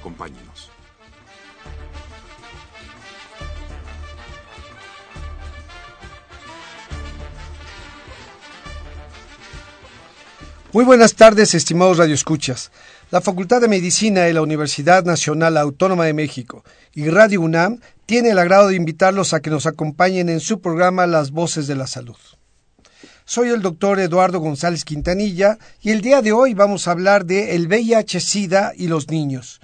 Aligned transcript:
Acompáñenos. 0.00 0.70
Muy 10.72 10.84
buenas 10.84 11.14
tardes, 11.14 11.54
estimados 11.54 11.98
radioescuchas. 11.98 12.70
La 13.10 13.20
Facultad 13.20 13.60
de 13.60 13.68
Medicina 13.68 14.22
de 14.22 14.32
la 14.32 14.40
Universidad 14.40 15.04
Nacional 15.04 15.58
Autónoma 15.58 16.06
de 16.06 16.14
México 16.14 16.64
y 16.94 17.08
Radio 17.10 17.42
UNAM 17.42 17.80
tiene 18.06 18.30
el 18.30 18.38
agrado 18.38 18.68
de 18.68 18.76
invitarlos 18.76 19.34
a 19.34 19.40
que 19.40 19.50
nos 19.50 19.66
acompañen 19.66 20.30
en 20.30 20.40
su 20.40 20.60
programa 20.60 21.06
Las 21.06 21.30
Voces 21.30 21.66
de 21.66 21.74
la 21.74 21.86
Salud. 21.86 22.16
Soy 23.26 23.48
el 23.50 23.60
doctor 23.60 24.00
Eduardo 24.00 24.40
González 24.40 24.84
Quintanilla 24.84 25.58
y 25.82 25.90
el 25.90 26.00
día 26.00 26.22
de 26.22 26.32
hoy 26.32 26.54
vamos 26.54 26.88
a 26.88 26.92
hablar 26.92 27.26
de 27.26 27.54
el 27.54 27.68
VIH-Sida 27.68 28.72
y 28.76 28.86
los 28.86 29.08
niños. 29.08 29.60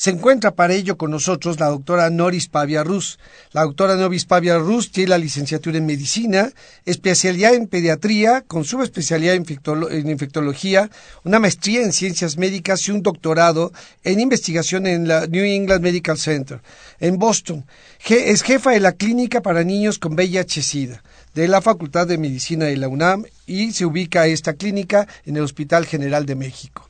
Se 0.00 0.08
encuentra 0.08 0.52
para 0.52 0.72
ello 0.72 0.96
con 0.96 1.10
nosotros 1.10 1.60
la 1.60 1.66
doctora 1.66 2.08
Noris 2.08 2.48
Pavia 2.48 2.82
Rus. 2.82 3.18
La 3.52 3.64
doctora 3.64 3.96
Noris 3.96 4.24
Pavia 4.24 4.56
Rus 4.56 4.90
tiene 4.90 5.10
la 5.10 5.18
licenciatura 5.18 5.76
en 5.76 5.84
medicina, 5.84 6.50
especialidad 6.86 7.52
en 7.52 7.66
pediatría, 7.66 8.40
con 8.40 8.64
subespecialidad 8.64 9.34
en, 9.34 10.08
infectología, 10.08 10.88
una 11.22 11.38
maestría 11.38 11.82
en 11.82 11.92
ciencias 11.92 12.38
médicas 12.38 12.88
y 12.88 12.92
un 12.92 13.02
doctorado 13.02 13.74
en 14.02 14.20
investigación 14.20 14.86
en 14.86 15.06
la 15.06 15.26
New 15.26 15.44
England 15.44 15.82
Medical 15.82 16.16
Center 16.16 16.62
en 16.98 17.18
Boston. 17.18 17.66
Es 18.08 18.42
jefa 18.42 18.70
de 18.70 18.80
la 18.80 18.92
clínica 18.92 19.42
para 19.42 19.64
niños 19.64 19.98
con 19.98 20.14
VIH-Sida 20.14 21.02
de 21.34 21.46
la 21.46 21.60
Facultad 21.60 22.06
de 22.06 22.16
Medicina 22.16 22.64
de 22.64 22.78
la 22.78 22.88
UNAM 22.88 23.26
y 23.46 23.72
se 23.72 23.84
ubica 23.84 24.26
esta 24.26 24.54
clínica 24.54 25.06
en 25.26 25.36
el 25.36 25.42
Hospital 25.42 25.84
General 25.84 26.24
de 26.24 26.36
México. 26.36 26.89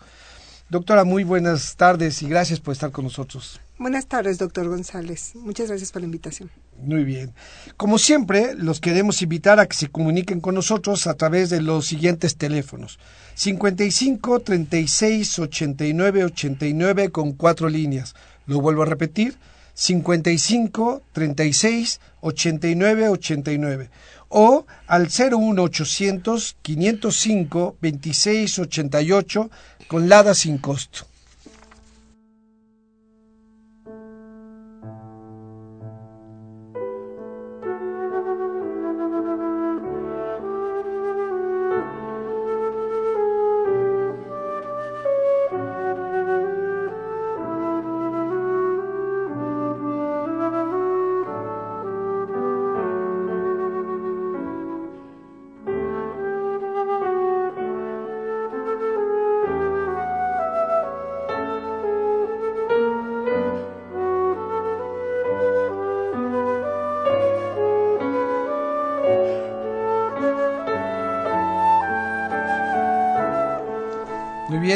Doctora, 0.71 1.03
muy 1.03 1.25
buenas 1.25 1.75
tardes 1.75 2.23
y 2.23 2.29
gracias 2.29 2.61
por 2.61 2.71
estar 2.71 2.93
con 2.93 3.03
nosotros. 3.05 3.61
Buenas 3.77 4.07
tardes, 4.07 4.39
doctor 4.39 4.69
González. 4.69 5.33
Muchas 5.35 5.67
gracias 5.67 5.91
por 5.91 6.01
la 6.01 6.07
invitación. 6.07 6.49
Muy 6.81 7.03
bien. 7.03 7.33
Como 7.77 7.99
siempre, 7.99 8.55
los 8.55 8.79
queremos 8.79 9.21
invitar 9.21 9.59
a 9.59 9.67
que 9.67 9.77
se 9.77 9.89
comuniquen 9.89 10.41
con 10.41 10.55
nosotros 10.55 11.09
a 11.09 11.15
través 11.15 11.51
de 11.51 11.61
los 11.61 11.89
siguientes 11.89 12.37
teléfonos. 12.37 13.01
55 13.35 14.41
36 14.41 15.41
89 15.41 16.25
89 16.25 17.11
con 17.11 17.33
cuatro 17.33 17.69
líneas. 17.69 18.15
Lo 18.47 18.61
vuelvo 18.61 18.85
a 18.85 18.87
repetir. 18.87 19.39
55 19.81 21.03
36 21.13 22.01
89 22.21 23.09
89 23.09 23.91
o 24.29 24.67
al 24.87 25.09
01800 25.09 26.57
505 26.61 27.77
26 27.81 28.59
88 28.59 29.51
con 29.89 30.09
Lada 30.09 30.35
sin 30.35 30.59
costo. 30.59 31.10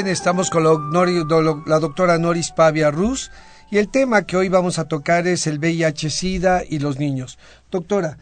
Estamos 0.07 0.51
con 0.51 0.65
la 0.65 1.79
doctora 1.79 2.19
Noris 2.19 2.51
Pavia 2.51 2.91
Rus 2.91 3.31
y 3.71 3.79
el 3.79 3.89
tema 3.89 4.27
que 4.27 4.37
hoy 4.37 4.49
vamos 4.49 4.79
a 4.79 4.87
tocar 4.87 5.27
es 5.27 5.47
el 5.47 5.59
VIH-Sida 5.59 6.65
y 6.69 6.79
los 6.79 6.99
niños. 6.99 7.39
Doctora, 7.71 8.19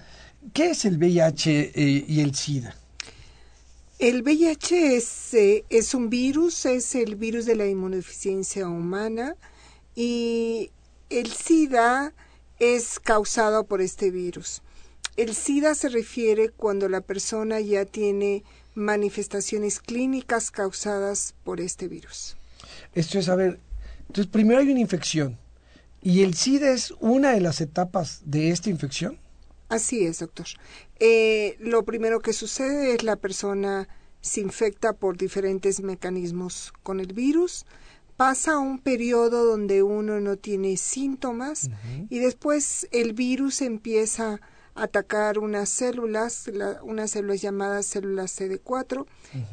¿qué 0.52 0.70
es 0.70 0.84
el 0.84 0.98
VIH 0.98 1.72
eh, 1.74 2.04
y 2.06 2.20
el 2.20 2.34
SIDA? 2.34 2.76
El 3.98 4.22
VIH 4.22 4.96
es, 4.96 5.34
eh, 5.34 5.64
es 5.70 5.94
un 5.94 6.08
virus, 6.08 6.66
es 6.66 6.94
el 6.94 7.16
virus 7.16 7.46
de 7.46 7.56
la 7.56 7.66
inmunodeficiencia 7.66 8.68
humana 8.68 9.34
y 9.94 10.70
el 11.10 11.32
SIDA 11.32 12.12
es 12.58 13.00
causado 13.00 13.64
por 13.64 13.80
este 13.80 14.10
virus. 14.10 14.62
El 15.16 15.34
SIDA 15.34 15.74
se 15.74 15.88
refiere 15.88 16.50
cuando 16.50 16.88
la 16.88 17.00
persona 17.00 17.60
ya 17.60 17.84
tiene 17.84 18.44
manifestaciones 18.74 19.80
clínicas 19.80 20.50
causadas 20.50 21.34
por 21.44 21.60
este 21.60 21.88
virus. 21.88 22.36
Esto 22.94 23.18
es, 23.18 23.28
a 23.28 23.36
ver, 23.36 23.60
entonces 24.00 24.26
primero 24.26 24.60
hay 24.60 24.70
una 24.70 24.80
infección 24.80 25.38
y 26.02 26.22
el 26.22 26.34
SIDA 26.34 26.72
es 26.72 26.92
una 27.00 27.32
de 27.32 27.40
las 27.40 27.60
etapas 27.60 28.22
de 28.24 28.50
esta 28.50 28.70
infección. 28.70 29.18
Así 29.68 30.04
es, 30.04 30.18
doctor. 30.18 30.46
Eh, 31.00 31.56
lo 31.60 31.84
primero 31.84 32.20
que 32.20 32.32
sucede 32.32 32.94
es 32.94 33.02
la 33.02 33.16
persona 33.16 33.88
se 34.20 34.40
infecta 34.40 34.92
por 34.92 35.16
diferentes 35.16 35.80
mecanismos 35.80 36.72
con 36.82 37.00
el 37.00 37.12
virus, 37.12 37.66
pasa 38.16 38.58
un 38.58 38.78
periodo 38.78 39.44
donde 39.44 39.82
uno 39.82 40.20
no 40.20 40.36
tiene 40.36 40.76
síntomas 40.76 41.70
y 42.08 42.20
después 42.20 42.86
el 42.92 43.14
virus 43.14 43.62
empieza 43.62 44.40
atacar 44.74 45.38
unas 45.38 45.68
células, 45.68 46.50
unas 46.82 47.10
células 47.10 47.40
llamadas 47.42 47.86
células 47.86 48.38
CD4. 48.38 49.06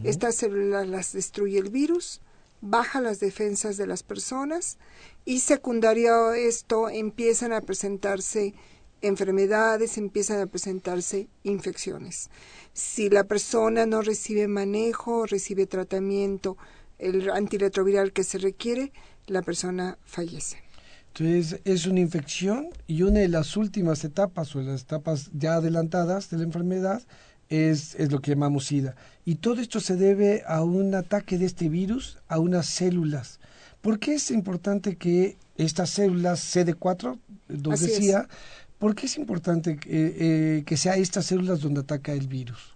Estas 0.04 0.36
células 0.36 0.88
las 0.88 1.14
destruye 1.14 1.58
el 1.60 1.70
virus, 1.70 2.22
baja 2.62 3.02
las 3.02 3.20
defensas 3.20 3.78
de 3.78 3.88
las 3.88 4.04
personas 4.04 4.78
y 5.26 5.40
secundario 5.40 6.30
a 6.30 6.38
esto 6.38 6.90
empiezan 6.90 7.54
a 7.54 7.62
presentarse 7.62 8.54
enfermedades, 9.02 9.98
empiezan 9.98 10.42
a 10.42 10.48
presentarse 10.48 11.30
infecciones. 11.44 12.30
Si 12.74 13.10
la 13.10 13.24
persona 13.26 13.86
no 13.86 14.02
recibe 14.02 14.48
manejo, 14.48 15.26
recibe 15.26 15.68
tratamiento, 15.68 16.58
el 16.98 17.30
antirretroviral 17.30 18.12
que 18.12 18.24
se 18.24 18.38
requiere, 18.38 18.92
la 19.28 19.42
persona 19.42 19.98
fallece. 20.04 20.69
Entonces 21.14 21.60
es 21.66 21.86
una 21.86 22.00
infección 22.00 22.70
y 22.88 23.02
una 23.02 23.20
de 23.20 23.28
las 23.28 23.58
últimas 23.58 24.04
etapas 24.04 24.56
o 24.56 24.62
las 24.62 24.82
etapas 24.82 25.30
ya 25.34 25.56
adelantadas 25.56 26.30
de 26.30 26.38
la 26.38 26.44
enfermedad 26.44 27.02
es, 27.50 27.96
es 27.96 28.12
lo 28.12 28.22
que 28.22 28.32
llamamos 28.32 28.66
SIDA. 28.68 28.96
Y 29.26 29.36
todo 29.36 29.60
esto 29.62 29.80
se 29.80 29.96
debe 29.96 30.44
a 30.48 30.64
un 30.64 30.96
ataque 30.96 31.38
de 31.38 31.46
este 31.46 31.68
virus 31.68 32.18
a 32.28 32.40
unas 32.40 32.68
células. 32.68 33.40
¿Por 33.82 34.00
qué 34.00 34.16
es 34.16 34.32
importante 34.32 34.96
que 34.96 35.38
estas 35.58 35.90
células 35.90 36.56
CD4, 36.56 37.18
donde 37.48 37.88
decía, 37.88 38.28
¿por 38.78 38.96
qué 38.96 39.08
es 39.08 39.18
importante 39.18 39.78
que, 39.78 40.58
eh, 40.60 40.64
que 40.64 40.78
sea 40.78 40.96
estas 40.96 41.26
células 41.26 41.62
donde 41.62 41.82
ataca 41.82 42.14
el 42.14 42.28
virus? 42.28 42.76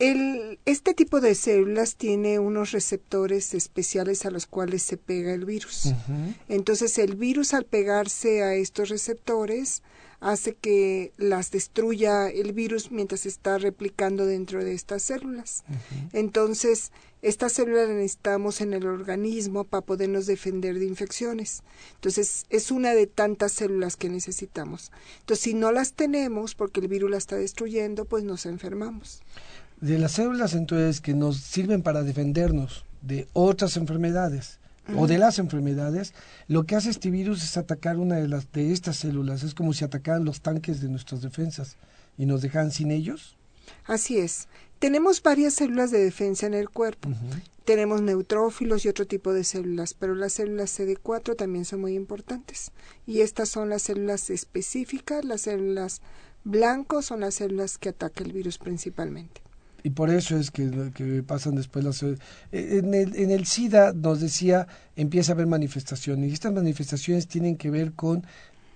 El, 0.00 0.58
este 0.64 0.94
tipo 0.94 1.20
de 1.20 1.34
células 1.34 1.96
tiene 1.96 2.38
unos 2.38 2.72
receptores 2.72 3.52
especiales 3.52 4.24
a 4.24 4.30
los 4.30 4.46
cuales 4.46 4.82
se 4.82 4.96
pega 4.96 5.34
el 5.34 5.44
virus. 5.44 5.92
Entonces 6.48 6.96
el 6.98 7.16
virus 7.16 7.52
al 7.52 7.66
pegarse 7.66 8.42
a 8.42 8.54
estos 8.54 8.88
receptores 8.88 9.82
hace 10.20 10.54
que 10.54 11.12
las 11.18 11.50
destruya 11.50 12.28
el 12.28 12.54
virus 12.54 12.90
mientras 12.90 13.26
está 13.26 13.58
replicando 13.58 14.24
dentro 14.24 14.64
de 14.64 14.72
estas 14.72 15.02
células. 15.02 15.64
Entonces, 16.12 16.92
estas 17.22 17.52
células 17.52 17.88
las 17.88 17.96
necesitamos 17.96 18.60
en 18.60 18.74
el 18.74 18.86
organismo 18.86 19.64
para 19.64 19.84
podernos 19.84 20.26
defender 20.26 20.78
de 20.78 20.86
infecciones. 20.86 21.62
Entonces, 21.94 22.46
es 22.50 22.70
una 22.70 22.92
de 22.94 23.06
tantas 23.06 23.52
células 23.52 23.96
que 23.96 24.10
necesitamos. 24.10 24.92
Entonces, 25.20 25.42
si 25.42 25.54
no 25.54 25.72
las 25.72 25.94
tenemos 25.94 26.54
porque 26.54 26.80
el 26.80 26.88
virus 26.88 27.10
la 27.10 27.18
está 27.18 27.36
destruyendo, 27.36 28.04
pues 28.04 28.24
nos 28.24 28.46
enfermamos 28.46 29.22
de 29.80 29.98
las 29.98 30.12
células 30.12 30.54
entonces 30.54 31.00
que 31.00 31.14
nos 31.14 31.38
sirven 31.38 31.82
para 31.82 32.02
defendernos 32.02 32.84
de 33.02 33.26
otras 33.32 33.76
enfermedades 33.76 34.58
o 34.96 35.06
de 35.06 35.18
las 35.18 35.38
enfermedades, 35.38 36.14
lo 36.48 36.64
que 36.64 36.74
hace 36.74 36.90
este 36.90 37.10
virus 37.10 37.44
es 37.44 37.56
atacar 37.56 37.96
una 37.96 38.16
de 38.16 38.28
las 38.28 38.50
de 38.52 38.72
estas 38.72 38.96
células, 38.96 39.42
es 39.42 39.54
como 39.54 39.72
si 39.72 39.84
atacaran 39.84 40.24
los 40.24 40.40
tanques 40.40 40.80
de 40.80 40.88
nuestras 40.88 41.22
defensas 41.22 41.76
y 42.18 42.26
nos 42.26 42.42
dejan 42.42 42.72
sin 42.72 42.90
ellos. 42.90 43.36
Así 43.86 44.18
es. 44.18 44.48
Tenemos 44.80 45.22
varias 45.22 45.54
células 45.54 45.90
de 45.90 46.02
defensa 46.02 46.46
en 46.46 46.54
el 46.54 46.70
cuerpo. 46.70 47.10
Tenemos 47.64 48.02
neutrófilos 48.02 48.84
y 48.84 48.88
otro 48.88 49.06
tipo 49.06 49.32
de 49.32 49.44
células, 49.44 49.94
pero 49.94 50.14
las 50.14 50.32
células 50.32 50.76
CD4 50.78 51.36
también 51.36 51.64
son 51.64 51.82
muy 51.82 51.94
importantes. 51.94 52.72
Y 53.06 53.20
estas 53.20 53.48
son 53.48 53.68
las 53.68 53.82
células 53.82 54.30
específicas, 54.30 55.24
las 55.24 55.42
células 55.42 56.00
blancos 56.42 57.06
son 57.06 57.20
las 57.20 57.34
células 57.34 57.78
que 57.78 57.90
ataca 57.90 58.24
el 58.24 58.32
virus 58.32 58.58
principalmente. 58.58 59.42
Y 59.82 59.90
por 59.90 60.10
eso 60.10 60.36
es 60.36 60.50
que, 60.50 60.90
que 60.94 61.22
pasan 61.22 61.54
después 61.54 61.84
las... 61.84 62.02
Eh, 62.02 62.16
en 62.52 62.94
el, 62.94 63.16
en 63.16 63.30
el 63.30 63.46
SIDA 63.46 63.92
nos 63.92 64.20
decía, 64.20 64.66
empieza 64.96 65.32
a 65.32 65.34
haber 65.34 65.46
manifestaciones, 65.46 66.30
y 66.30 66.32
estas 66.32 66.52
manifestaciones 66.52 67.26
tienen 67.26 67.56
que 67.56 67.70
ver 67.70 67.92
con 67.92 68.24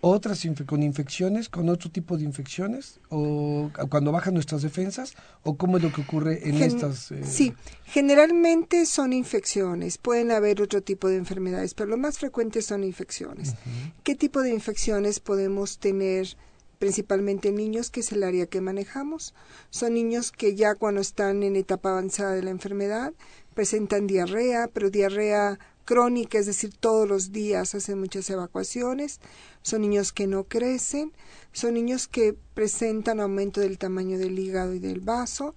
otras 0.06 0.46
con 0.66 0.82
infecciones, 0.82 1.48
con 1.48 1.70
otro 1.70 1.90
tipo 1.90 2.18
de 2.18 2.24
infecciones, 2.24 3.00
o 3.08 3.70
cuando 3.88 4.12
bajan 4.12 4.34
nuestras 4.34 4.60
defensas, 4.60 5.14
o 5.42 5.56
cómo 5.56 5.78
es 5.78 5.82
lo 5.82 5.92
que 5.92 6.02
ocurre 6.02 6.46
en 6.46 6.56
estas. 6.62 7.10
Eh? 7.10 7.24
Sí, 7.24 7.54
generalmente 7.84 8.84
son 8.84 9.14
infecciones, 9.14 9.96
pueden 9.96 10.30
haber 10.30 10.60
otro 10.60 10.82
tipo 10.82 11.08
de 11.08 11.16
enfermedades, 11.16 11.72
pero 11.72 11.88
lo 11.88 11.96
más 11.96 12.18
frecuente 12.18 12.60
son 12.60 12.84
infecciones. 12.84 13.54
¿Qué 14.02 14.14
tipo 14.14 14.42
de 14.42 14.50
infecciones 14.50 15.20
podemos 15.20 15.78
tener? 15.78 16.36
Principalmente 16.84 17.50
niños, 17.50 17.88
que 17.88 18.00
es 18.00 18.12
el 18.12 18.22
área 18.22 18.44
que 18.44 18.60
manejamos. 18.60 19.32
Son 19.70 19.94
niños 19.94 20.30
que 20.30 20.54
ya 20.54 20.74
cuando 20.74 21.00
están 21.00 21.42
en 21.42 21.56
etapa 21.56 21.88
avanzada 21.88 22.32
de 22.34 22.42
la 22.42 22.50
enfermedad 22.50 23.14
presentan 23.54 24.06
diarrea, 24.06 24.68
pero 24.68 24.90
diarrea 24.90 25.58
crónica, 25.86 26.38
es 26.38 26.44
decir, 26.44 26.74
todos 26.78 27.08
los 27.08 27.32
días 27.32 27.74
hacen 27.74 27.98
muchas 27.98 28.28
evacuaciones, 28.28 29.20
son 29.62 29.80
niños 29.80 30.12
que 30.12 30.26
no 30.26 30.44
crecen, 30.44 31.12
son 31.52 31.72
niños 31.72 32.06
que 32.06 32.36
presentan 32.52 33.18
aumento 33.18 33.62
del 33.62 33.78
tamaño 33.78 34.18
del 34.18 34.38
hígado 34.38 34.74
y 34.74 34.78
del 34.78 35.00
vaso, 35.00 35.54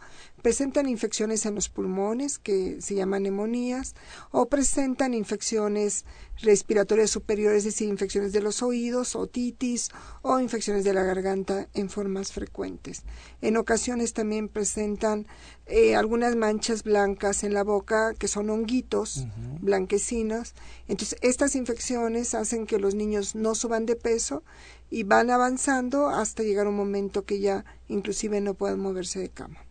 presentan 0.48 0.88
infecciones 0.88 1.46
en 1.46 1.56
los 1.56 1.68
pulmones 1.68 2.40
que 2.40 2.82
se 2.82 2.96
llaman 2.96 3.24
neumonías 3.24 3.96
o 4.32 4.46
presentan 4.46 5.14
infecciones 5.14 6.06
respiratorias 6.38 7.10
superiores, 7.10 7.58
es 7.58 7.74
decir, 7.74 7.90
infecciones 7.90 8.32
de 8.32 8.40
los 8.40 8.62
oídos, 8.62 9.18
otitis 9.18 9.90
o 10.22 10.40
infecciones 10.40 10.86
de 10.86 10.94
la 10.94 11.04
garganta 11.04 11.68
en 11.74 11.90
formas 11.90 12.32
frecuentes. 12.32 13.04
En 13.42 13.58
ocasiones 13.58 14.14
también 14.14 14.48
presentan 14.48 15.28
eh, 15.66 15.98
algunas 15.98 16.38
manchas 16.38 16.84
blancas 16.84 17.44
en 17.44 17.54
la 17.54 17.66
boca 17.66 18.14
que 18.14 18.30
son 18.30 18.50
honguitos 18.50 19.28
blanquecinos. 19.60 20.54
Entonces, 20.88 21.20
estas 21.24 21.58
infecciones 21.58 22.34
hacen 22.36 22.66
que 22.66 22.80
los 22.80 22.96
niños 22.96 23.36
no 23.36 23.54
suban 23.54 23.86
de 23.86 23.98
peso 23.98 24.44
y 24.90 25.04
van 25.04 25.30
avanzando 25.30 26.08
hasta 26.08 26.44
llegar 26.44 26.68
un 26.68 26.78
momento 26.78 27.26
que 27.26 27.42
ya 27.42 27.66
inclusive 27.90 28.40
no 28.40 28.54
pueden 28.54 28.80
moverse 28.80 29.20
de 29.20 29.28
cama. 29.28 29.67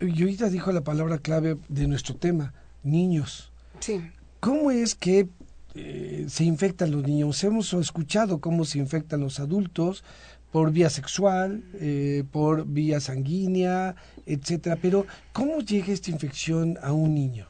Y 0.00 0.22
ahorita 0.22 0.48
dijo 0.48 0.72
la 0.72 0.82
palabra 0.82 1.18
clave 1.18 1.58
de 1.68 1.86
nuestro 1.86 2.16
tema, 2.16 2.54
niños. 2.82 3.52
Sí. 3.80 4.00
¿Cómo 4.40 4.70
es 4.70 4.94
que 4.94 5.28
eh, 5.74 6.26
se 6.28 6.44
infectan 6.44 6.90
los 6.90 7.04
niños? 7.04 7.42
Hemos 7.44 7.72
escuchado 7.74 8.40
cómo 8.40 8.64
se 8.64 8.78
infectan 8.78 9.20
los 9.20 9.40
adultos 9.40 10.04
por 10.52 10.70
vía 10.70 10.90
sexual, 10.90 11.64
eh, 11.74 12.24
por 12.30 12.66
vía 12.66 13.00
sanguínea, 13.00 13.96
etcétera. 14.26 14.76
Pero 14.80 15.06
¿cómo 15.32 15.60
llega 15.60 15.92
esta 15.92 16.10
infección 16.10 16.78
a 16.82 16.92
un 16.92 17.14
niño? 17.14 17.46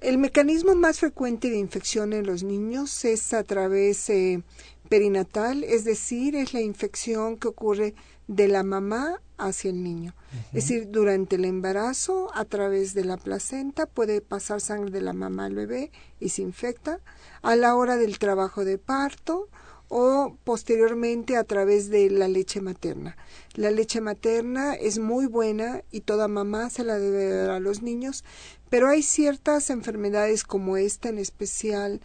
El 0.00 0.18
mecanismo 0.18 0.74
más 0.74 1.00
frecuente 1.00 1.50
de 1.50 1.58
infección 1.58 2.12
en 2.12 2.26
los 2.26 2.42
niños 2.42 3.04
es 3.04 3.34
a 3.34 3.44
través 3.44 4.08
eh, 4.08 4.42
perinatal, 4.88 5.64
es 5.64 5.84
decir, 5.84 6.34
es 6.34 6.54
la 6.54 6.62
infección 6.62 7.36
que 7.36 7.48
ocurre 7.48 7.94
de 8.26 8.48
la 8.48 8.62
mamá 8.62 9.20
hacia 9.38 9.70
el 9.70 9.82
niño. 9.82 10.14
Es 10.48 10.68
decir, 10.68 10.88
durante 10.90 11.36
el 11.36 11.44
embarazo, 11.44 12.30
a 12.34 12.44
través 12.44 12.94
de 12.94 13.04
la 13.04 13.16
placenta, 13.16 13.86
puede 13.86 14.20
pasar 14.20 14.60
sangre 14.60 14.90
de 14.90 15.00
la 15.00 15.12
mamá 15.12 15.46
al 15.46 15.54
bebé 15.54 15.90
y 16.20 16.30
se 16.30 16.42
infecta. 16.42 17.00
A 17.42 17.56
la 17.56 17.74
hora 17.76 17.96
del 17.96 18.18
trabajo 18.18 18.64
de 18.64 18.78
parto 18.78 19.48
o 19.88 20.36
posteriormente 20.44 21.36
a 21.36 21.44
través 21.44 21.88
de 21.88 22.10
la 22.10 22.28
leche 22.28 22.60
materna. 22.60 23.16
La 23.54 23.70
leche 23.70 24.00
materna 24.00 24.74
es 24.74 24.98
muy 24.98 25.26
buena 25.26 25.82
y 25.90 26.02
toda 26.02 26.28
mamá 26.28 26.70
se 26.70 26.84
la 26.84 26.98
debe 26.98 27.28
dar 27.30 27.50
a 27.50 27.60
los 27.60 27.82
niños, 27.82 28.24
pero 28.68 28.88
hay 28.88 29.02
ciertas 29.02 29.70
enfermedades 29.70 30.44
como 30.44 30.76
esta 30.76 31.08
en 31.08 31.18
especial 31.18 32.00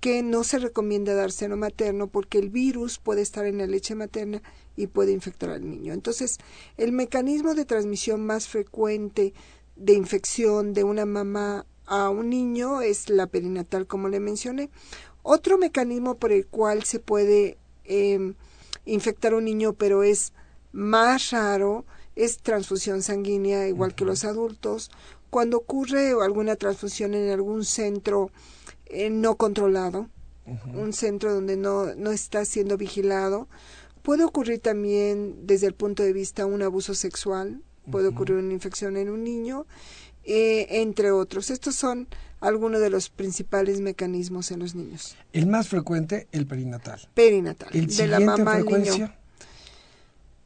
que 0.00 0.22
no 0.22 0.44
se 0.44 0.58
recomienda 0.58 1.14
dar 1.14 1.32
seno 1.32 1.56
materno 1.56 2.06
porque 2.08 2.38
el 2.38 2.50
virus 2.50 2.98
puede 2.98 3.22
estar 3.22 3.46
en 3.46 3.58
la 3.58 3.66
leche 3.66 3.94
materna 3.94 4.42
y 4.76 4.88
puede 4.88 5.12
infectar 5.12 5.50
al 5.50 5.68
niño. 5.68 5.92
Entonces, 5.92 6.38
el 6.76 6.92
mecanismo 6.92 7.54
de 7.54 7.64
transmisión 7.64 8.24
más 8.24 8.48
frecuente 8.48 9.32
de 9.74 9.94
infección 9.94 10.72
de 10.74 10.84
una 10.84 11.06
mamá 11.06 11.66
a 11.86 12.10
un 12.10 12.30
niño 12.30 12.82
es 12.82 13.08
la 13.08 13.26
perinatal, 13.26 13.86
como 13.86 14.08
le 14.08 14.20
mencioné. 14.20 14.70
Otro 15.22 15.58
mecanismo 15.58 16.16
por 16.16 16.32
el 16.32 16.46
cual 16.46 16.84
se 16.84 16.98
puede 16.98 17.58
em, 17.84 18.34
infectar 18.84 19.32
a 19.32 19.36
un 19.36 19.44
niño, 19.44 19.72
pero 19.72 20.02
es 20.02 20.32
más 20.72 21.30
raro, 21.30 21.84
es 22.16 22.38
transfusión 22.38 23.02
sanguínea, 23.02 23.66
igual 23.68 23.94
que 23.94 24.04
los 24.04 24.24
adultos. 24.24 24.90
Cuando 25.30 25.58
ocurre 25.58 26.12
alguna 26.22 26.56
transfusión 26.56 27.14
en 27.14 27.30
algún 27.30 27.64
centro 27.64 28.30
eh, 28.86 29.10
no 29.10 29.36
controlado, 29.36 30.08
un 30.72 30.92
centro 30.92 31.34
donde 31.34 31.56
no, 31.56 31.94
no 31.94 32.12
está 32.12 32.44
siendo 32.44 32.76
vigilado. 32.76 33.48
Puede 34.02 34.24
ocurrir 34.24 34.60
también 34.60 35.46
desde 35.46 35.66
el 35.66 35.74
punto 35.74 36.04
de 36.04 36.12
vista 36.12 36.46
un 36.46 36.62
abuso 36.62 36.94
sexual, 36.94 37.62
puede 37.90 38.08
ocurrir 38.08 38.36
una 38.36 38.52
infección 38.52 38.96
en 38.96 39.10
un 39.10 39.24
niño, 39.24 39.66
eh, 40.24 40.66
entre 40.82 41.10
otros. 41.10 41.50
Estos 41.50 41.74
son 41.74 42.06
algunos 42.40 42.80
de 42.80 42.90
los 42.90 43.08
principales 43.08 43.80
mecanismos 43.80 44.50
en 44.50 44.60
los 44.60 44.74
niños. 44.74 45.16
El 45.32 45.46
más 45.46 45.68
frecuente, 45.68 46.28
el 46.32 46.46
perinatal. 46.46 47.08
Perinatal. 47.14 47.70
¿El 47.72 47.86
de 47.86 48.06
la 48.06 48.20
mamá 48.20 48.54
frecuencia? 48.54 49.18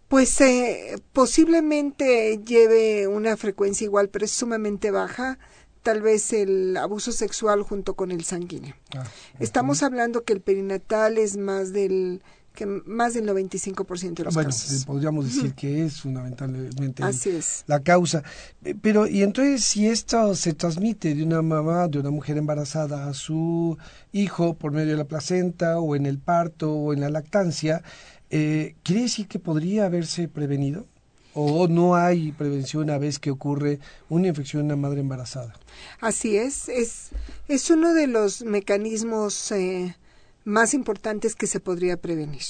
Pues 0.09 0.41
eh, 0.41 1.01
posiblemente 1.13 2.41
lleve 2.45 3.07
una 3.07 3.37
frecuencia 3.37 3.85
igual, 3.85 4.09
pero 4.09 4.25
es 4.25 4.33
sumamente 4.33 4.91
baja 4.91 5.39
tal 5.83 6.03
vez 6.03 6.33
el 6.33 6.77
abuso 6.77 7.13
sexual 7.13 7.63
junto 7.63 7.95
con 7.95 8.11
el 8.11 8.25
sanguíneo. 8.25 8.75
Ah, 8.97 9.05
Estamos 9.39 9.83
hablando 9.83 10.25
que 10.25 10.33
el 10.33 10.41
perinatal 10.41 11.19
es 11.19 11.37
más 11.37 11.73
del 11.73 12.23
que 12.55 12.67
más 12.67 13.15
del 13.15 13.29
95% 13.29 14.15
de 14.15 14.25
los 14.25 14.35
bueno, 14.35 14.49
casos. 14.51 14.71
Bueno, 14.71 14.87
podríamos 14.87 15.25
decir 15.25 15.55
que 15.55 15.85
es 15.85 16.01
fundamentalmente 16.01 17.03
Así 17.03 17.31
es. 17.31 17.65
la 17.67 17.81
causa. 17.81 18.23
Eh, 18.65 18.75
pero, 18.81 19.07
y 19.07 19.23
entonces, 19.23 19.65
si 19.65 19.87
esto 19.87 20.35
se 20.35 20.53
transmite 20.55 21.15
de 21.15 21.23
una 21.23 21.43
mamá, 21.43 21.87
de 21.89 22.01
una 22.01 22.11
mujer 22.11 22.39
embarazada 22.39 23.07
a 23.07 23.15
su 23.15 23.79
hijo 24.13 24.55
por 24.55 24.73
medio 24.73 24.91
de 24.91 24.97
la 24.97 25.05
placenta, 25.05 25.79
o 25.79 25.95
en 25.95 26.07
el 26.07 26.19
parto, 26.19 26.73
o 26.73 26.93
en 26.93 27.01
la 27.01 27.09
lactancia, 27.09 27.83
eh, 28.31 28.75
¿quiere 28.83 29.03
decir 29.03 29.29
que 29.29 29.39
podría 29.39 29.87
haberse 29.87 30.29
prevenido? 30.29 30.87
O 31.35 31.69
no 31.69 31.97
hay 31.97 32.33
prevención 32.33 32.91
a 32.91 32.99
vez 32.99 33.19
que 33.19 33.31
ocurre 33.31 33.79
una 34.09 34.29
infección 34.29 34.61
en 34.61 34.67
una 34.67 34.77
madre 34.77 35.01
embarazada. 35.01 35.55
Así 36.01 36.37
es, 36.37 36.69
es, 36.69 37.11
es 37.49 37.71
uno 37.71 37.95
de 37.95 38.07
los 38.07 38.43
mecanismos 38.43 39.53
eh, 39.53 39.97
más 40.45 40.75
importantes 40.75 41.35
que 41.35 41.47
se 41.47 41.61
podría 41.61 41.97
prevenir. 41.97 42.43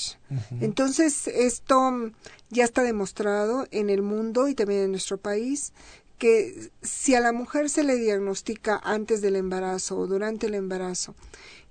Entonces, 0.61 1.29
esto 1.29 2.11
ya 2.49 2.65
está 2.65 2.83
demostrado 2.83 3.67
en 3.71 3.91
el 3.91 4.03
mundo 4.03 4.49
y 4.49 4.55
también 4.55 4.83
en 4.83 4.91
nuestro 4.93 5.19
país 5.19 5.73
que 6.19 6.71
si 6.83 7.15
a 7.15 7.21
la 7.21 7.33
mujer 7.33 7.71
se 7.71 7.83
le 7.83 7.97
diagnostica 7.97 8.79
antes 8.85 9.23
del 9.23 9.37
embarazo 9.37 9.97
o 9.97 10.07
durante 10.07 10.49
el 10.49 10.55
embarazo 10.55 11.15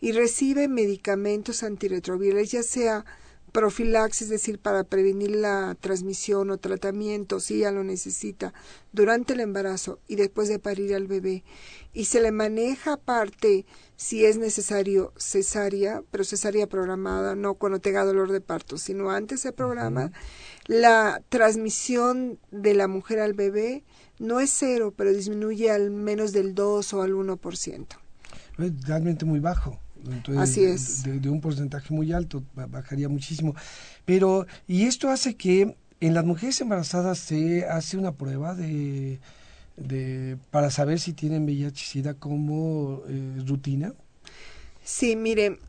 y 0.01 0.11
recibe 0.11 0.67
medicamentos 0.67 1.61
antirretrovirales, 1.61 2.51
ya 2.51 2.63
sea 2.63 3.05
profilaxis, 3.51 4.23
es 4.23 4.29
decir, 4.29 4.59
para 4.59 4.83
prevenir 4.83 5.35
la 5.35 5.75
transmisión 5.79 6.49
o 6.49 6.57
tratamiento, 6.57 7.39
si 7.39 7.55
ella 7.55 7.71
lo 7.71 7.83
necesita, 7.83 8.53
durante 8.91 9.33
el 9.33 9.39
embarazo 9.39 9.99
y 10.07 10.15
después 10.15 10.47
de 10.47 10.59
parir 10.59 10.95
al 10.95 11.07
bebé. 11.07 11.43
Y 11.93 12.05
se 12.05 12.21
le 12.21 12.31
maneja 12.31 12.93
aparte, 12.93 13.65
si 13.95 14.25
es 14.25 14.37
necesario, 14.37 15.13
cesárea, 15.17 16.03
pero 16.11 16.23
cesárea 16.23 16.67
programada, 16.67 17.35
no 17.35 17.55
cuando 17.55 17.79
tenga 17.79 18.05
dolor 18.05 18.31
de 18.31 18.41
parto, 18.41 18.77
sino 18.77 19.11
antes 19.11 19.41
se 19.41 19.51
programa. 19.51 20.11
La 20.65 21.21
transmisión 21.29 22.39
de 22.51 22.73
la 22.73 22.87
mujer 22.87 23.19
al 23.19 23.33
bebé 23.33 23.83
no 24.19 24.39
es 24.39 24.51
cero, 24.51 24.93
pero 24.95 25.11
disminuye 25.11 25.71
al 25.71 25.91
menos 25.91 26.31
del 26.31 26.53
2 26.53 26.93
o 26.93 27.01
al 27.01 27.13
1%. 27.13 27.87
Es 28.59 28.85
realmente 28.85 29.25
muy 29.25 29.39
bajo. 29.39 29.79
Así 30.37 30.63
es. 30.63 31.03
De, 31.03 31.29
un 31.29 31.41
porcentaje 31.41 31.93
muy 31.93 32.11
alto, 32.13 32.43
bajaría 32.53 33.09
muchísimo. 33.09 33.55
Pero, 34.05 34.47
y 34.67 34.83
esto 34.83 35.09
hace 35.09 35.35
que 35.35 35.75
en 35.99 36.13
las 36.13 36.25
mujeres 36.25 36.59
embarazadas 36.61 37.19
se 37.19 37.65
hace 37.65 37.97
una 37.97 38.13
prueba 38.13 38.55
de 38.55 39.19
de, 39.79 40.37
para 40.51 40.69
saber 40.71 40.99
si 40.99 41.13
tienen 41.13 41.45
VIH-Sida 41.45 42.13
como 42.15 43.01
eh, 43.07 43.41
rutina? 43.45 43.93
Sí, 44.83 45.15
mire, 45.15 45.59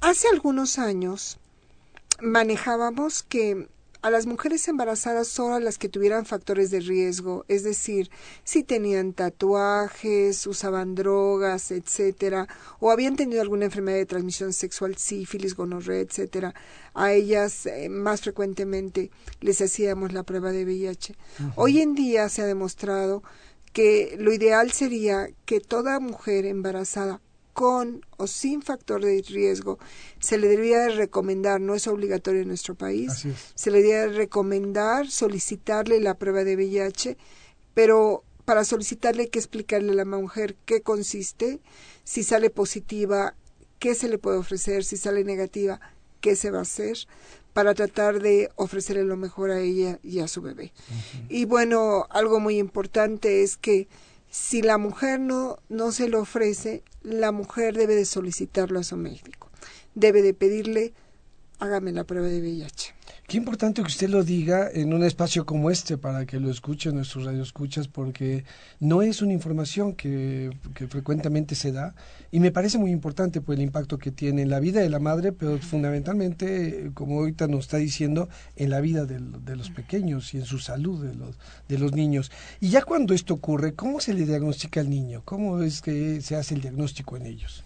hace 0.00 0.28
algunos 0.32 0.78
años 0.78 1.38
manejábamos 2.20 3.22
que 3.22 3.68
a 4.02 4.10
las 4.10 4.26
mujeres 4.26 4.66
embarazadas 4.68 5.28
solo 5.28 5.54
a 5.54 5.60
las 5.60 5.78
que 5.78 5.88
tuvieran 5.88 6.26
factores 6.26 6.70
de 6.70 6.80
riesgo, 6.80 7.44
es 7.48 7.62
decir, 7.62 8.10
si 8.44 8.62
tenían 8.62 9.12
tatuajes, 9.12 10.46
usaban 10.46 10.94
drogas, 10.94 11.70
etcétera, 11.70 12.48
o 12.80 12.90
habían 12.90 13.16
tenido 13.16 13.42
alguna 13.42 13.66
enfermedad 13.66 13.98
de 13.98 14.06
transmisión 14.06 14.52
sexual, 14.52 14.96
sífilis, 14.96 15.54
gonorrea, 15.54 16.00
etcétera, 16.00 16.54
a 16.94 17.12
ellas 17.12 17.66
eh, 17.66 17.88
más 17.88 18.22
frecuentemente 18.22 19.10
les 19.40 19.60
hacíamos 19.60 20.12
la 20.12 20.22
prueba 20.22 20.52
de 20.52 20.64
VIH. 20.64 21.14
Hoy 21.56 21.80
en 21.80 21.94
día 21.94 22.28
se 22.28 22.42
ha 22.42 22.46
demostrado 22.46 23.22
que 23.72 24.16
lo 24.18 24.32
ideal 24.32 24.72
sería 24.72 25.28
que 25.44 25.60
toda 25.60 26.00
mujer 26.00 26.46
embarazada 26.46 27.20
con 27.56 28.04
o 28.18 28.26
sin 28.26 28.60
factor 28.60 29.02
de 29.02 29.24
riesgo, 29.26 29.78
se 30.20 30.36
le 30.36 30.46
debería 30.46 30.88
recomendar, 30.88 31.58
no 31.58 31.74
es 31.74 31.86
obligatorio 31.86 32.42
en 32.42 32.48
nuestro 32.48 32.74
país, 32.74 33.26
se 33.54 33.70
le 33.70 33.78
debería 33.78 34.08
recomendar 34.08 35.10
solicitarle 35.10 35.98
la 36.00 36.18
prueba 36.18 36.44
de 36.44 36.54
VIH, 36.54 37.16
pero 37.72 38.24
para 38.44 38.62
solicitarle 38.62 39.22
hay 39.22 39.28
que 39.30 39.38
explicarle 39.38 39.92
a 39.92 39.94
la 39.94 40.04
mujer 40.04 40.54
qué 40.66 40.82
consiste, 40.82 41.60
si 42.04 42.24
sale 42.24 42.50
positiva, 42.50 43.34
qué 43.78 43.94
se 43.94 44.10
le 44.10 44.18
puede 44.18 44.36
ofrecer, 44.36 44.84
si 44.84 44.98
sale 44.98 45.24
negativa, 45.24 45.80
qué 46.20 46.36
se 46.36 46.50
va 46.50 46.58
a 46.58 46.62
hacer, 46.62 46.98
para 47.54 47.72
tratar 47.72 48.20
de 48.20 48.50
ofrecerle 48.56 49.04
lo 49.04 49.16
mejor 49.16 49.50
a 49.50 49.60
ella 49.60 49.98
y 50.02 50.18
a 50.18 50.28
su 50.28 50.42
bebé. 50.42 50.74
Y 51.30 51.46
bueno, 51.46 52.06
algo 52.10 52.38
muy 52.38 52.58
importante 52.58 53.42
es 53.42 53.56
que 53.56 53.88
si 54.30 54.62
la 54.62 54.78
mujer 54.78 55.20
no, 55.20 55.58
no 55.68 55.92
se 55.92 56.08
lo 56.08 56.20
ofrece, 56.20 56.82
la 57.02 57.32
mujer 57.32 57.76
debe 57.76 57.94
de 57.94 58.04
solicitarlo 58.04 58.80
a 58.80 58.84
su 58.84 58.96
médico. 58.96 59.50
Debe 59.94 60.22
de 60.22 60.34
pedirle, 60.34 60.92
hágame 61.58 61.92
la 61.92 62.04
prueba 62.04 62.26
de 62.26 62.40
VIH. 62.40 62.95
Qué 63.26 63.38
importante 63.38 63.82
que 63.82 63.88
usted 63.88 64.08
lo 64.08 64.22
diga 64.22 64.70
en 64.72 64.94
un 64.94 65.02
espacio 65.02 65.44
como 65.44 65.68
este 65.68 65.98
para 65.98 66.26
que 66.26 66.38
lo 66.38 66.48
escuchen 66.48 66.94
nuestros 66.94 67.24
radioescuchas, 67.24 67.88
porque 67.88 68.44
no 68.78 69.02
es 69.02 69.20
una 69.20 69.32
información 69.32 69.94
que, 69.94 70.56
frecuentemente 70.88 71.56
se 71.56 71.72
da 71.72 71.96
y 72.30 72.38
me 72.38 72.52
parece 72.52 72.78
muy 72.78 72.92
importante 72.92 73.40
por 73.40 73.56
el 73.56 73.62
impacto 73.62 73.98
que 73.98 74.12
tiene 74.12 74.42
en 74.42 74.48
la 74.48 74.60
vida 74.60 74.80
de 74.80 74.90
la 74.90 75.00
madre, 75.00 75.32
pero 75.32 75.58
fundamentalmente, 75.58 76.92
como 76.94 77.18
ahorita 77.18 77.48
nos 77.48 77.64
está 77.64 77.78
diciendo, 77.78 78.28
en 78.54 78.70
la 78.70 78.80
vida 78.80 79.06
de, 79.06 79.18
de 79.18 79.56
los 79.56 79.70
pequeños 79.70 80.32
y 80.32 80.36
en 80.36 80.44
su 80.44 80.60
salud 80.60 81.04
de 81.04 81.16
los, 81.16 81.36
de 81.68 81.78
los 81.78 81.94
niños. 81.94 82.30
Y 82.60 82.68
ya 82.68 82.82
cuando 82.82 83.12
esto 83.12 83.34
ocurre, 83.34 83.74
¿cómo 83.74 83.98
se 83.98 84.14
le 84.14 84.24
diagnostica 84.24 84.78
al 84.78 84.88
niño? 84.88 85.22
¿Cómo 85.24 85.62
es 85.62 85.82
que 85.82 86.20
se 86.20 86.36
hace 86.36 86.54
el 86.54 86.60
diagnóstico 86.60 87.16
en 87.16 87.26
ellos? 87.26 87.64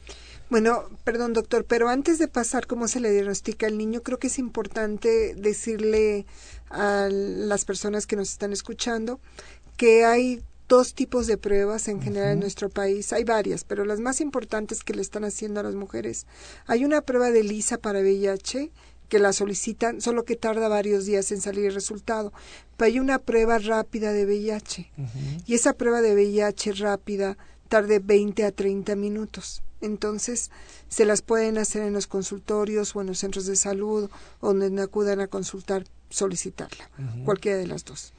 Bueno, 0.50 0.82
perdón 1.04 1.32
doctor, 1.32 1.64
pero 1.64 1.88
antes 1.88 2.18
de 2.18 2.26
pasar 2.26 2.66
cómo 2.66 2.88
se 2.88 2.98
le 2.98 3.12
diagnostica 3.12 3.68
al 3.68 3.78
niño, 3.78 4.02
creo 4.02 4.18
que 4.18 4.26
es 4.26 4.38
importante 4.40 5.36
decirle 5.36 6.26
a 6.70 7.08
las 7.08 7.64
personas 7.64 8.08
que 8.08 8.16
nos 8.16 8.30
están 8.30 8.52
escuchando 8.52 9.20
que 9.76 10.04
hay 10.04 10.42
dos 10.68 10.94
tipos 10.94 11.28
de 11.28 11.36
pruebas 11.36 11.86
en 11.86 12.02
general 12.02 12.32
en 12.32 12.40
nuestro 12.40 12.68
país. 12.68 13.12
Hay 13.12 13.22
varias, 13.22 13.62
pero 13.62 13.84
las 13.84 14.00
más 14.00 14.20
importantes 14.20 14.82
que 14.82 14.92
le 14.92 15.02
están 15.02 15.24
haciendo 15.24 15.60
a 15.60 15.62
las 15.62 15.76
mujeres. 15.76 16.26
Hay 16.66 16.84
una 16.84 17.00
prueba 17.00 17.30
de 17.30 17.44
lisa 17.44 17.78
para 17.78 18.00
VIH 18.00 18.72
que 19.08 19.18
la 19.20 19.32
solicitan, 19.32 20.00
solo 20.00 20.24
que 20.24 20.34
tarda 20.34 20.68
varios 20.68 21.06
días 21.06 21.30
en 21.30 21.40
salir 21.40 21.66
el 21.66 21.74
resultado. 21.74 22.32
Pero 22.76 22.86
hay 22.88 22.98
una 22.98 23.20
prueba 23.20 23.58
rápida 23.58 24.12
de 24.12 24.26
VIH. 24.26 24.90
Y 25.46 25.54
esa 25.54 25.74
prueba 25.74 26.00
de 26.00 26.14
VIH 26.14 26.72
rápida 26.72 27.38
tarde 27.68 28.00
20 28.00 28.44
a 28.44 28.50
30 28.50 28.96
minutos. 28.96 29.62
Entonces, 29.80 30.50
se 30.88 31.04
las 31.04 31.22
pueden 31.22 31.58
hacer 31.58 31.82
en 31.82 31.92
los 31.92 32.06
consultorios 32.06 32.94
o 32.94 33.00
en 33.00 33.06
los 33.06 33.18
centros 33.18 33.46
de 33.46 33.56
salud, 33.56 34.10
donde 34.40 34.82
acudan 34.82 35.20
a 35.20 35.28
consultar, 35.28 35.84
solicitarla, 36.10 36.90
cualquiera 37.24 37.58
de 37.58 37.66
las 37.66 37.84
dos. 37.84 38.12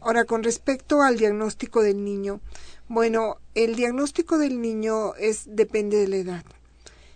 Ahora, 0.00 0.24
con 0.24 0.42
respecto 0.42 1.02
al 1.02 1.16
diagnóstico 1.16 1.82
del 1.82 2.04
niño, 2.04 2.40
bueno, 2.88 3.36
el 3.54 3.76
diagnóstico 3.76 4.38
del 4.38 4.60
niño 4.60 5.14
es 5.16 5.44
depende 5.46 5.98
de 5.98 6.08
la 6.08 6.16
edad. 6.16 6.44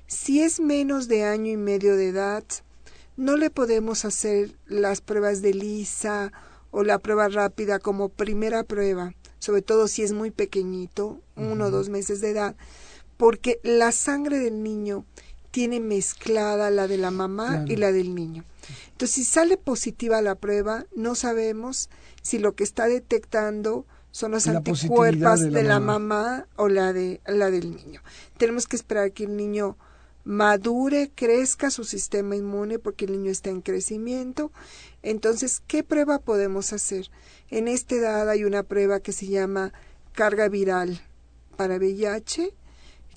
Si 0.06 0.42
es 0.42 0.60
menos 0.60 1.08
de 1.08 1.24
año 1.24 1.52
y 1.52 1.56
medio 1.56 1.96
de 1.96 2.08
edad, 2.08 2.44
no 3.16 3.36
le 3.36 3.50
podemos 3.50 4.04
hacer 4.04 4.56
las 4.66 5.00
pruebas 5.00 5.42
de 5.42 5.54
lisa 5.54 6.32
o 6.70 6.82
la 6.82 6.98
prueba 6.98 7.28
rápida 7.28 7.78
como 7.78 8.08
primera 8.08 8.64
prueba, 8.64 9.14
sobre 9.38 9.62
todo 9.62 9.88
si 9.88 10.02
es 10.02 10.12
muy 10.12 10.30
pequeñito, 10.30 11.20
uno 11.36 11.66
o 11.66 11.70
dos 11.70 11.88
meses 11.88 12.20
de 12.20 12.30
edad, 12.30 12.56
porque 13.20 13.60
la 13.62 13.92
sangre 13.92 14.38
del 14.38 14.62
niño 14.62 15.04
tiene 15.50 15.78
mezclada 15.78 16.70
la 16.70 16.88
de 16.88 16.96
la 16.96 17.10
mamá 17.10 17.66
y 17.68 17.76
la 17.76 17.92
del 17.92 18.14
niño. 18.14 18.46
Entonces, 18.92 19.14
si 19.14 19.24
sale 19.24 19.58
positiva 19.58 20.22
la 20.22 20.36
prueba, 20.36 20.86
no 20.96 21.14
sabemos 21.14 21.90
si 22.22 22.38
lo 22.38 22.54
que 22.54 22.64
está 22.64 22.86
detectando 22.86 23.84
son 24.10 24.30
los 24.30 24.46
anticuerpos 24.46 25.40
de, 25.40 25.62
la, 25.62 25.80
mamá. 25.80 26.46
o 26.56 26.70
la 26.70 26.94
de 26.94 27.20
la 27.26 27.50
del 27.50 27.76
niño. 27.76 28.00
Tenemos 28.38 28.66
que 28.66 28.76
esperar 28.76 29.12
que 29.12 29.24
el 29.24 29.36
niño 29.36 29.76
madure, 30.24 31.10
crezca 31.14 31.70
su 31.70 31.84
sistema 31.84 32.36
inmune 32.36 32.78
porque 32.78 33.04
el 33.04 33.12
niño 33.12 33.32
está 33.32 33.50
en 33.50 33.60
crecimiento. 33.60 34.50
Entonces, 35.02 35.60
¿qué 35.66 35.84
prueba 35.84 36.20
podemos 36.20 36.72
hacer? 36.72 37.10
En 37.50 37.68
esta 37.68 37.96
edad 37.96 38.30
hay 38.30 38.44
una 38.44 38.62
prueba 38.62 39.00
que 39.00 39.12
se 39.12 39.26
llama 39.26 39.74
carga 40.14 40.48
viral 40.48 41.02
para 41.58 41.76
VIH 41.76 42.54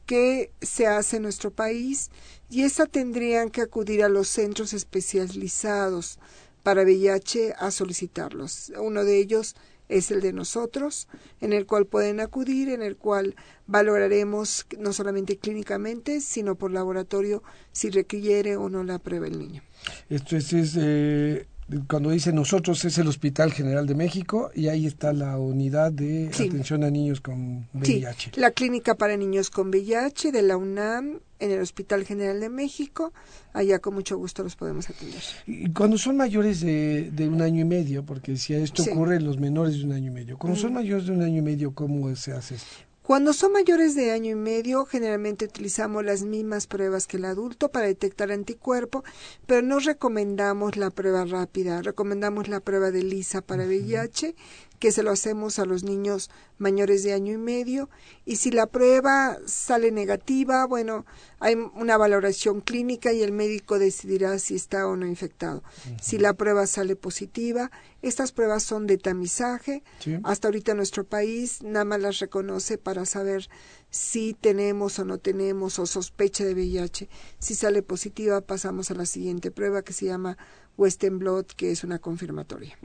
que 0.06 0.52
se 0.62 0.88
hace 0.88 1.18
en 1.18 1.24
nuestro 1.24 1.52
país 1.52 2.10
y 2.50 2.64
esa 2.64 2.86
tendrían 2.86 3.50
que 3.50 3.62
acudir 3.62 4.04
a 4.04 4.10
los 4.10 4.28
centros 4.28 4.74
especializados 4.74 6.20
para 6.62 6.84
VIH 6.84 7.54
a 7.58 7.72
solicitarlos. 7.72 8.72
Uno 8.78 9.04
de 9.04 9.20
ellos 9.20 9.56
es 9.90 10.12
el 10.12 10.22
de 10.22 10.34
nosotros, 10.34 11.08
en 11.42 11.54
el 11.54 11.66
cual 11.66 11.86
pueden 11.86 12.20
acudir, 12.20 12.70
en 12.70 12.82
el 12.82 12.96
cual 12.96 13.36
valoraremos 13.68 14.66
no 14.78 14.94
solamente 14.94 15.38
clínicamente, 15.38 16.22
sino 16.22 16.56
por 16.56 16.72
laboratorio 16.72 17.44
si 17.72 17.90
requiere 17.90 18.56
o 18.56 18.70
no 18.70 18.84
la 18.84 19.00
prueba 19.00 19.28
el 19.28 19.38
niño. 19.38 19.62
Esto 20.10 20.38
es, 20.38 20.54
eh, 20.80 21.48
cuando 21.88 22.10
dice 22.12 22.34
nosotros 22.34 22.84
es 22.86 22.98
el 22.98 23.08
Hospital 23.08 23.52
General 23.52 23.86
de 23.86 23.96
México 23.96 24.52
y 24.54 24.68
ahí 24.68 24.86
está 24.86 25.14
la 25.14 25.38
unidad 25.38 25.92
de 25.92 26.28
atención 26.28 26.84
a 26.84 26.90
niños 26.90 27.22
con 27.22 27.68
VIH. 27.74 28.32
Sí, 28.34 28.40
la 28.40 28.52
clínica 28.52 28.96
para 28.96 29.18
niños 29.18 29.50
con 29.50 29.70
VIH 29.70 30.32
de 30.32 30.42
la 30.42 30.58
UNAM 30.58 31.20
en 31.40 31.52
el 31.52 31.60
Hospital 31.60 32.06
General 32.06 32.40
de 32.40 32.50
México, 32.50 33.12
allá 33.52 33.80
con 33.80 33.94
mucho 33.94 34.18
gusto 34.18 34.44
los 34.44 34.56
podemos 34.56 34.90
atender. 34.90 35.22
Y 35.46 35.72
cuando 35.72 35.98
son 35.98 36.16
mayores 36.16 36.62
de, 36.62 37.12
un 37.30 37.42
año 37.42 37.62
y 37.62 37.66
medio, 37.66 38.06
porque 38.06 38.38
si 38.38 38.54
esto 38.54 38.84
ocurre 38.84 39.18
en 39.18 39.26
los 39.26 39.40
menores 39.40 39.78
de 39.78 39.84
un 39.84 39.92
año 39.92 40.12
y 40.12 40.14
medio, 40.14 40.38
cuando 40.38 40.58
son 40.58 40.74
mayores 40.74 41.08
de 41.08 41.12
un 41.12 41.22
año 41.22 41.40
y 41.40 41.42
medio, 41.42 41.74
¿cómo 41.74 42.16
se 42.16 42.32
hace 42.32 42.56
esto? 42.56 42.93
Cuando 43.04 43.34
son 43.34 43.52
mayores 43.52 43.96
de 43.96 44.12
año 44.12 44.32
y 44.32 44.36
medio, 44.36 44.86
generalmente 44.86 45.44
utilizamos 45.44 46.06
las 46.06 46.24
mismas 46.24 46.68
pruebas 46.68 47.06
que 47.06 47.18
el 47.18 47.26
adulto 47.26 47.68
para 47.68 47.88
detectar 47.88 48.32
anticuerpo, 48.32 49.04
pero 49.46 49.62
no 49.62 49.80
recomendamos 49.80 50.78
la 50.78 50.90
prueba 50.90 51.26
rápida, 51.26 51.82
recomendamos 51.82 52.48
la 52.48 52.62
prueba 52.62 52.92
de 52.92 53.04
lisa 53.04 53.42
para 53.42 53.66
VIH 53.66 54.36
que 54.84 54.92
se 54.92 55.02
lo 55.02 55.12
hacemos 55.12 55.60
a 55.60 55.66
los 55.66 55.86
niños 55.86 56.30
mayores 56.58 57.04
de 57.04 57.14
año 57.14 57.32
y 57.32 57.38
medio 57.38 57.90
y 58.26 58.36
si 58.36 58.52
la 58.52 58.68
prueba 58.68 59.38
sale 59.46 59.92
negativa, 59.94 60.66
bueno, 60.66 61.06
hay 61.40 61.56
una 61.56 61.96
valoración 61.96 62.60
clínica 62.60 63.14
y 63.14 63.22
el 63.22 63.32
médico 63.32 63.80
decidirá 63.80 64.38
si 64.40 64.56
está 64.56 64.86
o 64.86 64.98
no 64.98 65.08
infectado. 65.08 65.64
Si 66.02 66.18
la 66.18 66.34
prueba 66.34 66.68
sale 66.68 66.98
positiva, 66.98 67.72
estas 68.02 68.34
pruebas 68.34 68.64
son 68.64 68.86
de 68.86 68.98
tamizaje. 68.98 69.84
Hasta 70.24 70.50
ahorita 70.50 70.74
nuestro 70.74 71.06
país 71.06 71.62
nada 71.64 71.86
más 71.86 72.02
las 72.02 72.20
reconoce 72.20 72.78
para 72.78 73.06
saber 73.06 73.48
si 73.90 74.34
tenemos 74.34 75.00
o 75.00 75.06
no 75.06 75.18
tenemos 75.18 75.80
o 75.80 75.86
sospecha 75.86 76.44
de 76.44 76.56
VIH. 76.56 77.08
Si 77.40 77.56
sale 77.56 77.84
positiva, 77.84 78.42
pasamos 78.42 78.92
a 78.92 78.96
la 78.96 79.06
siguiente 79.06 79.50
prueba 79.50 79.82
que 79.82 79.94
se 79.94 80.08
llama 80.08 80.38
Western 80.78 81.20
Blot, 81.20 81.54
que 81.54 81.72
es 81.72 81.84
una 81.84 82.00
confirmatoria. 82.00 82.78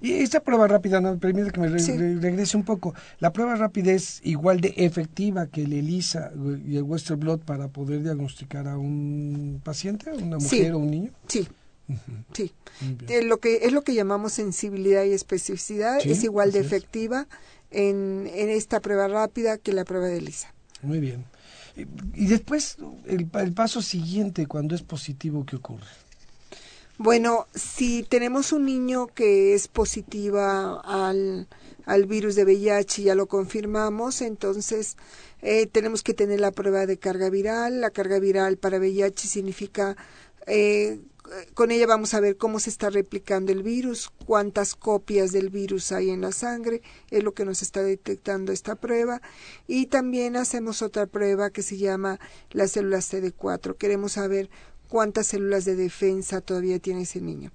Y 0.00 0.12
esta 0.12 0.40
prueba 0.40 0.68
rápida, 0.68 1.00
no 1.00 1.18
permite 1.18 1.50
que 1.50 1.60
me 1.60 1.68
regrese 1.68 2.56
un 2.56 2.64
poco. 2.64 2.94
La 3.18 3.32
prueba 3.32 3.56
rápida 3.56 3.92
es 3.92 4.20
igual 4.24 4.60
de 4.60 4.74
efectiva 4.76 5.46
que 5.46 5.62
el 5.62 5.72
ELISA 5.72 6.32
y 6.66 6.76
el 6.76 6.82
Western 6.82 7.20
Blot 7.20 7.44
para 7.44 7.68
poder 7.68 8.02
diagnosticar 8.02 8.68
a 8.68 8.76
un 8.76 9.60
paciente, 9.64 10.12
una 10.12 10.38
mujer 10.38 10.72
o 10.72 10.78
un 10.78 10.90
niño. 10.90 11.12
Sí. 11.26 11.48
Sí, 12.34 12.52
eh, 13.08 13.22
lo 13.22 13.38
que 13.38 13.60
es 13.62 13.72
lo 13.72 13.80
que 13.80 13.94
llamamos 13.94 14.34
sensibilidad 14.34 15.04
y 15.04 15.12
especificidad 15.12 15.98
es 16.04 16.22
igual 16.22 16.52
de 16.52 16.60
efectiva 16.60 17.26
en, 17.70 18.28
en, 18.34 18.50
esta 18.50 18.80
prueba 18.80 19.08
rápida 19.08 19.56
que 19.56 19.72
la 19.72 19.84
prueba 19.84 20.06
de 20.06 20.18
ELISA. 20.18 20.52
Muy 20.82 21.00
bien. 21.00 21.24
Y, 22.14 22.26
después, 22.26 22.76
el, 23.06 23.30
el 23.32 23.52
paso 23.54 23.80
siguiente, 23.80 24.46
cuando 24.46 24.74
es 24.74 24.82
positivo, 24.82 25.46
¿qué 25.46 25.56
ocurre? 25.56 25.86
Bueno, 26.98 27.46
si 27.54 28.02
tenemos 28.02 28.52
un 28.52 28.64
niño 28.64 29.06
que 29.06 29.54
es 29.54 29.68
positiva 29.68 30.80
al, 30.80 31.46
al 31.86 32.06
virus 32.06 32.34
de 32.34 32.44
VIH, 32.44 33.02
ya 33.04 33.14
lo 33.14 33.28
confirmamos, 33.28 34.20
entonces 34.20 34.96
eh, 35.40 35.68
tenemos 35.68 36.02
que 36.02 36.12
tener 36.12 36.40
la 36.40 36.50
prueba 36.50 36.86
de 36.86 36.98
carga 36.98 37.30
viral. 37.30 37.80
La 37.80 37.90
carga 37.90 38.18
viral 38.18 38.56
para 38.56 38.78
VIH 38.78 39.28
significa 39.28 39.96
eh, 40.48 41.00
con 41.54 41.70
ella 41.70 41.86
vamos 41.86 42.14
a 42.14 42.20
ver 42.20 42.36
cómo 42.36 42.58
se 42.58 42.70
está 42.70 42.90
replicando 42.90 43.52
el 43.52 43.62
virus, 43.62 44.10
cuántas 44.24 44.74
copias 44.74 45.32
del 45.32 45.50
virus 45.50 45.92
hay 45.92 46.10
en 46.10 46.22
la 46.22 46.32
sangre, 46.32 46.82
es 47.10 47.22
lo 47.22 47.34
que 47.34 47.44
nos 47.44 47.62
está 47.62 47.82
detectando 47.82 48.52
esta 48.52 48.74
prueba. 48.74 49.20
Y 49.66 49.86
también 49.86 50.36
hacemos 50.36 50.82
otra 50.82 51.06
prueba 51.06 51.50
que 51.50 51.62
se 51.62 51.76
llama 51.76 52.18
las 52.50 52.72
células 52.72 53.12
CD4. 53.12 53.76
Queremos 53.76 54.12
saber 54.12 54.50
cuántas 54.88 55.28
células 55.28 55.64
de 55.64 55.76
defensa 55.76 56.40
todavía 56.40 56.78
tiene 56.78 57.02
ese 57.02 57.20
niño. 57.20 57.52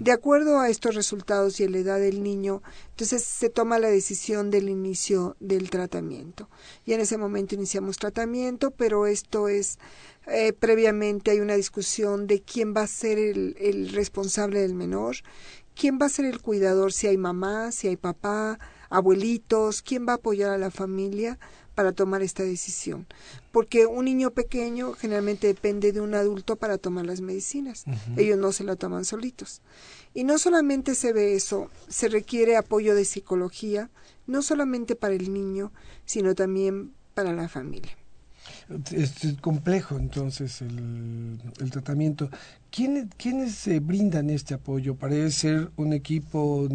De 0.00 0.12
acuerdo 0.12 0.58
a 0.58 0.68
estos 0.68 0.94
resultados 0.94 1.60
y 1.60 1.64
a 1.64 1.70
la 1.70 1.78
edad 1.78 2.00
del 2.00 2.22
niño, 2.22 2.62
entonces 2.90 3.22
se 3.22 3.50
toma 3.50 3.78
la 3.78 3.88
decisión 3.88 4.50
del 4.50 4.68
inicio 4.68 5.36
del 5.40 5.70
tratamiento. 5.70 6.48
Y 6.84 6.94
en 6.94 7.00
ese 7.00 7.18
momento 7.18 7.54
iniciamos 7.54 7.98
tratamiento, 7.98 8.70
pero 8.70 9.06
esto 9.06 9.48
es 9.48 9.78
eh, 10.26 10.52
previamente 10.52 11.30
hay 11.30 11.40
una 11.40 11.54
discusión 11.54 12.26
de 12.26 12.42
quién 12.42 12.74
va 12.74 12.82
a 12.82 12.86
ser 12.86 13.18
el, 13.18 13.56
el 13.58 13.90
responsable 13.90 14.60
del 14.60 14.74
menor, 14.74 15.16
quién 15.74 15.98
va 16.00 16.06
a 16.06 16.10
ser 16.10 16.24
el 16.24 16.40
cuidador, 16.40 16.92
si 16.92 17.06
hay 17.06 17.16
mamá, 17.16 17.72
si 17.72 17.88
hay 17.88 17.96
papá, 17.96 18.58
abuelitos, 18.90 19.82
quién 19.82 20.06
va 20.06 20.12
a 20.12 20.16
apoyar 20.16 20.50
a 20.50 20.58
la 20.58 20.70
familia 20.70 21.38
para 21.74 21.92
tomar 21.92 22.22
esta 22.22 22.42
decisión. 22.42 23.06
Porque 23.52 23.86
un 23.86 24.04
niño 24.04 24.30
pequeño 24.30 24.92
generalmente 24.92 25.46
depende 25.46 25.92
de 25.92 26.00
un 26.00 26.14
adulto 26.14 26.56
para 26.56 26.78
tomar 26.78 27.06
las 27.06 27.20
medicinas. 27.20 27.84
Ellos 28.16 28.38
no 28.38 28.52
se 28.52 28.64
la 28.64 28.76
toman 28.76 29.04
solitos. 29.04 29.62
Y 30.14 30.24
no 30.24 30.38
solamente 30.38 30.94
se 30.94 31.12
ve 31.12 31.34
eso, 31.34 31.70
se 31.88 32.08
requiere 32.08 32.56
apoyo 32.56 32.94
de 32.94 33.04
psicología, 33.04 33.90
no 34.26 34.42
solamente 34.42 34.96
para 34.96 35.14
el 35.14 35.32
niño, 35.32 35.72
sino 36.04 36.34
también 36.34 36.92
para 37.14 37.32
la 37.32 37.48
familia. 37.48 37.96
Es 38.92 39.36
complejo 39.40 39.98
entonces 39.98 40.62
el, 40.62 41.40
el 41.60 41.70
tratamiento. 41.70 42.30
¿Quién, 42.70 43.10
¿Quiénes 43.16 43.54
se 43.54 43.80
brindan 43.80 44.30
este 44.30 44.54
apoyo? 44.54 44.94
Parece 44.94 45.30
ser 45.30 45.70
un 45.76 45.92
equipo, 45.92 46.68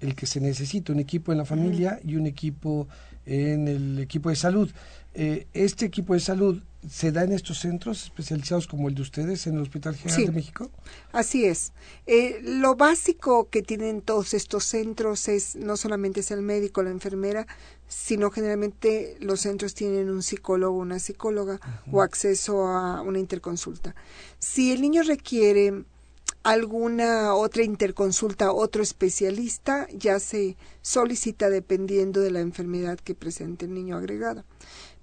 el 0.00 0.14
que 0.14 0.26
se 0.26 0.40
necesita, 0.40 0.92
un 0.92 0.98
equipo 0.98 1.32
en 1.32 1.38
la 1.38 1.44
familia 1.44 2.00
y 2.04 2.16
un 2.16 2.26
equipo 2.26 2.88
en 3.26 3.68
el 3.68 3.98
equipo 3.98 4.30
de 4.30 4.36
salud. 4.36 4.70
Eh, 5.14 5.46
este 5.52 5.86
equipo 5.86 6.14
de 6.14 6.20
salud 6.20 6.62
se 6.88 7.10
da 7.10 7.24
en 7.24 7.32
estos 7.32 7.58
centros 7.58 8.04
especializados 8.04 8.66
como 8.66 8.88
el 8.88 8.94
de 8.94 9.02
ustedes 9.02 9.46
en 9.46 9.54
el 9.54 9.62
Hospital 9.62 9.96
General 9.96 10.26
de 10.26 10.32
México. 10.32 10.70
Así 11.10 11.44
es. 11.44 11.72
Eh, 12.06 12.40
lo 12.42 12.76
básico 12.76 13.48
que 13.48 13.62
tienen 13.62 14.02
todos 14.02 14.34
estos 14.34 14.64
centros 14.64 15.28
es 15.28 15.56
no 15.56 15.76
solamente 15.76 16.20
es 16.20 16.30
el 16.30 16.42
médico, 16.42 16.82
la 16.82 16.90
enfermera, 16.90 17.46
sino 17.88 18.30
generalmente 18.30 19.16
los 19.20 19.40
centros 19.40 19.74
tienen 19.74 20.10
un 20.10 20.22
psicólogo, 20.22 20.78
una 20.78 20.98
psicóloga 20.98 21.60
o 21.90 22.02
acceso 22.02 22.66
a 22.66 23.00
una 23.02 23.18
interconsulta. 23.18 23.94
Si 24.38 24.70
el 24.70 24.80
niño 24.80 25.02
requiere 25.02 25.84
alguna 26.46 27.34
otra 27.34 27.64
interconsulta, 27.64 28.52
otro 28.52 28.80
especialista, 28.80 29.88
ya 29.92 30.20
se 30.20 30.56
solicita 30.80 31.50
dependiendo 31.50 32.20
de 32.20 32.30
la 32.30 32.38
enfermedad 32.38 33.00
que 33.00 33.16
presente 33.16 33.64
el 33.64 33.74
niño 33.74 33.96
agregado. 33.96 34.44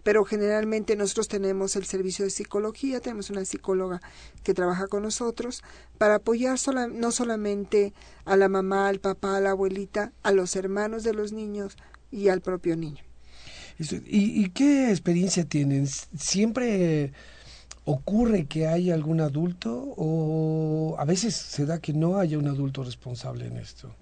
Pero 0.04 0.24
generalmente 0.24 0.96
nosotros 0.96 1.28
tenemos 1.28 1.76
el 1.76 1.84
servicio 1.84 2.24
de 2.24 2.32
psicología, 2.32 3.02
tenemos 3.02 3.30
una 3.30 3.44
psicóloga 3.44 4.00
que 4.44 4.54
trabaja 4.54 4.88
con 4.88 5.04
nosotros 5.04 5.64
para 5.98 6.16
apoyar 6.16 6.58
no 6.94 7.12
solamente 7.12 7.94
a 8.24 8.38
la 8.38 8.48
mamá, 8.48 8.88
al 8.88 9.02
papá, 9.02 9.36
a 9.36 9.42
la 9.42 9.50
abuelita, 9.50 10.14
a 10.24 10.32
los 10.32 10.56
hermanos 10.56 11.04
de 11.04 11.14
los 11.14 11.34
niños 11.34 11.76
y 12.10 12.30
al 12.30 12.40
propio 12.40 12.78
niño. 12.78 13.04
¿Y, 13.80 14.46
y 14.46 14.50
qué 14.52 14.92
experiencia 14.92 15.44
tienen? 15.44 15.88
¿Siempre 15.88 17.12
ocurre 17.86 18.46
que 18.46 18.68
haya 18.68 18.94
algún 18.94 19.22
adulto 19.22 19.94
o 19.98 20.96
a 20.98 21.06
veces 21.06 21.36
se 21.36 21.66
da 21.66 21.80
que 21.80 21.94
no 21.94 22.18
haya 22.18 22.38
un 22.38 22.48
adulto 22.48 22.84
responsable 22.84 23.48
en 23.48 23.58
esto? 23.58 23.94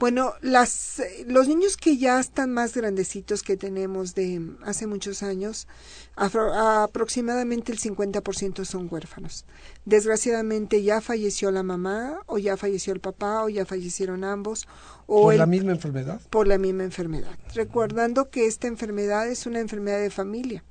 Bueno, 0.00 0.32
las, 0.40 1.02
los 1.26 1.46
niños 1.46 1.76
que 1.76 1.98
ya 1.98 2.18
están 2.18 2.50
más 2.52 2.74
grandecitos 2.74 3.42
que 3.42 3.58
tenemos 3.58 4.14
de 4.14 4.40
hace 4.64 4.86
muchos 4.86 5.22
años, 5.22 5.68
aproximadamente 6.16 7.70
el 7.70 7.78
50% 7.78 8.64
son 8.64 8.88
huérfanos. 8.90 9.44
Desgraciadamente 9.84 10.82
ya 10.82 11.02
falleció 11.02 11.50
la 11.50 11.62
mamá, 11.62 12.22
o 12.24 12.38
ya 12.38 12.56
falleció 12.56 12.94
el 12.94 13.00
papá, 13.00 13.44
o 13.44 13.50
ya 13.50 13.66
fallecieron 13.66 14.24
ambos. 14.24 14.66
O 15.06 15.24
¿Por 15.24 15.34
la 15.34 15.44
misma 15.44 15.72
enfermedad? 15.72 16.18
Por 16.30 16.48
la 16.48 16.56
misma 16.56 16.84
enfermedad. 16.84 17.36
Recordando 17.54 18.30
que 18.30 18.46
esta 18.46 18.68
enfermedad 18.68 19.28
es 19.28 19.44
una 19.44 19.60
enfermedad 19.60 20.00
de 20.00 20.08
familia. 20.08 20.64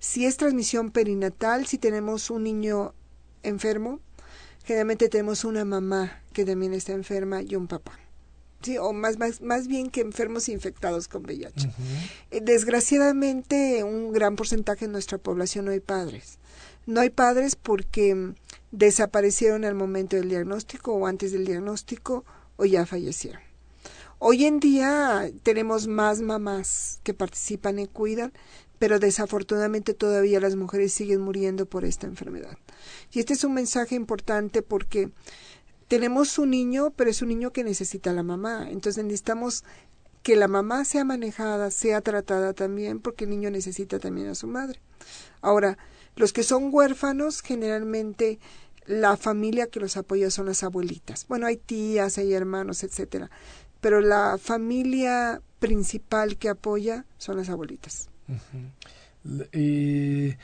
Si 0.00 0.24
es 0.24 0.38
transmisión 0.38 0.90
perinatal, 0.90 1.66
si 1.66 1.76
tenemos 1.76 2.30
un 2.30 2.44
niño 2.44 2.94
enfermo, 3.42 4.00
generalmente 4.64 5.08
tenemos 5.10 5.44
una 5.44 5.64
mamá 5.64 6.22
que 6.32 6.44
también 6.46 6.72
está 6.72 6.92
enferma 6.92 7.42
y 7.42 7.54
un 7.54 7.68
papá. 7.68 7.98
Sí, 8.62 8.76
o 8.78 8.92
más, 8.92 9.18
más, 9.18 9.40
más 9.40 9.68
bien 9.68 9.90
que 9.90 10.00
enfermos 10.00 10.48
infectados 10.48 11.06
con 11.06 11.24
VIH. 11.24 11.70
Eh, 12.30 12.40
desgraciadamente, 12.42 13.84
un 13.84 14.12
gran 14.12 14.36
porcentaje 14.36 14.86
de 14.86 14.92
nuestra 14.92 15.18
población 15.18 15.66
no 15.66 15.70
hay 15.70 15.80
padres. 15.80 16.38
No 16.86 17.00
hay 17.00 17.10
padres 17.10 17.56
porque 17.56 18.34
desaparecieron 18.70 19.64
al 19.64 19.74
momento 19.74 20.16
del 20.16 20.28
diagnóstico 20.28 20.92
o 20.92 21.06
antes 21.06 21.32
del 21.32 21.46
diagnóstico 21.46 22.24
o 22.56 22.64
ya 22.64 22.86
fallecieron. 22.86 23.40
Hoy 24.18 24.44
en 24.44 24.60
día 24.60 25.30
tenemos 25.42 25.86
más 25.86 26.20
mamás 26.20 27.00
que 27.02 27.14
participan 27.14 27.78
y 27.78 27.86
cuidan, 27.86 28.32
pero 28.80 28.98
desafortunadamente 28.98 29.92
todavía 29.92 30.40
las 30.40 30.56
mujeres 30.56 30.94
siguen 30.94 31.20
muriendo 31.20 31.66
por 31.66 31.84
esta 31.84 32.06
enfermedad. 32.06 32.56
Y 33.12 33.18
este 33.20 33.34
es 33.34 33.44
un 33.44 33.52
mensaje 33.52 33.94
importante 33.94 34.62
porque 34.62 35.10
tenemos 35.86 36.38
un 36.38 36.48
niño, 36.48 36.90
pero 36.96 37.10
es 37.10 37.20
un 37.20 37.28
niño 37.28 37.52
que 37.52 37.62
necesita 37.62 38.08
a 38.08 38.14
la 38.14 38.22
mamá. 38.22 38.70
Entonces 38.70 39.04
necesitamos 39.04 39.64
que 40.22 40.34
la 40.34 40.48
mamá 40.48 40.86
sea 40.86 41.04
manejada, 41.04 41.70
sea 41.70 42.00
tratada 42.00 42.54
también, 42.54 43.00
porque 43.00 43.24
el 43.24 43.30
niño 43.30 43.50
necesita 43.50 43.98
también 43.98 44.28
a 44.28 44.34
su 44.34 44.46
madre. 44.46 44.80
Ahora, 45.42 45.76
los 46.16 46.32
que 46.32 46.42
son 46.42 46.70
huérfanos, 46.72 47.42
generalmente 47.42 48.38
la 48.86 49.18
familia 49.18 49.66
que 49.66 49.80
los 49.80 49.98
apoya 49.98 50.30
son 50.30 50.46
las 50.46 50.62
abuelitas. 50.62 51.26
Bueno, 51.28 51.46
hay 51.46 51.58
tías, 51.58 52.16
hay 52.16 52.32
hermanos, 52.32 52.82
etcétera. 52.82 53.30
Pero 53.82 54.00
la 54.00 54.38
familia 54.38 55.42
principal 55.58 56.38
que 56.38 56.48
apoya 56.48 57.04
son 57.18 57.36
las 57.36 57.50
abuelitas. 57.50 58.09
Eh, 59.52 60.36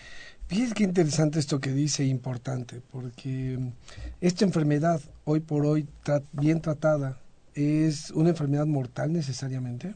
fíjense 0.49 0.75
qué 0.75 0.85
interesante 0.85 1.39
esto 1.39 1.61
que 1.61 1.73
dice, 1.73 2.05
importante, 2.05 2.83
porque 2.91 3.59
esta 4.21 4.45
enfermedad, 4.45 5.01
hoy 5.25 5.41
por 5.41 5.65
hoy, 5.67 5.89
bien 6.33 6.61
tratada, 6.61 7.19
¿es 7.55 8.11
una 8.11 8.31
enfermedad 8.31 8.67
mortal 8.67 9.13
necesariamente? 9.13 9.95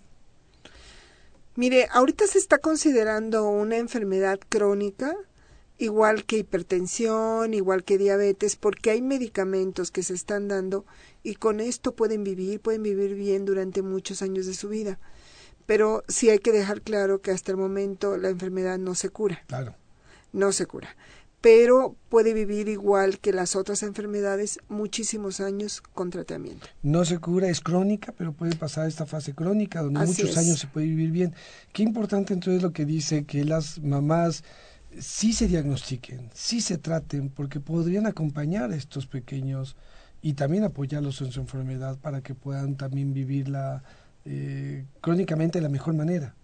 Mire, 1.57 1.89
ahorita 1.93 2.27
se 2.27 2.39
está 2.39 2.59
considerando 2.59 3.49
una 3.49 3.77
enfermedad 3.77 4.41
crónica, 4.49 5.15
igual 5.77 6.25
que 6.25 6.39
hipertensión, 6.39 7.53
igual 7.53 7.85
que 7.85 7.99
diabetes, 7.99 8.57
porque 8.57 8.91
hay 8.91 9.03
medicamentos 9.03 9.91
que 9.91 10.03
se 10.03 10.15
están 10.15 10.49
dando 10.49 10.87
y 11.23 11.35
con 11.35 11.61
esto 11.61 11.95
pueden 11.95 12.25
vivir, 12.25 12.61
pueden 12.61 12.83
vivir 12.83 13.15
bien 13.15 13.45
durante 13.45 13.83
muchos 13.83 14.23
años 14.23 14.47
de 14.47 14.55
su 14.55 14.69
vida 14.69 14.99
pero 15.71 16.03
sí 16.09 16.31
hay 16.31 16.41
que 16.41 16.51
dejar 16.51 16.83
claro 16.83 17.23
que 17.23 17.31
hasta 17.31 17.53
el 17.53 17.57
momento 17.57 18.17
la 18.17 18.29
enfermedad 18.29 18.77
no 18.77 18.97
se 18.97 19.09
cura. 19.09 19.45
Claro. 19.47 19.77
No 20.33 20.51
se 20.51 20.67
cura. 20.67 20.97
Pero 21.41 21.95
puede 22.09 22.35
vivir 22.35 22.67
igual 22.69 23.21
que 23.21 23.33
las 23.33 23.55
otras 23.55 23.85
enfermedades 23.85 24.59
muchísimos 24.69 25.39
años 25.39 25.81
con 25.81 26.11
tratamiento. 26.11 26.67
No 26.83 27.05
se 27.05 27.19
cura, 27.19 27.49
es 27.49 27.61
crónica, 27.61 28.13
pero 28.19 28.33
puede 28.33 28.57
pasar 28.57 28.89
esta 28.89 29.07
fase 29.07 29.33
crónica 29.33 29.81
donde 29.81 30.05
muchos 30.05 30.37
años 30.37 30.59
se 30.59 30.67
puede 30.67 30.87
vivir 30.87 31.13
bien. 31.13 31.35
Qué 31.73 31.85
importante 31.85 32.35
entonces 32.35 32.65
lo 32.65 32.73
que 32.73 32.85
dice 32.85 33.23
que 33.23 33.45
las 33.45 33.79
mamás 33.79 34.43
sí 34.99 35.33
se 35.33 35.47
diagnostiquen, 35.47 36.31
sí 36.35 36.63
se 36.63 36.79
traten, 36.79 37.29
porque 37.31 37.61
podrían 37.61 38.09
acompañar 38.09 38.73
a 38.73 38.77
estos 38.77 39.07
pequeños 39.07 39.77
y 40.21 40.33
también 40.33 40.65
apoyarlos 40.65 41.21
en 41.21 41.31
su 41.31 41.39
enfermedad 41.39 41.97
para 41.97 42.23
que 42.23 42.35
puedan 42.35 42.75
también 42.75 43.15
vivir 43.15 43.49
la, 43.49 43.85
eh, 44.25 44.85
crónicamente 45.01 45.59
de 45.59 45.63
la 45.63 45.69
mejor 45.69 45.95
manera. 45.95 46.35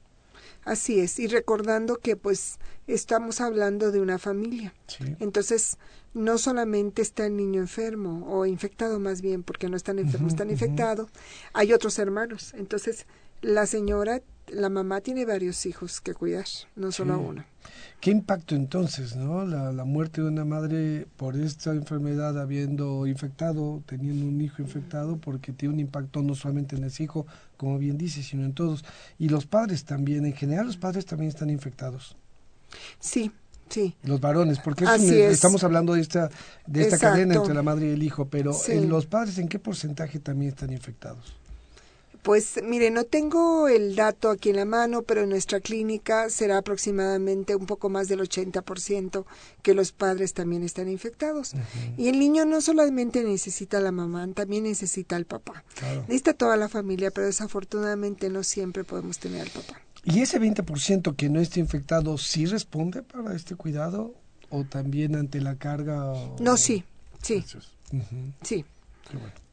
Así 0.64 0.98
es, 0.98 1.20
y 1.20 1.28
recordando 1.28 1.98
que 1.98 2.16
pues 2.16 2.58
estamos 2.88 3.40
hablando 3.40 3.92
de 3.92 4.00
una 4.00 4.18
familia. 4.18 4.74
Entonces, 5.20 5.78
no 6.12 6.38
solamente 6.38 7.02
está 7.02 7.26
el 7.26 7.36
niño 7.36 7.60
enfermo 7.60 8.26
o 8.28 8.46
infectado 8.46 8.98
más 8.98 9.20
bien, 9.22 9.44
porque 9.44 9.68
no 9.68 9.76
están 9.76 10.00
enfermos, 10.00 10.32
están 10.32 10.50
infectados, 10.50 11.08
hay 11.52 11.72
otros 11.72 11.98
hermanos. 12.00 12.52
Entonces, 12.54 13.06
la 13.42 13.66
señora, 13.66 14.22
la 14.48 14.68
mamá 14.68 15.00
tiene 15.00 15.24
varios 15.24 15.66
hijos 15.66 16.00
que 16.00 16.14
cuidar, 16.14 16.46
no 16.76 16.92
solo 16.92 17.18
uno. 17.18 17.44
¿Qué 18.00 18.10
impacto 18.10 18.54
entonces, 18.54 19.16
no? 19.16 19.44
La, 19.44 19.72
la, 19.72 19.84
muerte 19.84 20.20
de 20.20 20.28
una 20.28 20.44
madre 20.44 21.06
por 21.16 21.36
esta 21.36 21.72
enfermedad 21.72 22.38
habiendo 22.38 23.06
infectado, 23.06 23.82
teniendo 23.86 24.26
un 24.26 24.40
hijo 24.40 24.62
infectado, 24.62 25.16
porque 25.16 25.52
tiene 25.52 25.74
un 25.74 25.80
impacto 25.80 26.22
no 26.22 26.34
solamente 26.34 26.76
en 26.76 26.84
ese 26.84 27.04
hijo, 27.04 27.26
como 27.56 27.78
bien 27.78 27.98
dice, 27.98 28.22
sino 28.22 28.44
en 28.44 28.52
todos. 28.52 28.84
Y 29.18 29.28
los 29.28 29.46
padres 29.46 29.84
también, 29.84 30.26
en 30.26 30.34
general 30.34 30.66
los 30.66 30.76
padres 30.76 31.06
también 31.06 31.30
están 31.30 31.50
infectados. 31.50 32.16
Sí, 33.00 33.32
Sí. 33.68 33.96
Los 34.04 34.20
varones, 34.20 34.60
porque 34.60 34.84
estamos 35.28 35.64
hablando 35.64 35.94
de 35.94 36.00
esta, 36.00 36.30
de 36.66 36.82
esta 36.82 36.98
cadena 36.98 37.34
entre 37.34 37.52
la 37.52 37.62
madre 37.62 37.88
y 37.88 37.90
el 37.90 38.02
hijo, 38.04 38.26
pero 38.28 38.52
en 38.68 38.88
los 38.88 39.06
padres, 39.06 39.38
¿en 39.38 39.48
qué 39.48 39.58
porcentaje 39.58 40.20
también 40.20 40.50
están 40.50 40.72
infectados? 40.72 41.36
Pues 42.26 42.60
mire, 42.60 42.90
no 42.90 43.04
tengo 43.04 43.68
el 43.68 43.94
dato 43.94 44.30
aquí 44.30 44.50
en 44.50 44.56
la 44.56 44.64
mano, 44.64 45.02
pero 45.02 45.20
en 45.20 45.28
nuestra 45.28 45.60
clínica 45.60 46.28
será 46.28 46.58
aproximadamente 46.58 47.54
un 47.54 47.66
poco 47.66 47.88
más 47.88 48.08
del 48.08 48.18
80% 48.18 49.24
que 49.62 49.74
los 49.74 49.92
padres 49.92 50.34
también 50.34 50.64
están 50.64 50.88
infectados. 50.88 51.52
Y 51.96 52.08
el 52.08 52.18
niño 52.18 52.44
no 52.44 52.60
solamente 52.60 53.22
necesita 53.22 53.78
a 53.78 53.80
la 53.80 53.92
mamá, 53.92 54.26
también 54.34 54.64
necesita 54.64 55.14
al 55.14 55.24
papá. 55.24 55.62
Necesita 56.08 56.34
toda 56.34 56.56
la 56.56 56.68
familia, 56.68 57.12
pero 57.12 57.28
desafortunadamente 57.28 58.28
no 58.28 58.42
siempre 58.42 58.82
podemos 58.82 59.20
tener 59.20 59.42
al 59.42 59.50
papá. 59.50 59.80
¿Y 60.02 60.20
ese 60.20 60.40
20% 60.40 61.14
que 61.14 61.28
no 61.28 61.38
esté 61.38 61.60
infectado 61.60 62.18
sí 62.18 62.46
responde 62.46 63.04
para 63.04 63.36
este 63.36 63.54
cuidado 63.54 64.16
o 64.50 64.64
también 64.64 65.14
ante 65.14 65.40
la 65.40 65.54
carga? 65.54 66.12
No, 66.40 66.56
sí, 66.56 66.82
sí. 67.22 67.44
Sí. 68.42 68.64
Qué 69.08 69.16
bueno 69.16 69.46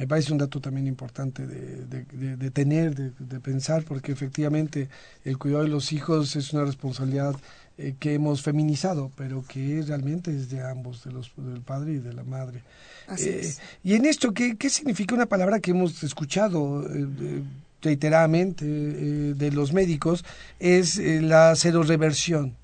me 0.00 0.06
parece 0.06 0.32
un 0.32 0.38
dato 0.38 0.62
también 0.62 0.86
importante 0.86 1.46
de, 1.46 2.50
tener, 2.52 2.94
de, 2.94 3.40
pensar, 3.40 3.84
porque 3.84 4.12
efectivamente 4.12 4.88
el 5.26 5.36
cuidado 5.36 5.64
de 5.64 5.68
los 5.68 5.92
hijos 5.92 6.36
es 6.36 6.54
una 6.54 6.64
responsabilidad 6.64 7.36
eh, 7.76 7.94
que 8.00 8.14
hemos 8.14 8.40
feminizado, 8.40 9.12
pero 9.14 9.44
que 9.46 9.84
realmente 9.86 10.34
es 10.34 10.48
de 10.48 10.62
ambos, 10.62 11.04
de 11.04 11.12
los, 11.12 11.30
del 11.36 11.60
padre 11.60 11.92
y 11.92 11.98
de 11.98 12.14
la 12.14 12.24
madre. 12.24 12.62
Así 13.08 13.28
eh, 13.28 13.40
es. 13.40 13.60
Y 13.84 13.92
en 13.92 14.06
esto, 14.06 14.32
¿qué, 14.32 14.56
¿qué, 14.56 14.70
significa 14.70 15.14
una 15.14 15.26
palabra 15.26 15.60
que 15.60 15.72
hemos 15.72 16.02
escuchado? 16.02 16.82
Eh, 16.90 17.42
reiteradamente 17.82 18.64
de 18.66 19.50
los 19.52 19.72
médicos 19.72 20.24
es 20.58 20.96
la 20.98 21.56
seroreversión. 21.56 22.54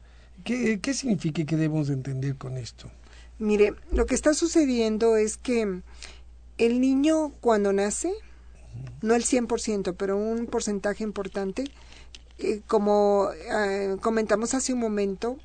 ¿Qué, 0.44 0.78
¿Qué 0.80 0.92
significa 0.94 1.40
y 1.42 1.44
qué 1.44 1.56
debemos 1.56 1.88
de 1.88 1.94
entender 1.94 2.36
con 2.36 2.58
esto? 2.58 2.90
Mire, 3.38 3.74
lo 3.92 4.06
que 4.06 4.14
está 4.14 4.32
sucediendo 4.32 5.16
es 5.16 5.36
que 5.36 5.82
el 6.58 6.80
niño 6.80 7.32
cuando 7.40 7.72
nace, 7.72 8.12
no 9.02 9.14
el 9.14 9.24
100%, 9.24 9.94
pero 9.96 10.16
un 10.16 10.46
porcentaje 10.46 11.04
importante, 11.04 11.64
eh, 12.38 12.60
como 12.66 13.30
eh, 13.32 13.96
comentamos 14.00 14.54
hace 14.54 14.72
un 14.72 14.80
momento, 14.80 15.38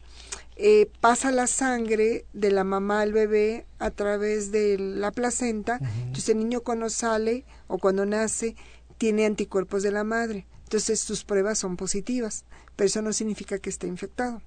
eh, 0.58 0.89
pasa 1.00 1.32
la 1.32 1.47
sangre 1.47 2.26
de 2.34 2.52
la 2.52 2.63
mamá 2.63 3.02
al 3.02 3.13
bebé 3.13 3.65
a 3.80 3.89
través 3.89 4.52
de 4.52 4.78
la 4.78 5.12
placenta. 5.12 5.80
Entonces 5.82 6.30
el 6.30 6.39
niño 6.39 6.62
cuando 6.62 6.89
sale 6.89 7.45
o 7.67 7.78
cuando 7.78 8.06
nace 8.06 8.56
tiene 8.97 9.26
anticuerpos 9.26 9.82
de 9.82 9.91
la 9.91 10.04
madre. 10.04 10.45
Entonces 10.63 11.00
sus 11.00 11.24
pruebas 11.24 11.58
son 11.58 11.78
positivas, 11.78 12.45
pero 12.76 12.86
eso 12.88 13.02
no 13.02 13.12
significa 13.12 13.60
que 13.60 13.69
esté 13.69 13.88
infectado. 13.88 14.41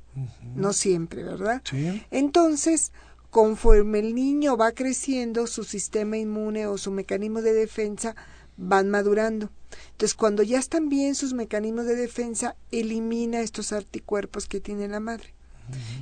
No 0.55 0.73
siempre, 0.73 1.25
¿verdad? 1.25 1.63
Sí. 1.65 2.03
Entonces, 2.11 2.93
conforme 3.35 3.99
el 3.99 4.15
niño 4.15 4.57
va 4.57 4.71
creciendo, 4.71 5.49
su 5.49 5.65
sistema 5.65 6.17
inmune 6.17 6.69
o 6.69 6.79
su 6.79 6.93
mecanismo 6.93 7.43
de 7.43 7.53
defensa 7.53 8.15
van 8.57 8.89
madurando. 8.91 9.51
Entonces, 9.91 10.15
cuando 10.15 10.45
ya 10.45 10.61
están 10.61 10.89
bien 10.89 11.17
sus 11.17 11.33
mecanismos 11.33 11.87
de 11.87 11.97
defensa, 11.97 12.55
elimina 12.71 13.41
estos 13.41 13.73
anticuerpos 13.73 14.47
que 14.47 14.61
tiene 14.61 14.87
la 14.87 15.01
madre. 15.01 15.35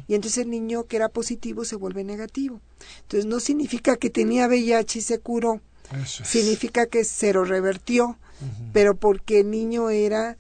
Y 0.09 0.15
entonces 0.15 0.45
el 0.45 0.51
niño 0.51 0.85
que 0.85 0.97
era 0.97 1.09
positivo 1.09 1.65
se 1.65 1.77
vuelve 1.77 2.05
negativo. 2.05 2.61
Entonces, 3.01 3.25
no 3.25 3.41
significa 3.41 3.97
que 3.97 4.11
tenía 4.11 4.47
VIH 4.47 4.99
y 4.99 5.03
se 5.03 5.19
curó. 5.19 5.63
Significa 6.05 6.85
que 6.85 7.03
se 7.03 7.33
lo 7.33 7.47
revertió, 7.47 8.19
pero 8.75 8.95
porque 8.95 9.41
el 9.41 9.51
niño 9.51 9.89
era, 9.89 10.37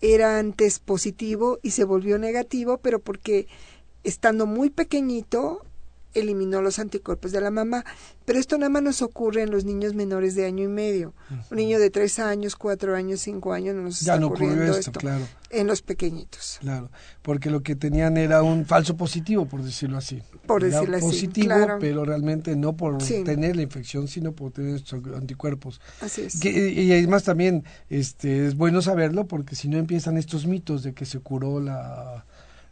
era 0.00 0.38
antes 0.38 0.78
positivo 0.78 1.58
y 1.62 1.72
se 1.72 1.84
volvió 1.84 2.16
negativo, 2.16 2.78
pero 2.78 2.98
porque 2.98 3.46
estando 4.04 4.46
muy 4.46 4.70
pequeñito 4.70 5.66
eliminó 6.14 6.62
los 6.62 6.78
anticuerpos 6.78 7.32
de 7.32 7.40
la 7.40 7.50
mamá. 7.50 7.84
Pero 8.24 8.38
esto 8.38 8.56
nada 8.56 8.70
más 8.70 8.82
nos 8.82 9.02
ocurre 9.02 9.42
en 9.42 9.50
los 9.50 9.64
niños 9.64 9.94
menores 9.94 10.34
de 10.34 10.46
año 10.46 10.64
y 10.64 10.68
medio. 10.68 11.12
Un 11.50 11.56
niño 11.56 11.78
de 11.78 11.90
tres 11.90 12.18
años, 12.18 12.56
cuatro 12.56 12.96
años, 12.96 13.20
cinco 13.20 13.52
años 13.52 13.74
no 13.74 13.82
nos 13.82 14.00
ya 14.00 14.14
está 14.14 14.20
no 14.20 14.28
ocurriendo 14.28 14.64
esto, 14.64 14.78
esto, 14.78 14.92
claro. 14.92 15.26
en 15.50 15.66
los 15.66 15.82
pequeñitos. 15.82 16.58
Claro, 16.60 16.90
porque 17.22 17.50
lo 17.50 17.62
que 17.62 17.76
tenían 17.76 18.16
era 18.16 18.42
un 18.42 18.64
falso 18.64 18.96
positivo, 18.96 19.46
por 19.46 19.62
decirlo 19.62 19.98
así. 19.98 20.22
Por 20.46 20.64
era 20.64 20.80
decirlo 20.80 21.00
positivo, 21.00 21.52
así, 21.52 21.64
claro. 21.64 21.78
pero 21.80 22.04
realmente 22.04 22.56
no 22.56 22.74
por 22.74 22.98
tener 22.98 23.56
la 23.56 23.62
infección, 23.62 24.08
sino 24.08 24.32
por 24.32 24.52
tener 24.52 24.76
estos 24.76 25.02
anticuerpos. 25.14 25.80
Así 26.00 26.22
es. 26.22 26.40
Que, 26.40 26.50
y 26.70 26.92
además 26.92 27.24
también 27.24 27.64
este, 27.90 28.46
es 28.46 28.56
bueno 28.56 28.80
saberlo, 28.80 29.26
porque 29.26 29.54
si 29.54 29.68
no 29.68 29.76
empiezan 29.76 30.16
estos 30.16 30.46
mitos 30.46 30.82
de 30.82 30.94
que 30.94 31.04
se 31.04 31.18
curó 31.20 31.60
la... 31.60 32.24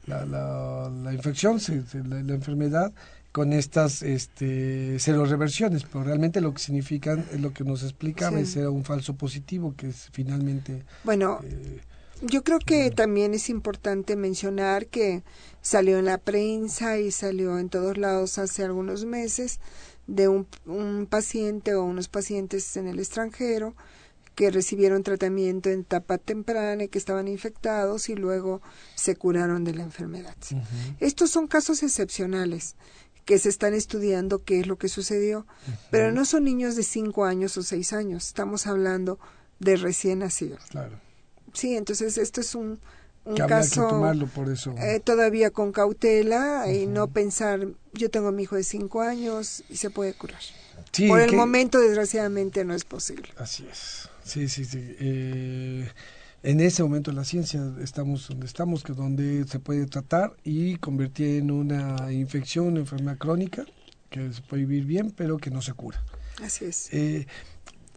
La, 0.04 0.26
la, 0.26 0.90
la 0.90 1.14
infección, 1.14 1.60
se, 1.60 1.84
la, 2.08 2.20
la 2.24 2.34
enfermedad, 2.34 2.92
con 3.32 3.54
estas 3.54 4.02
este, 4.02 4.98
reversiones, 5.06 5.84
pero 5.84 6.04
realmente 6.04 6.40
lo 6.42 6.52
que 6.52 6.60
significan, 6.60 7.26
lo 7.38 7.52
que 7.52 7.64
nos 7.64 7.82
explicaba 7.82 8.38
es 8.38 8.54
era 8.56 8.70
un 8.70 8.84
falso 8.84 9.16
positivo, 9.16 9.74
que 9.76 9.88
es 9.88 10.10
finalmente... 10.12 10.84
Bueno, 11.02 11.40
eh, 11.42 11.80
yo 12.20 12.44
creo 12.44 12.58
que 12.58 12.90
también 12.90 13.32
es 13.32 13.48
importante 13.48 14.16
mencionar 14.16 14.86
que 14.86 15.22
salió 15.62 15.98
en 15.98 16.04
la 16.04 16.18
prensa 16.18 16.98
y 16.98 17.10
salió 17.10 17.58
en 17.58 17.70
todos 17.70 17.96
lados 17.96 18.38
hace 18.38 18.64
algunos 18.64 19.06
meses 19.06 19.60
de 20.06 20.28
un, 20.28 20.46
un 20.66 21.06
paciente 21.06 21.74
o 21.74 21.84
unos 21.84 22.08
pacientes 22.08 22.76
en 22.76 22.86
el 22.86 22.98
extranjero 22.98 23.74
que 24.34 24.50
recibieron 24.50 25.02
tratamiento 25.02 25.70
en 25.70 25.80
etapa 25.80 26.18
temprana 26.18 26.84
y 26.84 26.88
que 26.88 26.98
estaban 26.98 27.28
infectados 27.28 28.08
y 28.08 28.14
luego 28.14 28.62
se 28.94 29.16
curaron 29.16 29.64
de 29.64 29.74
la 29.74 29.82
enfermedad. 29.82 30.34
Estos 31.00 31.30
son 31.30 31.46
casos 31.46 31.82
excepcionales 31.82 32.76
que 33.24 33.38
se 33.38 33.48
están 33.48 33.74
estudiando 33.74 34.42
qué 34.44 34.60
es 34.60 34.66
lo 34.66 34.76
que 34.76 34.88
sucedió, 34.88 35.46
pero 35.90 36.10
no 36.12 36.24
son 36.24 36.44
niños 36.44 36.74
de 36.76 36.82
cinco 36.82 37.24
años 37.24 37.56
o 37.56 37.62
seis 37.62 37.92
años, 37.92 38.26
estamos 38.26 38.66
hablando 38.66 39.18
de 39.60 39.76
recién 39.76 40.20
nacidos. 40.20 40.62
Claro. 40.70 40.98
Sí, 41.52 41.76
entonces 41.76 42.18
esto 42.18 42.40
es 42.40 42.54
un, 42.54 42.80
un 43.24 43.34
que 43.36 43.46
caso 43.46 43.82
que 43.86 43.88
tomarlo 43.94 44.26
por 44.26 44.48
eso. 44.50 44.74
Eh, 44.78 44.98
todavía 44.98 45.50
con 45.50 45.70
cautela 45.70 46.72
y 46.72 46.86
no 46.86 47.08
pensar, 47.08 47.68
yo 47.92 48.10
tengo 48.10 48.28
a 48.28 48.32
mi 48.32 48.42
hijo 48.42 48.56
de 48.56 48.64
cinco 48.64 49.02
años 49.02 49.62
y 49.68 49.76
se 49.76 49.90
puede 49.90 50.14
curar. 50.14 50.40
Sí, 50.90 51.06
por 51.08 51.20
el 51.20 51.30
que- 51.30 51.36
momento, 51.36 51.78
desgraciadamente, 51.78 52.64
no 52.64 52.74
es 52.74 52.84
posible. 52.84 53.28
Así 53.36 53.66
es. 53.70 54.08
Sí, 54.24 54.48
sí, 54.48 54.64
sí. 54.64 54.96
Eh, 54.98 55.88
en 56.42 56.60
ese 56.60 56.82
momento 56.82 57.10
en 57.10 57.16
la 57.16 57.24
ciencia 57.24 57.62
estamos 57.80 58.28
donde 58.28 58.46
estamos, 58.46 58.82
que 58.82 58.92
es 58.92 58.98
donde 58.98 59.44
se 59.46 59.58
puede 59.58 59.86
tratar 59.86 60.34
y 60.44 60.76
convertir 60.76 61.36
en 61.38 61.50
una 61.50 62.12
infección, 62.12 62.66
una 62.68 62.80
enfermedad 62.80 63.18
crónica, 63.18 63.64
que 64.10 64.32
se 64.32 64.42
puede 64.42 64.64
vivir 64.64 64.84
bien, 64.84 65.10
pero 65.12 65.38
que 65.38 65.50
no 65.50 65.62
se 65.62 65.72
cura. 65.72 66.02
Así 66.42 66.64
es. 66.64 66.92
Eh, 66.92 67.26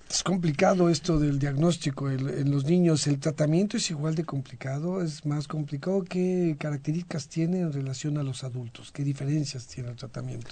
es 0.10 0.24
complicado 0.24 0.90
esto 0.90 1.18
del 1.20 1.40
diagnóstico 1.40 2.10
el- 2.10 2.30
en 2.30 2.52
los 2.52 2.66
niños. 2.66 3.08
¿El 3.08 3.20
tratamiento 3.20 3.78
es 3.78 3.90
igual 3.90 4.14
de 4.16 4.24
complicado? 4.24 5.02
¿Es 5.02 5.26
más 5.26 5.48
complicado? 5.48 6.04
¿Qué 6.04 6.56
características 6.60 7.28
tiene 7.28 7.62
en 7.62 7.74
relación 7.74 8.18
a 8.20 8.24
los 8.24 8.44
adultos? 8.44 8.92
¿Qué 8.92 9.04
diferencias 9.04 9.66
tiene 9.68 9.90
el 9.90 9.96
tratamiento? 9.96 10.48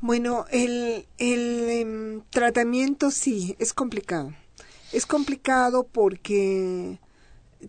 Bueno, 0.00 0.44
el, 0.50 1.06
el 1.18 1.68
em, 1.70 2.22
tratamiento 2.30 3.10
sí, 3.10 3.56
es 3.58 3.72
complicado. 3.72 4.32
Es 4.94 5.06
complicado 5.06 5.88
porque 5.90 7.00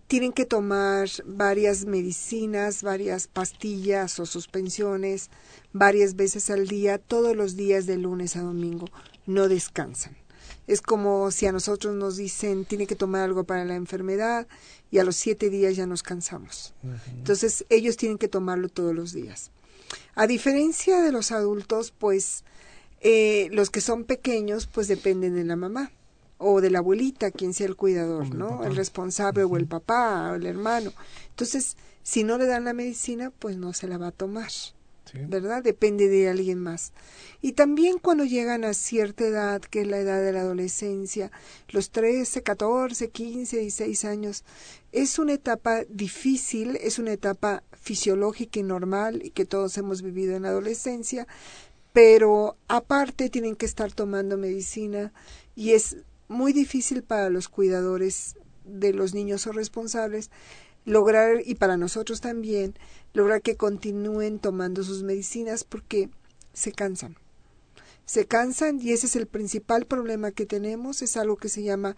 tienen 0.06 0.32
que 0.32 0.46
tomar 0.46 1.10
varias 1.26 1.86
medicinas, 1.86 2.84
varias 2.84 3.26
pastillas 3.26 4.20
o 4.20 4.28
suspensiones 4.28 5.32
varias 5.74 6.16
veces 6.16 6.52
al 6.52 6.68
día, 6.68 7.00
todos 7.00 7.36
los 7.36 7.56
días 7.56 7.88
de 7.88 7.98
lunes 7.98 8.36
a 8.36 8.42
domingo. 8.42 8.86
No 9.26 9.48
descansan. 9.48 10.16
Es 10.68 10.84
como 10.84 11.32
si 11.32 11.48
a 11.48 11.52
nosotros 11.52 11.96
nos 11.96 12.16
dicen 12.16 12.64
tiene 12.64 12.86
que 12.86 12.96
tomar 12.96 13.24
algo 13.24 13.44
para 13.44 13.66
la 13.66 13.74
enfermedad 13.74 14.48
y 14.92 15.00
a 15.00 15.04
los 15.04 15.16
siete 15.16 15.50
días 15.50 15.76
ya 15.76 15.88
nos 15.88 16.04
cansamos. 16.04 16.76
Entonces 17.18 17.66
ellos 17.70 17.98
tienen 17.98 18.20
que 18.20 18.28
tomarlo 18.28 18.70
todos 18.70 18.94
los 18.94 19.14
días. 19.14 19.50
A 20.14 20.28
diferencia 20.28 21.02
de 21.02 21.12
los 21.12 21.32
adultos, 21.32 21.92
pues 21.92 22.44
eh, 23.02 23.50
los 23.52 23.72
que 23.72 23.82
son 23.82 24.04
pequeños, 24.04 24.68
pues 24.68 24.88
dependen 24.88 25.34
de 25.34 25.44
la 25.44 25.56
mamá 25.56 25.92
o 26.38 26.62
de 26.62 26.70
la 26.70 26.80
abuelita, 26.80 27.32
quien 27.32 27.54
sea 27.54 27.68
el 27.68 27.76
cuidador, 27.76 28.34
¿no? 28.34 28.64
El 28.64 28.76
responsable 28.76 29.44
o 29.44 29.58
el 29.58 29.68
papá 29.68 30.32
o 30.32 30.36
el 30.36 30.46
hermano. 30.46 30.92
Entonces, 31.30 31.78
si 32.04 32.24
no 32.24 32.38
le 32.38 32.46
dan 32.46 32.66
la 32.66 32.74
medicina, 32.74 33.32
pues 33.32 33.58
no 33.58 33.74
se 33.74 33.88
la 33.88 33.98
va 33.98 34.08
a 34.08 34.12
tomar. 34.12 34.50
¿verdad? 35.14 35.64
Depende 35.64 36.08
de 36.10 36.30
alguien 36.30 36.60
más. 36.60 36.92
Y 37.42 37.54
también 37.54 38.00
cuando 38.00 38.26
llegan 38.26 38.64
a 38.64 38.74
cierta 38.74 39.26
edad, 39.26 39.62
que 39.62 39.82
es 39.82 39.88
la 39.88 40.00
edad 40.00 40.22
de 40.22 40.32
la 40.32 40.42
adolescencia, 40.42 41.32
los 41.70 41.92
13, 41.92 42.42
14, 42.42 43.10
15, 43.10 43.60
16 43.60 44.06
años, 44.06 44.44
es 44.92 45.20
una 45.20 45.34
etapa 45.34 45.84
difícil, 45.90 46.78
es 46.78 47.00
una 47.00 47.14
etapa 47.14 47.64
fisiológica 47.74 48.60
y 48.60 48.64
normal 48.64 49.22
y 49.24 49.32
que 49.32 49.46
todos 49.46 49.78
hemos 49.78 50.02
vivido 50.02 50.36
en 50.36 50.44
la 50.44 50.50
adolescencia, 50.50 51.28
pero 51.94 52.58
aparte 52.68 53.30
tienen 53.30 53.56
que 53.56 53.66
estar 53.66 53.92
tomando 53.92 54.38
medicina 54.38 55.14
y 55.56 55.72
es 55.72 55.98
muy 56.28 56.54
difícil 56.54 57.04
para 57.04 57.30
los 57.30 57.50
cuidadores 57.50 58.36
de 58.64 58.94
los 58.94 59.14
niños 59.14 59.46
o 59.48 59.52
responsables 59.52 60.32
lograr, 60.86 61.42
y 61.44 61.56
para 61.56 61.78
nosotros 61.78 62.22
también, 62.22 62.76
lograr 63.14 63.42
que 63.42 63.58
continúen 63.58 64.40
tomando 64.40 64.84
sus 64.84 65.04
medicinas 65.04 65.64
porque 65.64 66.10
se 66.54 66.72
cansan. 66.72 67.18
Se 68.06 68.26
cansan 68.26 68.80
y 68.80 68.92
ese 68.92 69.08
es 69.08 69.16
el 69.16 69.26
principal 69.26 69.86
problema 69.86 70.32
que 70.32 70.46
tenemos, 70.46 71.02
es 71.02 71.18
algo 71.18 71.38
que 71.38 71.50
se 71.50 71.64
llama 71.64 71.96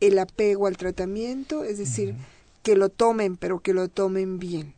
el 0.00 0.18
apego 0.18 0.66
al 0.66 0.78
tratamiento, 0.78 1.64
es 1.64 1.76
decir, 1.76 2.14
que 2.62 2.76
lo 2.76 2.88
tomen, 2.88 3.36
pero 3.36 3.60
que 3.60 3.74
lo 3.74 3.88
tomen 3.88 4.38
bien. 4.38 4.74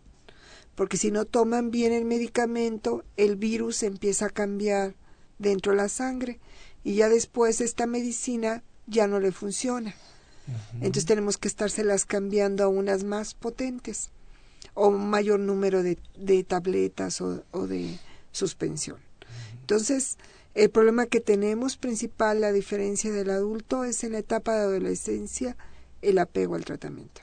Porque 0.74 0.96
si 0.96 1.12
no 1.12 1.24
toman 1.24 1.70
bien 1.70 1.92
el 1.92 2.04
medicamento, 2.04 3.04
el 3.16 3.36
virus 3.36 3.84
empieza 3.84 4.26
a 4.26 4.30
cambiar 4.30 4.96
dentro 5.38 5.72
de 5.72 5.78
la 5.78 5.88
sangre 5.88 6.40
y 6.82 6.96
ya 6.96 7.08
después 7.08 7.60
esta 7.60 7.86
medicina 7.86 8.64
ya 8.92 9.06
no 9.06 9.18
le 9.18 9.32
funciona. 9.32 9.94
Entonces 10.74 11.06
tenemos 11.06 11.38
que 11.38 11.48
estárselas 11.48 12.04
cambiando 12.04 12.64
a 12.64 12.68
unas 12.68 13.04
más 13.04 13.34
potentes 13.34 14.10
o 14.74 14.88
un 14.88 15.08
mayor 15.08 15.40
número 15.40 15.82
de, 15.82 15.98
de 16.16 16.44
tabletas 16.44 17.20
o, 17.20 17.44
o, 17.52 17.66
de 17.66 17.98
suspensión. 18.32 18.98
Entonces, 19.60 20.18
el 20.54 20.70
problema 20.70 21.06
que 21.06 21.20
tenemos 21.20 21.76
principal, 21.76 22.40
la 22.40 22.52
diferencia 22.52 23.12
del 23.12 23.30
adulto, 23.30 23.84
es 23.84 24.02
en 24.04 24.12
la 24.12 24.18
etapa 24.18 24.54
de 24.54 24.62
adolescencia 24.62 25.56
el 26.02 26.18
apego 26.18 26.56
al 26.56 26.64
tratamiento. 26.64 27.22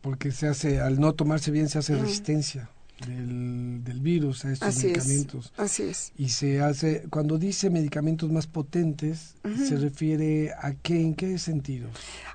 Porque 0.00 0.32
se 0.32 0.48
hace, 0.48 0.80
al 0.80 0.98
no 0.98 1.12
tomarse 1.14 1.50
bien, 1.50 1.68
se 1.68 1.78
hace 1.78 1.94
resistencia 1.96 2.70
del, 3.06 3.84
del 3.84 4.00
virus 4.00 4.44
a 4.44 4.52
estos 4.52 4.76
medicamentos. 4.82 5.52
así 5.56 5.84
es. 5.84 6.12
Y 6.16 6.30
se 6.30 6.60
hace, 6.60 7.04
cuando 7.10 7.38
dice 7.38 7.70
medicamentos 7.70 8.30
más 8.30 8.46
potentes, 8.46 9.36
¿se 9.66 9.76
refiere 9.76 10.52
a 10.52 10.74
qué, 10.74 11.00
en 11.00 11.14
qué 11.14 11.38
sentido? 11.38 11.88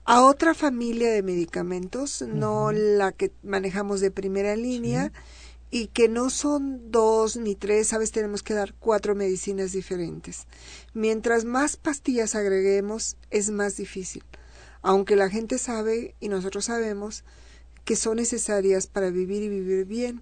A 0.06 0.24
otra 0.24 0.54
familia 0.54 1.12
de 1.12 1.24
medicamentos, 1.24 2.24
no 2.28 2.72
la 2.72 3.12
que 3.12 3.32
manejamos 3.44 4.02
de 4.02 4.12
primera 4.12 4.56
línea. 4.56 5.12
Y 5.76 5.88
que 5.88 6.08
no 6.08 6.30
son 6.30 6.92
dos 6.92 7.36
ni 7.36 7.56
tres, 7.56 7.88
sabes, 7.88 8.12
tenemos 8.12 8.44
que 8.44 8.54
dar 8.54 8.76
cuatro 8.76 9.16
medicinas 9.16 9.72
diferentes. 9.72 10.46
Mientras 10.94 11.46
más 11.46 11.78
pastillas 11.78 12.36
agreguemos, 12.36 13.18
es 13.32 13.50
más 13.50 13.76
difícil. 13.76 14.24
Aunque 14.84 15.16
la 15.16 15.32
gente 15.32 15.58
sabe, 15.58 16.14
y 16.20 16.30
nosotros 16.30 16.66
sabemos, 16.66 17.24
que 17.86 17.96
son 17.96 18.18
necesarias 18.18 18.86
para 18.86 19.10
vivir 19.10 19.42
y 19.42 19.50
vivir 19.50 19.86
bien 19.86 20.22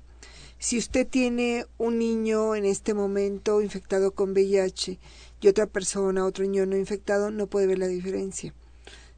si 0.62 0.78
usted 0.78 1.08
tiene 1.08 1.65
un 1.80 1.97
niño 1.97 2.56
en 2.56 2.65
este 2.65 2.93
momento 2.93 3.63
infectado 3.63 4.12
con 4.12 4.34
VIH 4.34 5.00
y 5.41 5.47
otra 5.47 5.65
persona, 5.65 6.24
otro 6.24 6.45
niño 6.45 6.67
no 6.67 6.78
infectado, 6.78 7.32
no 7.32 7.47
puede 7.47 7.65
ver 7.65 7.80
la 7.80 7.88
diferencia. 7.88 8.54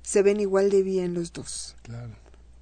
Se 0.04 0.22
ven 0.22 0.40
igual 0.40 0.70
de 0.70 0.84
bien 0.84 1.14
los 1.14 1.34
dos. 1.34 1.76
Claro. 1.84 2.16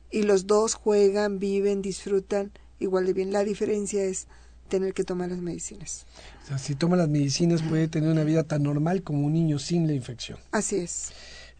Y 0.09 0.23
los 0.23 0.47
dos 0.47 0.73
juegan, 0.73 1.37
viven, 1.37 1.83
disfrutan 1.83 2.51
igual 2.79 3.05
de 3.05 3.13
bien. 3.13 3.31
La 3.31 3.43
diferencia 3.43 4.03
es 4.03 4.25
tener 4.67 4.95
que 4.95 5.03
tomar 5.03 5.29
las 5.29 5.41
medicinas. 5.41 6.07
O 6.43 6.47
sea, 6.47 6.57
si 6.57 6.73
toma 6.73 6.97
las 6.97 7.07
medicinas 7.07 7.61
puede 7.61 7.87
tener 7.87 8.09
una 8.09 8.23
vida 8.23 8.45
tan 8.45 8.63
normal 8.63 9.03
como 9.03 9.27
un 9.27 9.33
niño 9.33 9.59
sin 9.59 9.85
la 9.85 9.93
infección. 9.93 10.39
Así 10.49 10.77
es. 10.77 11.11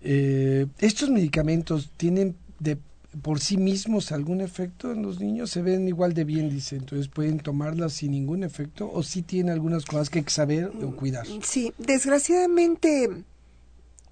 Eh, 0.02 0.66
estos 0.80 1.12
medicamentos 1.12 1.92
tienen 1.98 2.36
de 2.58 2.80
por 3.21 3.39
sí 3.39 3.58
mismos 3.58 4.12
algún 4.12 4.41
efecto 4.41 4.91
en 4.91 5.02
los 5.02 5.19
niños? 5.19 5.52
Se 5.52 5.62
ven 5.62 5.88
igual 5.88 6.13
de 6.13 6.24
bien, 6.24 6.50
dice. 6.50 6.76
Entonces, 6.76 7.08
¿pueden 7.08 7.39
tomarlas 7.39 7.93
sin 7.93 8.12
ningún 8.12 8.43
efecto 8.43 8.89
o 8.91 9.04
sí 9.04 9.21
tienen 9.21 9.52
algunas 9.52 9.86
cosas 9.86 10.10
que 10.10 10.24
saber 10.28 10.71
o 10.84 10.95
cuidar? 10.95 11.28
Sí, 11.43 11.74
desgraciadamente 11.78 13.24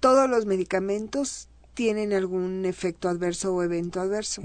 todos 0.00 0.28
los 0.28 0.46
medicamentos 0.46 1.48
tienen 1.74 2.12
algún 2.12 2.66
efecto 2.66 3.08
adverso 3.08 3.54
o 3.54 3.62
evento 3.62 4.00
adverso. 4.00 4.42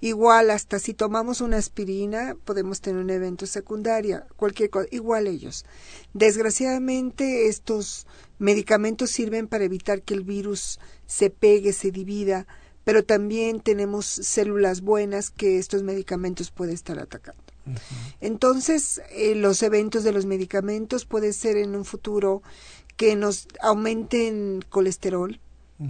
Igual, 0.00 0.50
hasta 0.50 0.78
si 0.78 0.94
tomamos 0.94 1.40
una 1.40 1.58
aspirina, 1.58 2.36
podemos 2.44 2.80
tener 2.80 3.00
un 3.00 3.10
evento 3.10 3.46
secundario, 3.46 4.24
cualquier 4.36 4.70
cosa, 4.70 4.88
igual 4.90 5.26
ellos. 5.26 5.64
Desgraciadamente, 6.12 7.46
estos 7.46 8.06
medicamentos 8.38 9.10
sirven 9.10 9.46
para 9.46 9.64
evitar 9.64 10.02
que 10.02 10.14
el 10.14 10.24
virus 10.24 10.80
se 11.06 11.30
pegue, 11.30 11.72
se 11.72 11.92
divida, 11.92 12.46
pero 12.84 13.04
también 13.04 13.60
tenemos 13.60 14.06
células 14.06 14.80
buenas 14.80 15.30
que 15.30 15.58
estos 15.58 15.82
medicamentos 15.82 16.50
pueden 16.50 16.74
estar 16.74 16.98
atacando. 16.98 17.42
Entonces, 18.20 19.00
eh, 19.10 19.34
los 19.36 19.62
eventos 19.62 20.02
de 20.02 20.12
los 20.12 20.26
medicamentos 20.26 21.04
puede 21.04 21.32
ser 21.32 21.56
en 21.56 21.76
un 21.76 21.84
futuro 21.84 22.42
que 22.96 23.14
nos 23.14 23.46
aumenten 23.60 24.64
colesterol, 24.68 25.40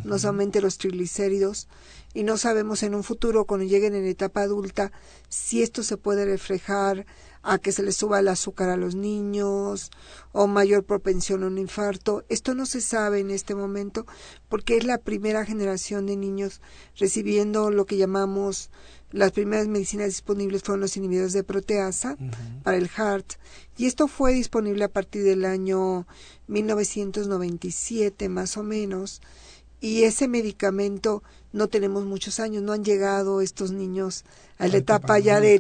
nos 0.05 0.25
aumenten 0.25 0.63
los 0.63 0.79
triglicéridos 0.79 1.69
y 2.15 2.23
no 2.23 2.39
sabemos 2.39 2.83
en 2.83 2.95
un 2.95 3.03
futuro 3.03 3.45
cuando 3.45 3.67
lleguen 3.67 3.95
en 3.95 4.07
etapa 4.07 4.41
adulta 4.41 4.91
si 5.29 5.63
esto 5.63 5.83
se 5.83 5.99
puede 5.99 6.25
reflejar 6.25 7.05
a 7.43 7.59
que 7.59 7.73
se 7.73 7.83
les 7.83 7.97
suba 7.97 8.21
el 8.21 8.29
azúcar 8.29 8.69
a 8.71 8.77
los 8.77 8.95
niños 8.95 9.91
o 10.33 10.47
mayor 10.47 10.85
propensión 10.85 11.43
a 11.43 11.49
un 11.49 11.59
infarto. 11.59 12.25
Esto 12.29 12.55
no 12.55 12.67
se 12.67 12.81
sabe 12.81 13.21
en 13.21 13.31
este 13.31 13.55
momento 13.55 14.07
porque 14.49 14.77
es 14.77 14.85
la 14.85 14.99
primera 14.99 15.45
generación 15.45 16.07
de 16.07 16.17
niños 16.17 16.61
recibiendo 16.97 17.71
lo 17.71 17.87
que 17.87 17.97
llamamos 17.97 18.71
las 19.13 19.33
primeras 19.33 19.69
medicinas 19.69 20.07
disponibles 20.07 20.63
fueron 20.63 20.81
los 20.81 20.97
inhibidores 20.97 21.35
de 21.35 21.45
proteasa 21.45 22.17
para 22.63 22.79
el 22.79 22.91
HART 22.97 23.35
y 23.77 23.85
esto 23.85 24.09
fue 24.09 24.33
disponible 24.33 24.85
a 24.85 24.89
partir 24.89 25.23
del 25.23 25.45
año 25.45 26.07
1997 26.47 28.31
más 28.31 28.57
o 28.57 28.63
menos 28.63 29.21
y 29.83 30.05
ese 30.05 30.29
medicamento 30.29 31.23
no 31.53 31.66
tenemos 31.66 32.07
muchos 32.07 32.40
años, 32.40 32.62
no 32.62 32.73
han 32.73 32.85
llegado 32.85 33.42
estos 33.42 33.73
niños 33.73 34.25
a 34.57 34.68
la 34.68 34.77
etapa 34.79 35.18
ya 35.18 35.40
de 35.40 35.59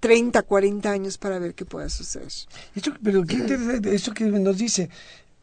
30, 0.00 0.42
40 0.42 0.90
años 0.90 1.18
para 1.18 1.38
ver 1.38 1.54
qué 1.54 1.66
pueda 1.66 1.88
suceder. 1.90 2.32
Esto, 2.74 2.94
pero 3.02 3.22
qué 3.24 3.34
interesante, 3.34 3.94
esto 3.94 4.12
que 4.14 4.24
nos 4.24 4.56
dice, 4.56 4.88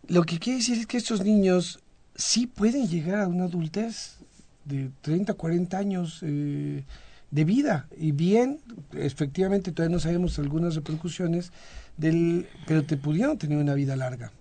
lo 0.07 0.23
que 0.23 0.39
quiere 0.39 0.57
decir 0.57 0.79
es 0.79 0.87
que 0.87 0.97
estos 0.97 1.23
niños 1.23 1.79
sí 2.15 2.47
pueden 2.47 2.87
llegar 2.87 3.21
a 3.21 3.27
una 3.27 3.45
adultez 3.45 4.15
de 4.65 4.89
30, 5.01 5.35
40 5.35 5.77
años 5.77 6.19
eh, 6.23 6.83
de 7.29 7.43
vida 7.45 7.87
y 7.95 8.11
bien, 8.11 8.59
efectivamente 8.93 9.71
todavía 9.71 9.95
no 9.95 10.01
sabemos 10.01 10.39
algunas 10.39 10.73
repercusiones 10.73 11.51
del, 11.95 12.47
pero 12.65 12.83
te 12.83 12.97
pudieron 12.97 13.37
tener 13.37 13.59
una 13.59 13.75
vida 13.75 13.95
larga. 13.95 14.31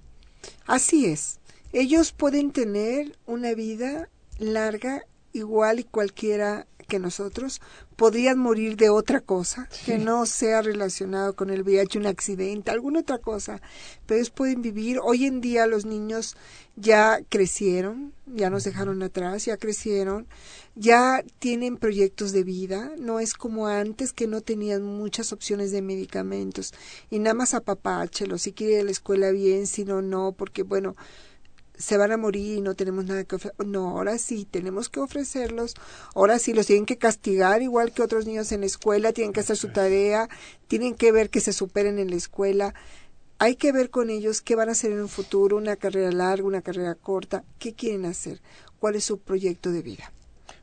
Así 0.66 1.04
es. 1.04 1.38
Ellos 1.76 2.12
pueden 2.12 2.52
tener 2.52 3.18
una 3.26 3.52
vida 3.52 4.08
larga 4.38 5.04
igual 5.32 5.80
y 5.80 5.84
cualquiera 5.84 6.68
que 6.86 6.98
nosotros, 6.98 7.60
podrían 7.96 8.38
morir 8.38 8.76
de 8.76 8.90
otra 8.90 9.20
cosa 9.20 9.68
que 9.84 9.98
no 9.98 10.26
sea 10.26 10.62
relacionado 10.62 11.34
con 11.34 11.50
el 11.50 11.62
VIH, 11.62 11.98
un 11.98 12.06
accidente, 12.06 12.70
alguna 12.70 13.00
otra 13.00 13.18
cosa, 13.18 13.60
pero 14.06 14.18
ellos 14.18 14.30
pueden 14.30 14.62
vivir. 14.62 14.98
Hoy 15.02 15.24
en 15.26 15.40
día 15.40 15.66
los 15.66 15.86
niños 15.86 16.36
ya 16.76 17.20
crecieron, 17.28 18.12
ya 18.26 18.50
nos 18.50 18.64
dejaron 18.64 19.02
atrás, 19.02 19.44
ya 19.44 19.56
crecieron, 19.56 20.26
ya 20.74 21.24
tienen 21.38 21.76
proyectos 21.76 22.32
de 22.32 22.44
vida, 22.44 22.92
no 22.98 23.18
es 23.18 23.34
como 23.34 23.66
antes 23.66 24.12
que 24.12 24.26
no 24.26 24.40
tenían 24.40 24.82
muchas 24.82 25.32
opciones 25.32 25.72
de 25.72 25.82
medicamentos. 25.82 26.74
Y 27.10 27.18
nada 27.18 27.34
más 27.34 27.54
apapáchelo, 27.54 28.38
si 28.38 28.52
quiere 28.52 28.74
ir 28.74 28.80
a 28.80 28.84
la 28.84 28.90
escuela 28.90 29.30
bien, 29.30 29.66
si 29.66 29.84
no, 29.84 30.02
no, 30.02 30.32
porque 30.32 30.62
bueno, 30.62 30.96
se 31.76 31.96
van 31.96 32.12
a 32.12 32.16
morir 32.16 32.58
y 32.58 32.60
no 32.60 32.74
tenemos 32.74 33.04
nada 33.04 33.24
que 33.24 33.36
ofrecer. 33.36 33.66
No, 33.66 33.90
ahora 33.90 34.18
sí, 34.18 34.46
tenemos 34.48 34.88
que 34.88 35.00
ofrecerlos. 35.00 35.74
Ahora 36.14 36.38
sí, 36.38 36.52
los 36.52 36.66
tienen 36.66 36.86
que 36.86 36.98
castigar 36.98 37.62
igual 37.62 37.92
que 37.92 38.02
otros 38.02 38.26
niños 38.26 38.52
en 38.52 38.60
la 38.60 38.66
escuela, 38.66 39.12
tienen 39.12 39.32
que 39.32 39.40
hacer 39.40 39.56
su 39.56 39.68
tarea, 39.68 40.28
tienen 40.68 40.94
que 40.94 41.12
ver 41.12 41.30
que 41.30 41.40
se 41.40 41.52
superen 41.52 41.98
en 41.98 42.10
la 42.10 42.16
escuela. 42.16 42.74
Hay 43.38 43.56
que 43.56 43.72
ver 43.72 43.90
con 43.90 44.10
ellos 44.10 44.40
qué 44.40 44.54
van 44.54 44.68
a 44.68 44.72
hacer 44.72 44.92
en 44.92 45.00
un 45.00 45.08
futuro, 45.08 45.56
una 45.56 45.76
carrera 45.76 46.12
larga, 46.12 46.46
una 46.46 46.62
carrera 46.62 46.94
corta, 46.94 47.44
qué 47.58 47.74
quieren 47.74 48.04
hacer, 48.04 48.40
cuál 48.78 48.94
es 48.94 49.04
su 49.04 49.18
proyecto 49.18 49.72
de 49.72 49.82
vida. 49.82 50.12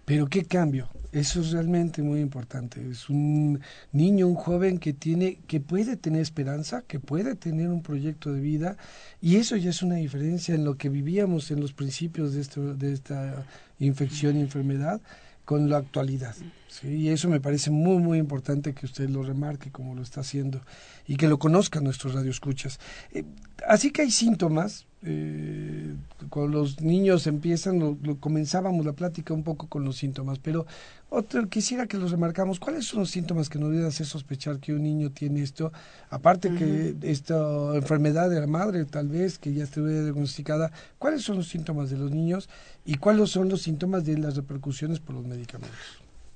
Pero 0.06 0.28
qué 0.28 0.46
cambio, 0.46 0.90
eso 1.12 1.42
es 1.42 1.52
realmente 1.52 2.02
muy 2.02 2.22
importante. 2.22 2.82
Es 2.90 3.10
un 3.10 3.60
niño, 3.92 4.28
un 4.28 4.36
joven 4.36 4.78
que 4.78 4.94
tiene, 4.94 5.40
que 5.48 5.60
puede 5.60 5.98
tener 5.98 6.22
esperanza, 6.22 6.84
que 6.88 7.00
puede 7.00 7.36
tener 7.36 7.70
un 7.70 7.82
proyecto 7.82 8.32
de 8.32 8.40
vida, 8.40 8.78
y 9.22 9.36
eso 9.36 9.56
ya 9.58 9.70
es 9.70 9.82
una 9.84 9.96
diferencia 9.96 10.56
en 10.56 10.64
lo 10.64 10.78
que 10.78 10.90
vivíamos 10.90 11.52
en 11.52 11.60
los 11.60 11.74
principios 11.74 12.34
de, 12.34 12.42
esto, 12.42 12.74
de 12.76 12.94
esta 12.94 13.46
infección 13.80 14.38
y 14.38 14.42
enfermedad 14.42 15.02
con 15.46 15.70
la 15.70 15.78
actualidad. 15.78 16.36
Y 16.84 17.10
eso 17.10 17.28
me 17.28 17.42
parece 17.42 17.72
muy, 17.72 17.98
muy 17.98 18.18
importante 18.18 18.74
que 18.74 18.86
usted 18.86 19.10
lo 19.10 19.24
remarque 19.24 19.72
como 19.72 19.96
lo 19.96 20.02
está 20.02 20.22
haciendo 20.22 20.62
y 21.06 21.18
que 21.18 21.28
lo 21.28 21.40
conozcan 21.40 21.84
nuestros 21.84 22.14
radioescuchas. 22.14 22.80
Eh, 23.12 23.26
así 23.68 23.92
que 23.92 24.04
hay 24.04 24.12
síntomas. 24.12 24.88
Eh, 25.04 25.96
cuando 26.30 26.60
los 26.60 26.80
niños 26.80 27.28
empiezan, 27.28 27.80
lo, 27.80 27.98
comenzábamos 28.20 28.86
la 28.86 28.94
plática 28.94 29.34
un 29.34 29.44
poco 29.44 29.68
con 29.68 29.84
los 29.84 29.98
síntomas, 29.98 30.40
pero 30.40 30.66
otro, 31.14 31.50
quisiera 31.50 31.88
que 31.88 31.98
los 31.98 32.12
remarcamos. 32.12 32.58
¿Cuáles 32.58 32.86
son 32.86 33.02
los 33.02 33.12
síntomas 33.12 33.50
que 33.50 33.60
nos 33.60 33.70
deben 33.70 33.86
hacer 33.86 34.06
sospechar 34.06 34.60
que 34.60 34.74
un 34.74 34.84
niño 34.84 35.12
tiene 35.12 35.44
esto? 35.44 35.74
Aparte 36.10 36.56
que 36.56 36.96
esta 37.02 37.76
enfermedad 37.76 38.30
de 38.30 38.40
la 38.40 38.48
madre, 38.48 38.86
tal 38.86 39.10
vez, 39.10 39.38
que 39.38 39.54
ya 39.54 39.66
estuviera 39.66 40.04
diagnosticada, 40.04 40.72
¿cuáles 40.98 41.22
son 41.24 41.36
los 41.36 41.50
síntomas 41.50 41.90
de 41.90 41.98
los 41.98 42.12
niños 42.12 42.48
y 42.86 42.96
cuáles 42.96 43.30
son 43.30 43.50
los 43.50 43.62
síntomas 43.62 44.06
de 44.06 44.18
las 44.18 44.38
repercusiones 44.38 45.02
por 45.02 45.16
los 45.16 45.26
medicamentos? 45.26 45.78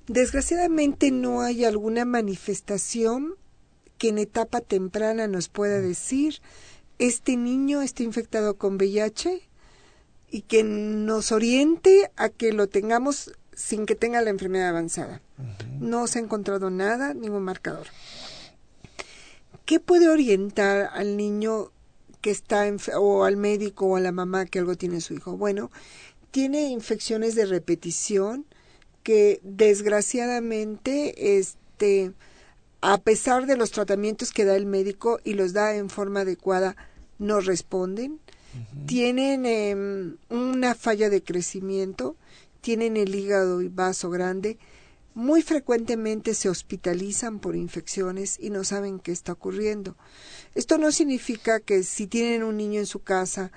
Desgraciadamente 0.08 1.10
no 1.10 1.40
hay 1.42 1.64
alguna 1.64 2.04
manifestación 2.04 3.36
que 3.98 4.10
en 4.10 4.18
etapa 4.18 4.60
temprana 4.60 5.28
nos 5.28 5.48
pueda 5.48 5.80
decir 5.80 6.42
este 7.00 7.38
niño 7.38 7.82
está 7.82 8.04
infectado 8.04 8.56
con 8.56 8.76
VIH 8.76 9.42
y 10.32 10.42
que 10.42 10.64
nos 10.64 11.32
oriente 11.32 12.12
a 12.18 12.30
que 12.30 12.52
lo 12.52 12.68
tengamos 12.68 13.32
sin 13.56 13.86
que 13.86 13.96
tenga 13.96 14.22
la 14.22 14.30
enfermedad 14.30 14.70
avanzada. 14.70 15.22
No 15.80 16.08
se 16.08 16.20
ha 16.20 16.22
encontrado 16.22 16.70
nada, 16.70 17.14
ningún 17.14 17.44
marcador. 17.44 17.88
¿Qué 19.66 19.80
puede 19.80 20.10
orientar 20.10 20.90
al 20.94 21.18
niño 21.18 21.72
que 22.22 22.32
está 22.32 22.66
o 22.98 23.24
al 23.24 23.38
médico 23.38 23.88
o 23.88 23.96
a 23.96 24.00
la 24.00 24.12
mamá 24.12 24.46
que 24.46 24.60
algo 24.60 24.76
tiene 24.76 25.02
su 25.02 25.14
hijo? 25.14 25.38
Bueno, 25.38 25.72
tiene 26.32 26.70
infecciones 26.70 27.36
de 27.36 27.46
repetición, 27.46 28.46
que 29.04 29.40
desgraciadamente 29.44 31.38
este 31.38 32.14
a 32.82 33.00
pesar 33.00 33.46
de 33.46 33.58
los 33.58 33.72
tratamientos 33.72 34.32
que 34.32 34.46
da 34.46 34.56
el 34.56 34.66
médico 34.66 35.20
y 35.24 35.34
los 35.34 35.54
da 35.54 35.76
en 35.76 35.90
forma 35.90 36.22
adecuada 36.22 36.76
no 37.18 37.40
responden 37.40 38.20
tienen 38.86 39.46
em, 39.46 40.18
una 40.30 40.76
falla 40.76 41.10
de 41.10 41.24
crecimiento 41.24 42.16
tienen 42.66 42.98
el 42.98 43.14
hígado 43.14 43.62
y 43.62 43.68
vaso 43.68 44.10
grande 44.10 44.58
muy 45.14 45.44
frecuentemente 45.44 46.34
se 46.34 46.50
hospitalizan 46.50 47.38
por 47.38 47.56
infecciones 47.56 48.38
y 48.40 48.50
no 48.50 48.64
saben 48.64 48.98
qué 48.98 49.12
está 49.12 49.34
ocurriendo. 49.34 49.96
Esto 50.56 50.80
no 50.80 50.92
significa 50.92 51.60
que 51.60 51.84
si 51.84 52.08
tienen 52.08 52.42
un 52.42 52.58
niño 52.58 52.80
en 52.80 52.88
su 52.88 53.04
casa 53.04 53.52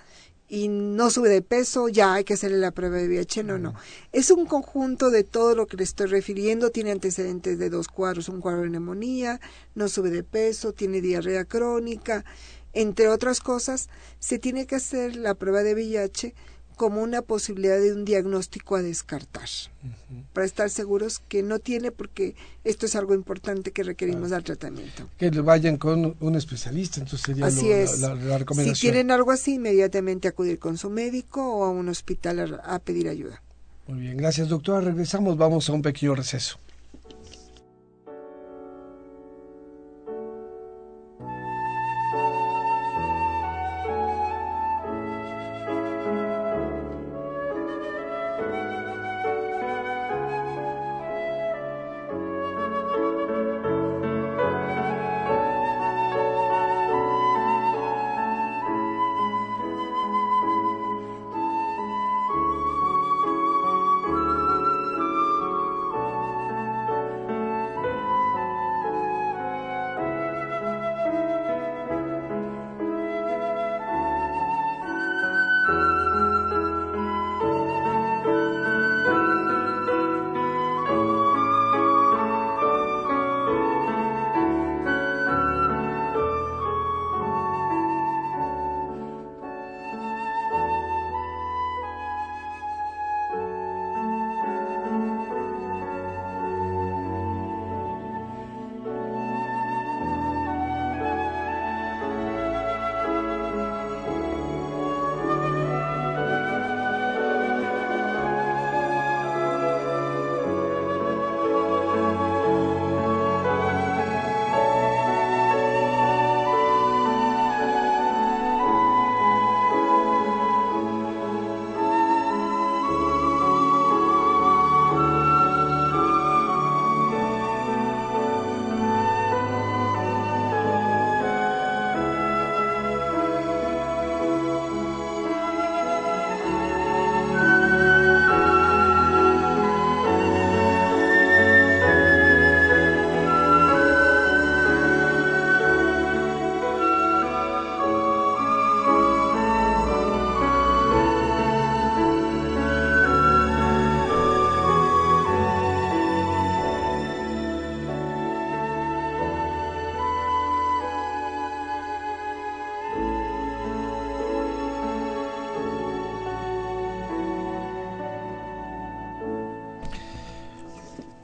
y 0.46 0.68
no 0.68 1.08
sube 1.08 1.30
de 1.30 1.40
peso, 1.40 1.88
ya 1.88 2.12
hay 2.12 2.24
que 2.24 2.34
hacerle 2.34 2.58
la 2.58 2.70
prueba 2.70 2.98
de 2.98 3.08
VIH. 3.08 3.44
No, 3.44 3.58
no. 3.58 3.74
Es 4.12 4.30
un 4.30 4.44
conjunto 4.44 5.10
de 5.10 5.24
todo 5.24 5.54
lo 5.54 5.66
que 5.66 5.78
le 5.78 5.84
estoy 5.84 6.08
refiriendo. 6.08 6.68
Tiene 6.68 6.90
antecedentes 6.90 7.58
de 7.58 7.70
dos 7.70 7.88
cuadros, 7.88 8.28
un 8.28 8.42
cuadro 8.42 8.62
de 8.62 8.70
neumonía, 8.70 9.40
no 9.74 9.88
sube 9.88 10.10
de 10.10 10.22
peso, 10.22 10.74
tiene 10.74 11.00
diarrea 11.00 11.46
crónica, 11.46 12.26
entre 12.74 13.08
otras 13.08 13.40
cosas. 13.40 13.88
Se 14.18 14.38
tiene 14.38 14.66
que 14.66 14.76
hacer 14.76 15.16
la 15.16 15.34
prueba 15.34 15.62
de 15.62 15.72
VIH 15.72 16.34
como 16.78 17.02
una 17.02 17.20
posibilidad 17.20 17.78
de 17.78 17.92
un 17.92 18.06
diagnóstico 18.06 18.76
a 18.76 18.82
descartar, 18.82 19.48
para 20.32 20.46
estar 20.46 20.70
seguros 20.70 21.18
que 21.18 21.42
no 21.42 21.58
tiene, 21.58 21.90
porque 21.90 22.36
esto 22.64 22.86
es 22.86 22.94
algo 22.94 23.14
importante 23.14 23.72
que 23.72 23.82
requerimos 23.82 24.30
dar 24.30 24.44
tratamiento. 24.44 25.08
Que 25.18 25.28
vayan 25.30 25.76
con 25.76 26.16
un 26.20 26.36
especialista, 26.36 27.00
entonces 27.00 27.26
sería 27.26 27.46
así 27.46 27.70
es. 27.70 27.98
La, 27.98 28.38
recomendación. 28.38 28.76
Si 28.76 28.80
tienen 28.80 29.10
algo 29.10 29.32
así, 29.32 29.54
inmediatamente 29.54 30.28
acudir 30.28 30.58
con 30.58 30.78
su 30.78 30.88
médico 30.88 31.44
o 31.44 31.64
a 31.64 31.70
un 31.70 31.88
hospital 31.88 32.60
a 32.64 32.78
pedir 32.78 33.08
ayuda. 33.08 33.42
Muy 33.88 34.00
bien, 34.00 34.16
gracias 34.16 34.48
doctora. 34.48 34.80
Regresamos, 34.80 35.36
vamos 35.36 35.68
a 35.68 35.72
un 35.72 35.82
pequeño 35.82 36.14
receso. 36.14 36.58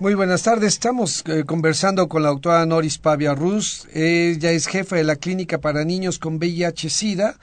Muy 0.05 0.13
buenas 0.13 0.43
tardes. 0.43 0.75
Estamos 0.75 1.25
eh, 1.29 1.45
conversando 1.47 2.11
con 2.11 2.23
la 2.23 2.29
doctora 2.29 2.67
Noris 2.67 2.99
Pavia 2.99 3.35
Ruz. 3.35 3.89
Ella 3.95 4.51
es 4.51 4.67
jefa 4.67 4.97
de 4.97 5.05
la 5.05 5.17
Clínica 5.17 5.57
para 5.57 5.83
Niños 5.83 6.19
con 6.19 6.37
VIH-Sida 6.37 7.37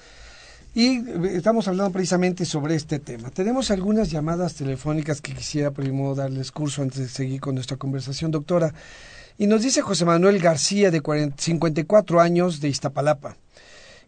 y 0.76 0.98
eh, 0.98 1.04
estamos 1.34 1.68
hablando 1.68 1.92
precisamente 1.92 2.46
sobre 2.46 2.76
este 2.76 3.00
tema. 3.00 3.32
Tenemos 3.32 3.72
algunas 3.72 4.12
llamadas 4.12 4.54
telefónicas 4.54 5.22
que 5.22 5.34
quisiera 5.34 5.72
primero 5.72 6.14
darles 6.14 6.52
curso 6.52 6.84
antes 6.84 7.00
de 7.00 7.08
seguir 7.08 7.42
con 7.42 7.56
nuestra 7.56 7.78
conversación, 7.78 8.30
doctora. 8.30 8.76
Y 9.40 9.48
nos 9.48 9.64
dice 9.64 9.82
José 9.82 10.06
Manuel 10.06 10.38
García, 10.38 10.92
de 10.92 11.02
54 11.36 12.22
años, 12.22 12.62
de 12.62 12.70
Iztapalapa. 12.70 13.38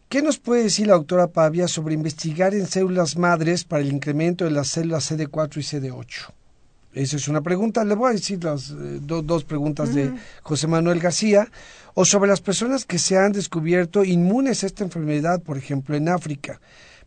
¿Qué 0.09 0.21
nos 0.21 0.37
puede 0.37 0.61
decir 0.61 0.85
la 0.85 0.93
doctora 0.93 1.25
Pavia 1.25 1.67
sobre 1.67 1.95
investigar 1.95 2.53
en 2.53 2.67
células 2.67 3.17
madres 3.17 3.63
para 3.63 3.81
el 3.81 3.91
incremento 3.91 4.45
de 4.45 4.51
las 4.51 4.67
células 4.67 5.11
CD4 5.11 5.57
y 5.57 5.61
CD8? 5.61 6.42
Esa 6.93 7.17
es 7.17 7.27
una 7.27 7.41
pregunta. 7.41 7.83
Le 7.83 7.95
voy 7.95 8.11
a 8.11 8.13
decir 8.13 8.43
las 8.43 8.71
eh, 8.71 8.99
dos 9.01 9.43
preguntas 9.43 9.93
de 9.93 10.13
José 10.41 10.67
Manuel 10.67 10.99
García. 10.99 11.49
O 11.95 12.05
sobre 12.05 12.29
las 12.29 12.41
personas 12.41 12.85
que 12.85 12.97
se 12.97 13.17
han 13.17 13.33
descubierto 13.33 14.03
inmunes 14.03 14.63
a 14.63 14.67
esta 14.67 14.83
enfermedad, 14.83 15.41
por 15.41 15.57
ejemplo, 15.57 15.95
en 15.95 16.09
África. 16.09 16.59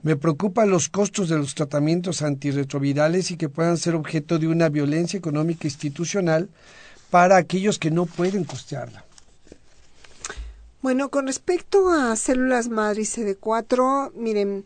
Me 0.02 0.14
preocupan 0.14 0.70
los 0.70 0.88
costos 0.88 1.28
de 1.28 1.38
los 1.38 1.54
tratamientos 1.54 2.22
antirretrovirales 2.22 3.32
y 3.32 3.36
que 3.36 3.48
puedan 3.48 3.78
ser 3.78 3.96
objeto 3.96 4.38
de 4.38 4.46
una 4.46 4.68
violencia 4.68 5.18
económica 5.18 5.66
institucional 5.66 6.48
para 7.10 7.36
aquellos 7.36 7.78
que 7.78 7.90
no 7.90 8.06
pueden 8.06 8.44
costearla? 8.44 9.04
Bueno, 10.82 11.08
con 11.08 11.26
respecto 11.26 11.90
a 11.90 12.14
células 12.16 12.68
madre 12.68 13.02
y 13.02 13.04
CD4, 13.04 14.12
miren, 14.14 14.64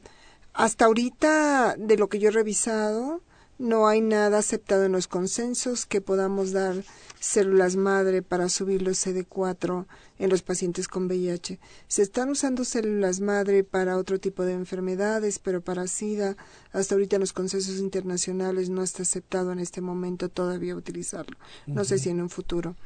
hasta 0.52 0.86
ahorita 0.86 1.76
de 1.78 1.96
lo 1.96 2.08
que 2.08 2.18
yo 2.18 2.28
he 2.28 2.32
revisado, 2.32 3.20
no 3.60 3.86
hay 3.86 4.00
nada 4.00 4.38
aceptado 4.38 4.84
en 4.84 4.92
los 4.92 5.06
consensos 5.06 5.84
que 5.84 6.00
podamos 6.00 6.52
dar 6.52 6.82
células 7.20 7.76
madre 7.76 8.22
para 8.22 8.48
subir 8.48 8.80
los 8.80 9.06
CD4 9.06 9.84
en 10.18 10.30
los 10.30 10.40
pacientes 10.40 10.88
con 10.88 11.06
VIH. 11.06 11.58
Se 11.86 12.00
están 12.00 12.30
usando 12.30 12.64
células 12.64 13.20
madre 13.20 13.62
para 13.62 13.98
otro 13.98 14.18
tipo 14.18 14.44
de 14.44 14.54
enfermedades, 14.54 15.38
pero 15.38 15.60
para 15.60 15.86
SIDA, 15.86 16.38
hasta 16.72 16.94
ahorita 16.94 17.16
en 17.16 17.20
los 17.20 17.34
consensos 17.34 17.78
internacionales 17.78 18.70
no 18.70 18.82
está 18.82 19.02
aceptado 19.02 19.52
en 19.52 19.58
este 19.58 19.82
momento 19.82 20.30
todavía 20.30 20.74
utilizarlo. 20.74 21.36
No 21.66 21.84
sé 21.84 21.98
si 21.98 22.08
en 22.08 22.22
un 22.22 22.30
futuro. 22.30 22.76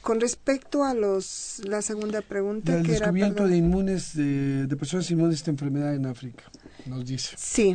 Con 0.00 0.18
respecto 0.18 0.82
a 0.84 0.94
los 0.94 1.60
la 1.64 1.82
segunda 1.82 2.22
pregunta 2.22 2.78
El 2.78 2.84
que 2.84 2.92
descubrimiento 2.92 3.42
era 3.42 3.52
de 3.52 3.56
inmunes 3.58 4.16
de, 4.16 4.66
de 4.66 4.76
personas 4.76 5.10
inmunes 5.10 5.32
de 5.32 5.36
esta 5.36 5.50
enfermedad 5.50 5.94
en 5.94 6.06
África, 6.06 6.44
nos 6.86 7.04
dice. 7.04 7.36
Sí. 7.38 7.74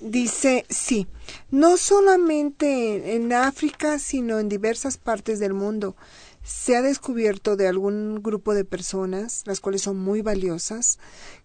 Dice, 0.00 0.64
sí, 0.70 1.06
no 1.50 1.76
solamente 1.76 3.14
en 3.14 3.32
África, 3.32 3.98
sino 3.98 4.38
en 4.38 4.48
diversas 4.48 4.96
partes 4.96 5.38
del 5.38 5.52
mundo 5.52 5.94
se 6.42 6.74
ha 6.74 6.82
descubierto 6.82 7.56
de 7.56 7.68
algún 7.68 8.22
grupo 8.22 8.54
de 8.54 8.64
personas, 8.64 9.42
las 9.46 9.60
cuales 9.60 9.82
son 9.82 9.98
muy 9.98 10.22
valiosas, 10.22 10.98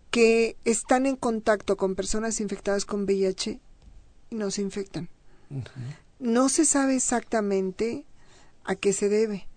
que 0.10 0.56
están 0.64 1.06
en 1.06 1.18
contacto 1.18 1.76
con 1.76 1.96
personas 1.96 2.40
infectadas 2.40 2.86
con 2.86 3.04
VIH 3.04 3.60
y 4.30 4.36
no 4.36 4.52
se 4.52 4.62
infectan. 4.62 5.10
No 6.20 6.48
se 6.48 6.64
sabe 6.64 6.96
exactamente 6.96 8.06
a 8.64 8.76
qué 8.76 8.94
se 8.94 9.10
debe. 9.10 9.48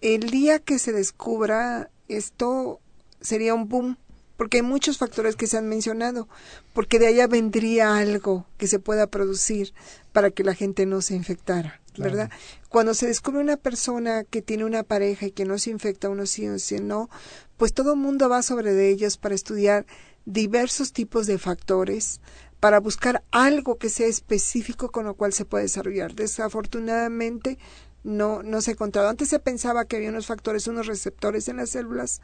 El 0.00 0.30
día 0.30 0.58
que 0.58 0.78
se 0.78 0.92
descubra 0.92 1.90
esto 2.08 2.80
sería 3.20 3.54
un 3.54 3.68
boom 3.68 3.96
porque 4.36 4.58
hay 4.58 4.62
muchos 4.62 4.98
factores 4.98 5.36
que 5.36 5.46
se 5.46 5.56
han 5.56 5.68
mencionado, 5.68 6.28
porque 6.72 6.98
de 6.98 7.06
allá 7.06 7.26
vendría 7.26 7.96
algo 7.96 8.46
que 8.58 8.66
se 8.66 8.78
pueda 8.78 9.06
producir 9.06 9.72
para 10.12 10.30
que 10.30 10.44
la 10.44 10.54
gente 10.54 10.86
no 10.86 11.00
se 11.02 11.14
infectara, 11.14 11.80
¿verdad? 11.96 12.30
Cuando 12.68 12.94
se 12.94 13.06
descubre 13.06 13.40
una 13.40 13.56
persona 13.56 14.24
que 14.24 14.42
tiene 14.42 14.64
una 14.64 14.82
pareja 14.82 15.26
y 15.26 15.30
que 15.30 15.44
no 15.44 15.58
se 15.58 15.70
infecta, 15.70 16.08
uno 16.08 16.26
sí, 16.26 16.48
uno 16.48 16.58
sí, 16.58 16.80
no, 16.80 17.08
pues 17.56 17.72
todo 17.72 17.94
el 17.94 18.00
mundo 18.00 18.28
va 18.28 18.42
sobre 18.42 18.72
de 18.72 18.90
ellos 18.90 19.16
para 19.16 19.34
estudiar 19.34 19.86
diversos 20.24 20.92
tipos 20.92 21.26
de 21.26 21.38
factores, 21.38 22.20
para 22.58 22.80
buscar 22.80 23.22
algo 23.30 23.76
que 23.76 23.90
sea 23.90 24.06
específico 24.06 24.90
con 24.90 25.04
lo 25.04 25.14
cual 25.14 25.32
se 25.32 25.44
puede 25.44 25.64
desarrollar. 25.64 26.14
Desafortunadamente, 26.14 27.58
no, 28.04 28.42
no 28.42 28.60
se 28.60 28.70
ha 28.70 28.74
encontrado. 28.74 29.08
Antes 29.08 29.30
se 29.30 29.40
pensaba 29.40 29.86
que 29.86 29.96
había 29.96 30.10
unos 30.10 30.26
factores, 30.26 30.68
unos 30.68 30.86
receptores 30.86 31.48
en 31.48 31.56
las 31.56 31.70
células, 31.70 32.20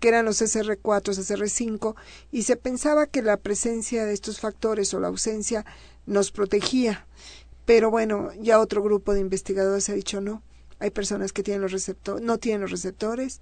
que 0.00 0.08
eran 0.08 0.26
los 0.26 0.42
SR4, 0.42 1.14
SR5, 1.14 1.94
y 2.30 2.42
se 2.42 2.56
pensaba 2.56 3.06
que 3.06 3.22
la 3.22 3.38
presencia 3.38 4.04
de 4.04 4.12
estos 4.12 4.40
factores 4.40 4.92
o 4.92 5.00
la 5.00 5.08
ausencia 5.08 5.64
nos 6.04 6.32
protegía. 6.32 7.06
Pero 7.64 7.90
bueno, 7.90 8.30
ya 8.40 8.58
otro 8.58 8.82
grupo 8.82 9.14
de 9.14 9.20
investigadores 9.20 9.88
ha 9.88 9.94
dicho 9.94 10.20
no. 10.20 10.42
Hay 10.80 10.90
personas 10.90 11.32
que 11.32 11.42
tienen 11.42 11.62
los 11.62 11.72
receptores, 11.72 12.22
no 12.22 12.38
tienen 12.38 12.62
los 12.62 12.70
receptores 12.70 13.40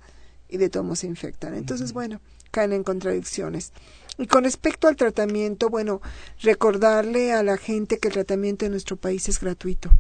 y 0.49 0.59
de 0.59 0.68
todos 0.68 0.99
se 0.99 1.07
infectan. 1.07 1.55
Entonces, 1.55 1.93
bueno, 1.93 2.20
caen 2.51 2.72
en 2.72 2.84
contradicciones. 2.84 3.72
Y 4.18 4.26
con 4.26 4.45
respecto 4.45 4.89
al 4.89 4.97
tratamiento, 4.97 5.70
bueno, 5.70 6.01
recordarle 6.41 7.32
a 7.32 7.43
la 7.43 7.57
gente 7.57 7.99
que 7.99 8.09
el 8.09 8.14
tratamiento 8.14 8.66
en 8.66 8.72
nuestro 8.72 8.97
país 8.97 9.28
es 9.28 9.41
gratuito. 9.41 9.91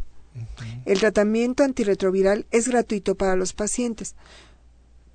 El 0.84 1.00
tratamiento 1.00 1.64
antirretroviral 1.64 2.46
es 2.50 2.68
gratuito 2.68 3.14
para 3.14 3.36
los 3.36 3.52
pacientes. 3.52 4.14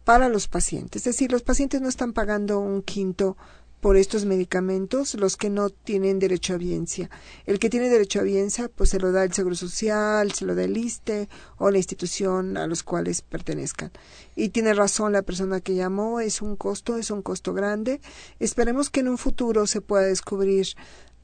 Para 0.04 0.30
los 0.30 0.48
pacientes. 0.48 1.02
Es 1.02 1.16
decir, 1.16 1.32
los 1.32 1.44
pacientes 1.44 1.82
no 1.82 1.90
están 1.90 2.14
pagando 2.14 2.60
un 2.60 2.82
quinto 2.82 3.38
por 3.84 3.98
estos 3.98 4.24
medicamentos 4.24 5.14
los 5.16 5.36
que 5.36 5.50
no 5.50 5.70
tienen 5.70 6.18
derecho 6.18 6.54
a 6.54 6.58
biencia. 6.58 7.10
El 7.46 7.60
que 7.60 7.70
tiene 7.70 7.90
derecho 7.90 8.22
a 8.22 8.24
biencia, 8.24 8.70
pues 8.74 8.90
se 8.92 8.98
lo 8.98 9.12
da 9.12 9.26
el 9.26 9.34
Seguro 9.34 9.56
Social, 9.56 10.32
se 10.32 10.46
lo 10.46 10.56
da 10.56 10.64
el 10.64 10.78
ISTE 10.78 11.28
o 11.58 11.70
la 11.70 11.80
institución 11.80 12.56
a 12.56 12.66
los 12.66 12.82
cuales 12.82 13.22
pertenezcan. 13.22 13.92
Y 14.38 14.50
tiene 14.50 14.74
razón 14.74 15.12
la 15.12 15.22
persona 15.22 15.60
que 15.60 15.76
llamó, 15.76 16.22
es 16.22 16.42
un 16.42 16.56
costo, 16.56 16.98
es 16.98 17.12
un 17.12 17.22
costo 17.22 17.54
grande. 17.54 18.00
Esperemos 18.40 18.90
que 18.90 19.02
en 19.02 19.10
un 19.10 19.18
futuro 19.18 19.68
se 19.68 19.82
pueda 19.82 20.04
descubrir 20.04 20.66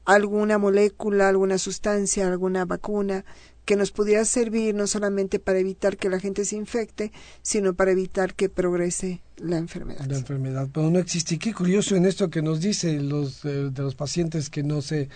alguna 0.04 0.58
molécula, 0.58 1.30
alguna 1.30 1.56
sustancia, 1.56 2.28
alguna 2.28 2.66
vacuna 2.66 3.24
que 3.64 3.76
nos 3.76 3.90
pudiera 3.92 4.24
servir 4.24 4.74
no 4.74 4.86
solamente 4.86 5.38
para 5.38 5.58
evitar 5.58 5.96
que 5.96 6.08
la 6.08 6.18
gente 6.18 6.44
se 6.44 6.56
infecte, 6.56 7.12
sino 7.42 7.74
para 7.74 7.92
evitar 7.92 8.34
que 8.34 8.48
progrese 8.48 9.22
la 9.36 9.58
enfermedad. 9.58 10.04
La 10.06 10.18
enfermedad, 10.18 10.68
pero 10.72 10.90
no 10.90 10.98
existe. 10.98 11.36
Y 11.36 11.38
qué 11.38 11.54
curioso 11.54 11.96
en 11.96 12.06
esto 12.06 12.30
que 12.30 12.42
nos 12.42 12.60
dice 12.60 13.00
los, 13.00 13.44
eh, 13.44 13.70
de 13.70 13.82
los 13.82 13.94
pacientes 13.94 14.50
que 14.50 14.62
no 14.62 14.82
se 14.82 15.08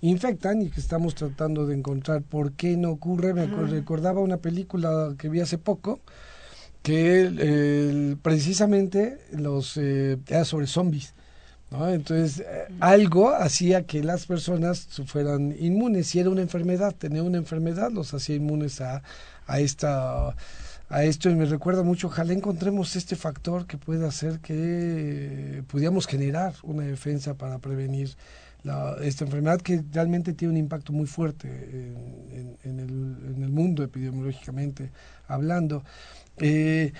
infectan 0.00 0.62
y 0.62 0.70
que 0.70 0.80
estamos 0.80 1.14
tratando 1.14 1.66
de 1.66 1.76
encontrar 1.76 2.22
por 2.22 2.52
qué 2.52 2.76
no 2.76 2.90
ocurre. 2.90 3.34
Me 3.34 3.46
recordaba 3.46 4.20
una 4.20 4.38
película 4.38 5.14
que 5.18 5.28
vi 5.28 5.40
hace 5.40 5.58
poco 5.58 6.00
que 6.82 7.30
eh, 7.38 8.16
precisamente 8.22 9.18
los 9.32 9.76
eh, 9.76 10.18
era 10.26 10.44
sobre 10.44 10.66
zombies 10.66 11.14
entonces, 11.72 12.40
eh, 12.40 12.66
algo 12.80 13.30
hacía 13.34 13.86
que 13.86 14.02
las 14.02 14.26
personas 14.26 14.88
fueran 15.06 15.54
inmunes. 15.58 16.14
y 16.14 16.18
era 16.18 16.30
una 16.30 16.42
enfermedad, 16.42 16.94
tener 16.94 17.22
una 17.22 17.38
enfermedad 17.38 17.90
los 17.92 18.12
hacía 18.12 18.36
inmunes 18.36 18.80
a, 18.80 19.02
a, 19.46 19.60
esta, 19.60 20.34
a 20.88 21.04
esto. 21.04 21.30
Y 21.30 21.34
me 21.36 21.44
recuerda 21.44 21.82
mucho, 21.82 22.08
ojalá 22.08 22.32
encontremos 22.32 22.96
este 22.96 23.14
factor 23.14 23.66
que 23.66 23.78
pueda 23.78 24.08
hacer 24.08 24.40
que 24.40 25.62
pudiéramos 25.68 26.06
generar 26.06 26.54
una 26.64 26.82
defensa 26.82 27.34
para 27.34 27.58
prevenir 27.58 28.16
esta 29.02 29.24
enfermedad 29.24 29.60
que 29.62 29.82
realmente 29.90 30.34
tiene 30.34 30.52
un 30.52 30.58
impacto 30.58 30.92
muy 30.92 31.06
fuerte 31.06 31.48
en, 31.48 32.58
en, 32.62 32.78
el, 32.78 33.34
en 33.36 33.42
el, 33.42 33.48
mundo 33.48 33.82
epidemiológicamente 33.82 34.90
hablando. 35.28 35.82
Eh, 36.36 36.92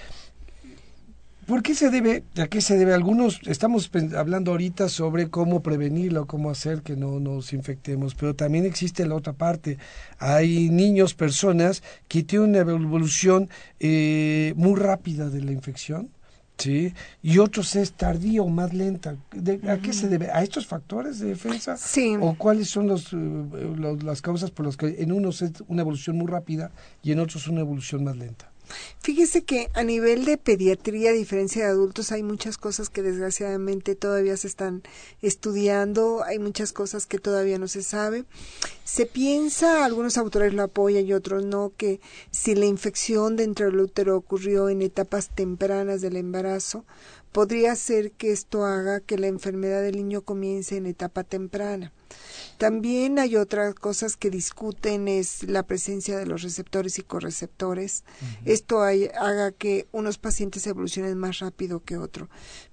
¿Por 1.51 1.65
qué 1.65 1.75
se 1.75 1.91
debe, 1.91 2.23
a 2.37 2.47
qué 2.47 2.61
se 2.61 2.79
debe? 2.79 2.95
Algunos, 2.95 3.41
estamos 3.45 3.91
hablando 4.17 4.53
ahorita 4.53 4.89
sobre 4.89 5.31
cómo 5.31 5.65
prevenirlo, 5.65 6.29
cómo 6.29 6.49
hacer 6.49 6.83
que 6.83 6.95
no 6.95 7.19
nos 7.19 7.53
infectemos, 7.53 8.15
pero 8.15 8.37
también 8.37 8.65
existe 8.65 9.05
la 9.05 9.17
otra 9.17 9.33
parte. 9.33 9.77
Hay 10.21 10.71
niños, 10.71 11.15
personas 11.15 11.83
que 12.07 12.23
tienen 12.23 12.51
una 12.51 12.59
evolución 12.59 13.49
eh, 13.81 14.55
muy 14.55 14.79
rápida 14.79 15.29
de 15.29 15.43
la 15.43 15.51
infección, 15.51 16.11
¿sí? 16.57 16.95
Y 17.21 17.39
otros 17.39 17.75
es 17.75 17.95
tardía 17.95 18.43
o 18.43 18.49
más 18.49 18.73
lenta. 18.73 19.17
¿A 19.67 19.79
qué 19.79 19.93
se 19.93 20.07
debe? 20.07 20.31
¿A 20.31 20.45
estos 20.45 20.69
factores 20.69 21.19
de 21.19 21.31
defensa? 21.31 21.77
Sí. 21.77 22.17
¿O 22.21 22.35
cuáles 22.35 22.71
son 22.71 22.87
los, 22.87 23.13
eh, 23.13 23.97
las 24.05 24.23
causas 24.23 24.53
por 24.53 24.67
las 24.67 24.77
que 24.77 25.03
en 25.03 25.11
unos 25.11 25.43
es 25.43 25.51
una 25.67 25.83
evolución 25.83 26.17
muy 26.17 26.29
rápida 26.29 26.71
y 27.03 27.11
en 27.11 27.19
otros 27.19 27.49
una 27.49 27.63
evolución 27.63 28.05
más 28.05 28.17
lenta? 28.17 28.50
Fíjese 29.01 29.45
que 29.45 29.71
a 29.75 29.83
nivel 29.83 30.25
de 30.25 30.37
pediatría, 30.39 31.11
a 31.11 31.15
diferencia 31.15 31.65
de 31.65 31.71
adultos, 31.71 32.13
hay 32.13 32.23
muchas 32.23 32.59
cosas 32.59 32.89
que 32.89 33.03
desgraciadamente 33.03 33.95
todavía 33.95 34.37
se 34.37 34.47
están 34.47 34.83
estudiando, 35.23 36.23
hay 36.25 36.39
muchas 36.39 36.73
cosas 36.73 37.07
que 37.07 37.19
todavía 37.19 37.59
no 37.59 37.69
se 37.69 37.83
sabe. 37.83 38.25
Se 38.85 39.07
piensa, 39.07 39.85
algunos 39.85 40.19
autores 40.19 40.53
lo 40.53 40.63
apoyan 40.63 41.07
y 41.07 41.13
otros 41.13 41.45
no, 41.45 41.73
que 41.77 42.01
si 42.31 42.55
la 42.55 42.67
infección 42.67 43.37
dentro 43.37 43.67
del 43.67 43.81
útero 43.81 44.17
ocurrió 44.17 44.69
en 44.69 44.83
etapas 44.83 45.31
tempranas 45.35 46.01
del 46.01 46.17
embarazo, 46.17 46.85
podría 47.33 47.75
ser 47.77 48.13
que 48.13 48.33
esto 48.33 48.65
haga 48.65 49.01
que 49.01 49.19
la 49.19 49.29
enfermedad 49.29 49.83
del 49.83 49.97
niño 49.97 50.23
comience 50.23 50.77
en 50.77 50.87
etapa 50.87 51.25
temprana. 51.25 51.93
También 52.59 53.19
hay 53.19 53.37
otras 53.37 53.75
cosas 53.75 54.17
que 54.17 54.31
discuten, 54.31 55.09
es 55.09 55.45
la 55.45 55.63
presencia 55.63 56.19
de 56.19 56.27
los 56.27 56.43
receptores 56.43 56.99
y 56.99 57.03
correceptores. 57.03 58.05
Esto 58.45 58.83
haga 58.83 59.53
que 59.53 59.87
unos 59.93 60.19
pacientes 60.19 60.67
evolucionen 60.67 61.17
más 61.17 61.39
rápido 61.39 61.83
que 61.83 61.97
otro, 61.97 62.29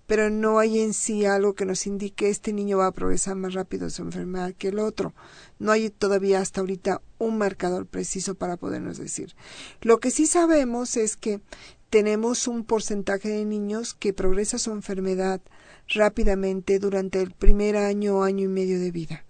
pero 0.05 0.29
no 0.29 0.59
hay 0.59 0.79
en 0.79 0.93
sí 0.93 1.25
algo 1.25 1.53
que 1.53 1.65
nos 1.65 1.85
indique 1.87 2.29
este 2.29 2.51
niño 2.51 2.79
va 2.79 2.87
a 2.87 2.91
progresar 2.91 3.35
más 3.35 3.53
rápido 3.53 3.89
su 3.89 4.01
enfermedad 4.01 4.53
que 4.53 4.69
el 4.69 4.79
otro. 4.79 5.13
No 5.59 5.71
hay 5.71 5.89
todavía 5.89 6.39
hasta 6.39 6.61
ahorita 6.61 7.01
un 7.19 7.37
marcador 7.37 7.85
preciso 7.85 8.35
para 8.35 8.57
podernos 8.57 8.97
decir. 8.97 9.35
Lo 9.81 9.99
que 9.99 10.11
sí 10.11 10.25
sabemos 10.25 10.97
es 10.97 11.15
que 11.15 11.41
tenemos 11.89 12.47
un 12.47 12.63
porcentaje 12.63 13.29
de 13.29 13.45
niños 13.45 13.93
que 13.93 14.13
progresa 14.13 14.57
su 14.57 14.71
enfermedad 14.71 15.41
rápidamente 15.89 16.79
durante 16.79 17.21
el 17.21 17.31
primer 17.31 17.77
año 17.77 18.17
o 18.17 18.23
año 18.23 18.45
y 18.45 18.49
medio 18.49 18.79
de 18.79 18.91
vida 18.91 19.25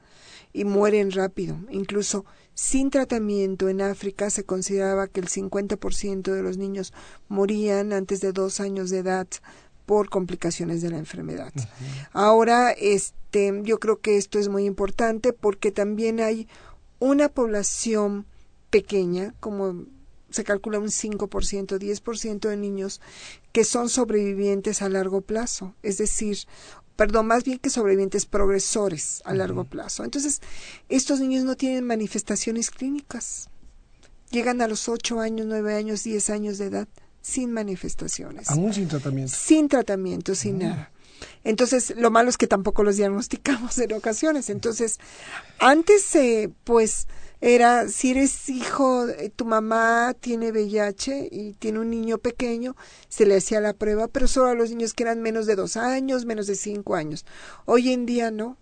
y 0.54 0.66
mueren 0.66 1.12
rápido. 1.12 1.58
Incluso 1.70 2.26
sin 2.56 2.90
tratamiento 2.90 3.70
en 3.70 3.82
África 3.82 4.30
se 4.32 4.44
consideraba 4.44 5.08
que 5.08 5.20
el 5.20 5.28
50% 5.28 6.34
de 6.34 6.42
los 6.42 6.58
niños 6.58 6.94
morían 7.28 7.94
antes 7.94 8.22
de 8.22 8.32
dos 8.32 8.60
años 8.60 8.90
de 8.90 9.00
edad 9.00 9.28
por 9.86 10.10
complicaciones 10.10 10.82
de 10.82 10.90
la 10.90 10.98
enfermedad. 10.98 11.54
Ahora, 12.12 12.72
este, 12.72 13.62
yo 13.64 13.80
creo 13.80 14.02
que 14.02 14.18
esto 14.18 14.40
es 14.40 14.50
muy 14.50 14.66
importante 14.66 15.32
porque 15.32 15.72
también 15.72 16.20
hay 16.20 16.48
una 17.00 17.30
población 17.30 18.26
pequeña, 18.70 19.34
como 19.40 19.86
se 20.30 20.44
calcula 20.44 20.80
un 20.80 20.88
5%, 20.88 21.78
10% 21.80 22.50
de 22.50 22.58
niños 22.58 23.02
que 23.52 23.64
son 23.64 23.90
sobrevivientes 23.90 24.82
a 24.82 24.90
largo 24.90 25.22
plazo, 25.22 25.76
es 25.84 25.98
decir, 25.98 26.40
perdón, 26.96 27.28
más 27.28 27.44
bien 27.44 27.60
que 27.60 27.70
sobrevivientes 27.70 28.26
progresores 28.26 29.22
a 29.26 29.34
largo 29.34 29.64
plazo. 29.64 30.04
Entonces, 30.04 30.42
estos 30.90 31.20
niños 31.20 31.46
no 31.46 31.56
tienen 31.56 31.86
manifestaciones 31.86 32.72
clínicas. 32.72 33.50
Llegan 34.32 34.62
a 34.62 34.68
los 34.68 34.90
8 34.90 35.20
años, 35.22 35.48
9 35.48 35.76
años, 35.76 36.04
10 36.04 36.30
años 36.32 36.58
de 36.58 36.66
edad 36.66 36.88
sin 37.22 37.52
manifestaciones. 37.52 38.50
Aún 38.50 38.74
sin 38.74 38.88
tratamiento. 38.88 39.34
Sin 39.36 39.68
tratamiento, 39.68 40.34
sin 40.34 40.60
nada. 40.60 40.92
Entonces, 41.44 41.94
lo 41.98 42.12
malo 42.12 42.30
es 42.30 42.38
que 42.38 42.48
tampoco 42.48 42.84
los 42.84 42.98
diagnosticamos 42.98 43.78
en 43.78 43.94
ocasiones. 43.94 44.50
Entonces, 44.50 45.00
antes, 45.60 46.16
eh, 46.16 46.50
pues, 46.64 47.08
era, 47.40 47.88
si 47.88 48.12
eres 48.12 48.50
hijo, 48.50 49.06
tu 49.36 49.46
mamá 49.46 50.16
tiene 50.20 50.52
VIH 50.52 51.30
y 51.32 51.54
tiene 51.54 51.80
un 51.80 51.92
niño 51.92 52.18
pequeño, 52.18 52.76
se 53.10 53.26
le 53.28 53.38
hacía 53.38 53.62
la 53.62 53.74
prueba, 53.74 54.08
pero 54.08 54.28
solo 54.28 54.48
a 54.48 54.56
los 54.56 54.72
niños 54.72 54.94
que 54.94 55.04
eran 55.04 55.22
menos 55.22 55.46
de 55.46 55.56
dos 55.56 55.78
años, 55.78 56.26
menos 56.26 56.48
de 56.48 56.56
cinco 56.56 56.96
años. 56.96 57.26
Hoy 57.66 57.94
en 57.94 58.06
día 58.06 58.32
no. 58.32 58.58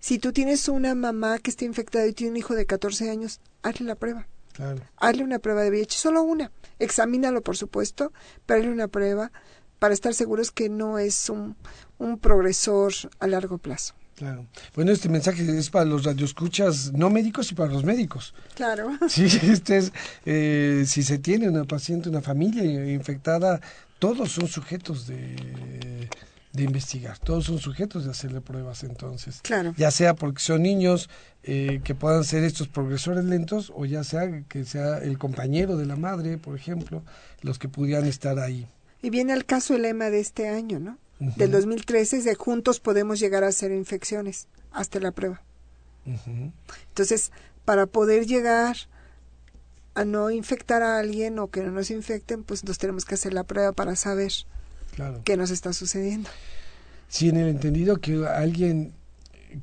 Si 0.00 0.18
tú 0.18 0.32
tienes 0.32 0.68
una 0.68 0.94
mamá 0.94 1.38
que 1.38 1.50
está 1.50 1.64
infectada 1.64 2.06
y 2.06 2.12
tiene 2.12 2.32
un 2.32 2.36
hijo 2.36 2.54
de 2.54 2.66
14 2.66 3.10
años, 3.10 3.40
hazle 3.62 3.86
la 3.86 3.94
prueba. 3.94 4.26
Claro. 4.52 4.82
Hazle 4.96 5.22
una 5.22 5.38
prueba 5.38 5.62
de 5.62 5.70
VIH, 5.70 5.96
solo 5.96 6.22
una. 6.22 6.50
Examínalo, 6.78 7.42
por 7.42 7.56
supuesto, 7.56 8.12
pero 8.44 8.60
hazle 8.60 8.72
una 8.72 8.88
prueba 8.88 9.30
para 9.78 9.94
estar 9.94 10.14
seguros 10.14 10.50
que 10.50 10.68
no 10.68 10.98
es 10.98 11.30
un, 11.30 11.56
un 11.98 12.18
progresor 12.18 12.92
a 13.18 13.26
largo 13.26 13.58
plazo. 13.58 13.94
Claro. 14.16 14.46
Bueno, 14.74 14.92
este 14.92 15.10
mensaje 15.10 15.42
es 15.58 15.68
para 15.68 15.84
los 15.84 16.04
radioescuchas 16.04 16.92
no 16.94 17.10
médicos 17.10 17.52
y 17.52 17.54
para 17.54 17.70
los 17.70 17.84
médicos. 17.84 18.34
Claro. 18.54 18.90
Sí, 19.08 19.24
este 19.24 19.76
es, 19.76 19.92
eh, 20.24 20.84
si 20.86 21.02
se 21.02 21.18
tiene 21.18 21.48
una 21.48 21.64
paciente, 21.64 22.08
una 22.08 22.22
familia 22.22 22.64
infectada, 22.90 23.60
todos 23.98 24.32
son 24.32 24.48
sujetos 24.48 25.06
de, 25.06 26.08
de 26.56 26.62
investigar, 26.62 27.18
todos 27.18 27.44
son 27.44 27.58
sujetos 27.58 28.04
de 28.04 28.10
hacerle 28.10 28.40
pruebas 28.40 28.82
entonces. 28.84 29.40
Claro. 29.42 29.74
Ya 29.76 29.90
sea 29.90 30.14
porque 30.14 30.40
son 30.40 30.62
niños 30.62 31.10
eh, 31.42 31.80
que 31.84 31.94
puedan 31.94 32.24
ser 32.24 32.42
estos 32.42 32.68
progresores 32.68 33.24
lentos 33.24 33.70
o 33.74 33.84
ya 33.84 34.02
sea 34.02 34.42
que 34.48 34.64
sea 34.64 34.98
el 34.98 35.18
compañero 35.18 35.76
de 35.76 35.84
la 35.84 35.96
madre, 35.96 36.38
por 36.38 36.56
ejemplo, 36.56 37.02
los 37.42 37.58
que 37.58 37.68
pudieran 37.68 38.06
estar 38.06 38.38
ahí. 38.38 38.66
Y 39.02 39.10
viene 39.10 39.34
el 39.34 39.44
caso 39.44 39.76
el 39.76 39.82
lema 39.82 40.08
de 40.08 40.20
este 40.20 40.48
año, 40.48 40.80
¿no? 40.80 40.98
Del 41.18 41.50
2013 41.50 42.22
de 42.22 42.34
juntos 42.34 42.80
podemos 42.80 43.18
llegar 43.18 43.42
a 43.44 43.48
hacer 43.48 43.72
infecciones 43.72 44.48
hasta 44.72 45.00
la 45.00 45.12
prueba. 45.12 45.42
Entonces, 46.88 47.32
para 47.64 47.86
poder 47.86 48.26
llegar 48.26 48.76
a 49.94 50.04
no 50.04 50.30
infectar 50.30 50.82
a 50.82 50.98
alguien 50.98 51.38
o 51.38 51.48
que 51.48 51.62
no 51.62 51.70
nos 51.70 51.90
infecten, 51.90 52.44
pues 52.44 52.64
nos 52.64 52.78
tenemos 52.78 53.04
que 53.04 53.14
hacer 53.14 53.32
la 53.32 53.44
prueba 53.44 53.72
para 53.72 53.96
saber 53.96 54.32
qué 55.24 55.36
nos 55.36 55.50
está 55.50 55.72
sucediendo. 55.72 56.28
Sí, 57.08 57.28
en 57.28 57.36
el 57.38 57.48
entendido 57.48 57.96
que 57.96 58.26
alguien 58.26 58.92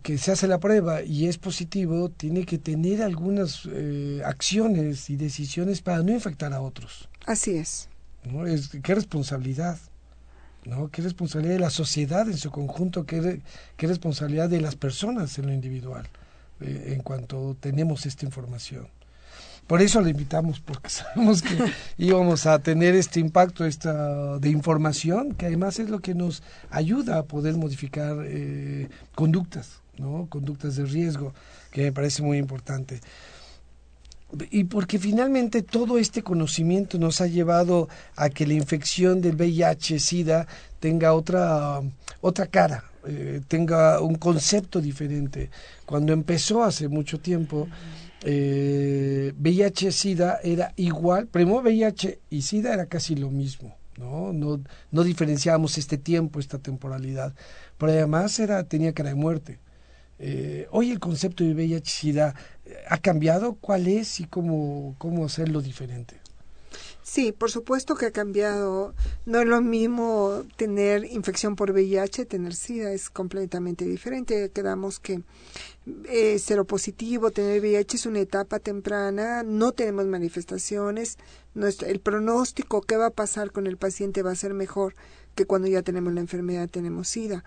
que 0.02 0.18
se 0.18 0.32
hace 0.32 0.48
la 0.48 0.60
prueba 0.60 1.04
y 1.04 1.28
es 1.28 1.38
positivo, 1.38 2.10
tiene 2.10 2.46
que 2.46 2.58
tener 2.58 3.04
algunas 3.04 3.68
eh, 3.72 4.22
acciones 4.26 5.10
y 5.10 5.18
decisiones 5.18 5.82
para 5.82 6.02
no 6.02 6.12
infectar 6.12 6.54
a 6.54 6.62
otros. 6.62 7.10
Así 7.26 7.52
es. 7.52 7.90
¿no? 8.26 8.48
es 8.48 8.70
qué 8.70 8.96
responsabilidad. 8.96 9.78
¿No? 10.66 10.90
¿Qué 10.90 11.02
responsabilidad 11.02 11.56
de 11.56 11.60
la 11.60 11.70
sociedad 11.70 12.28
en 12.28 12.38
su 12.38 12.52
conjunto? 12.52 13.06
¿Qué, 13.06 13.42
qué 13.78 13.88
responsabilidad 13.88 14.50
de 14.50 14.62
las 14.62 14.76
personas 14.76 15.38
en 15.38 15.48
lo 15.48 15.54
individual 15.54 16.08
eh, 16.62 16.94
en 16.96 17.02
cuanto 17.02 17.56
tenemos 17.60 18.06
esta 18.06 18.26
información? 18.26 18.88
Por 19.68 19.82
eso 19.82 20.02
le 20.02 20.10
invitamos, 20.10 20.60
porque 20.60 20.90
sabemos 20.90 21.42
que 21.42 21.58
íbamos 21.98 22.46
a 22.46 22.60
tener 22.60 22.96
este 22.96 23.20
impacto 23.20 23.66
esta, 23.66 24.38
de 24.40 24.50
información, 24.50 25.34
que 25.34 25.46
además 25.46 25.80
es 25.80 25.90
lo 25.90 26.00
que 26.00 26.16
nos 26.16 26.44
ayuda 26.70 27.20
a 27.20 27.24
poder 27.24 27.56
modificar 27.56 28.18
eh, 28.26 28.90
conductas, 29.16 29.82
¿no? 29.98 30.28
conductas 30.30 30.76
de 30.76 30.86
riesgo, 30.86 31.34
que 31.72 31.84
me 31.84 31.92
parece 31.92 32.22
muy 32.22 32.38
importante 32.38 33.00
y 34.52 34.66
porque 34.66 35.00
finalmente 35.00 35.62
todo 35.62 35.98
este 35.98 36.24
conocimiento 36.24 36.98
nos 36.98 37.22
ha 37.22 37.28
llevado 37.28 37.90
a 38.16 38.30
que 38.30 38.48
la 38.48 38.54
infección 38.54 39.22
del 39.22 39.36
VIH-Sida 39.36 40.48
tenga 40.80 41.14
otra, 41.14 41.82
otra 42.22 42.48
cara, 42.48 42.84
eh, 43.06 43.42
tenga 43.48 44.02
un 44.02 44.16
concepto 44.16 44.82
diferente. 44.82 45.50
Cuando 45.86 46.14
empezó 46.14 46.64
hace 46.64 46.88
mucho 46.88 47.20
tiempo, 47.20 47.68
eh, 48.24 49.34
VIH-Sida 49.38 50.40
era 50.44 50.74
igual, 50.78 51.28
primero 51.28 51.62
VIH 51.62 52.20
y 52.30 52.42
SIDA 52.42 52.74
era 52.74 52.86
casi 52.88 53.16
lo 53.16 53.30
mismo. 53.30 53.76
¿no? 53.98 54.34
No, 54.34 54.60
no 54.92 55.04
diferenciábamos 55.04 55.78
este 55.78 55.98
tiempo, 55.98 56.40
esta 56.40 56.58
temporalidad, 56.58 57.36
pero 57.78 57.92
además 57.92 58.40
era, 58.40 58.64
tenía 58.64 58.94
cara 58.94 59.10
de 59.10 59.16
muerte. 59.16 59.60
Eh, 60.26 60.68
hoy 60.72 60.90
el 60.90 61.02
concepto 61.02 61.44
de 61.44 61.54
VIH-Sida 61.54 62.34
ha 62.88 62.98
cambiado. 63.00 63.56
¿Cuál 63.56 63.88
es 63.88 64.22
y 64.22 64.24
cómo, 64.24 64.96
cómo 64.98 65.26
hacerlo 65.26 65.62
diferente? 65.62 66.16
Sí, 67.02 67.34
por 67.34 67.52
supuesto 67.52 67.96
que 67.96 68.06
ha 68.06 68.12
cambiado. 68.12 68.96
No 69.26 69.42
es 69.42 69.48
lo 69.48 69.60
mismo 69.60 70.44
tener 70.56 71.04
infección 71.04 71.58
por 71.58 71.72
VIH, 71.72 72.26
tener 72.26 72.56
SIDA 72.56 72.94
es 72.94 73.10
completamente 73.10 73.84
diferente. 73.84 74.50
Quedamos 74.50 75.02
que 75.02 75.24
eh, 76.06 76.40
positivo, 76.66 77.32
tener 77.32 77.60
VIH 77.60 77.98
es 77.98 78.06
una 78.06 78.22
etapa 78.22 78.60
temprana, 78.60 79.44
no 79.44 79.74
tenemos 79.74 80.06
manifestaciones, 80.06 81.18
el 81.54 82.00
pronóstico, 82.00 82.82
qué 82.82 82.96
va 82.96 83.08
a 83.08 83.10
pasar 83.10 83.52
con 83.52 83.68
el 83.68 83.76
paciente 83.76 84.24
va 84.24 84.32
a 84.32 84.36
ser 84.36 84.54
mejor 84.54 84.96
que 85.36 85.46
cuando 85.46 85.68
ya 85.68 85.82
tenemos 85.82 86.14
la 86.14 86.22
enfermedad, 86.22 86.70
tenemos 86.70 87.10
SIDA. 87.10 87.44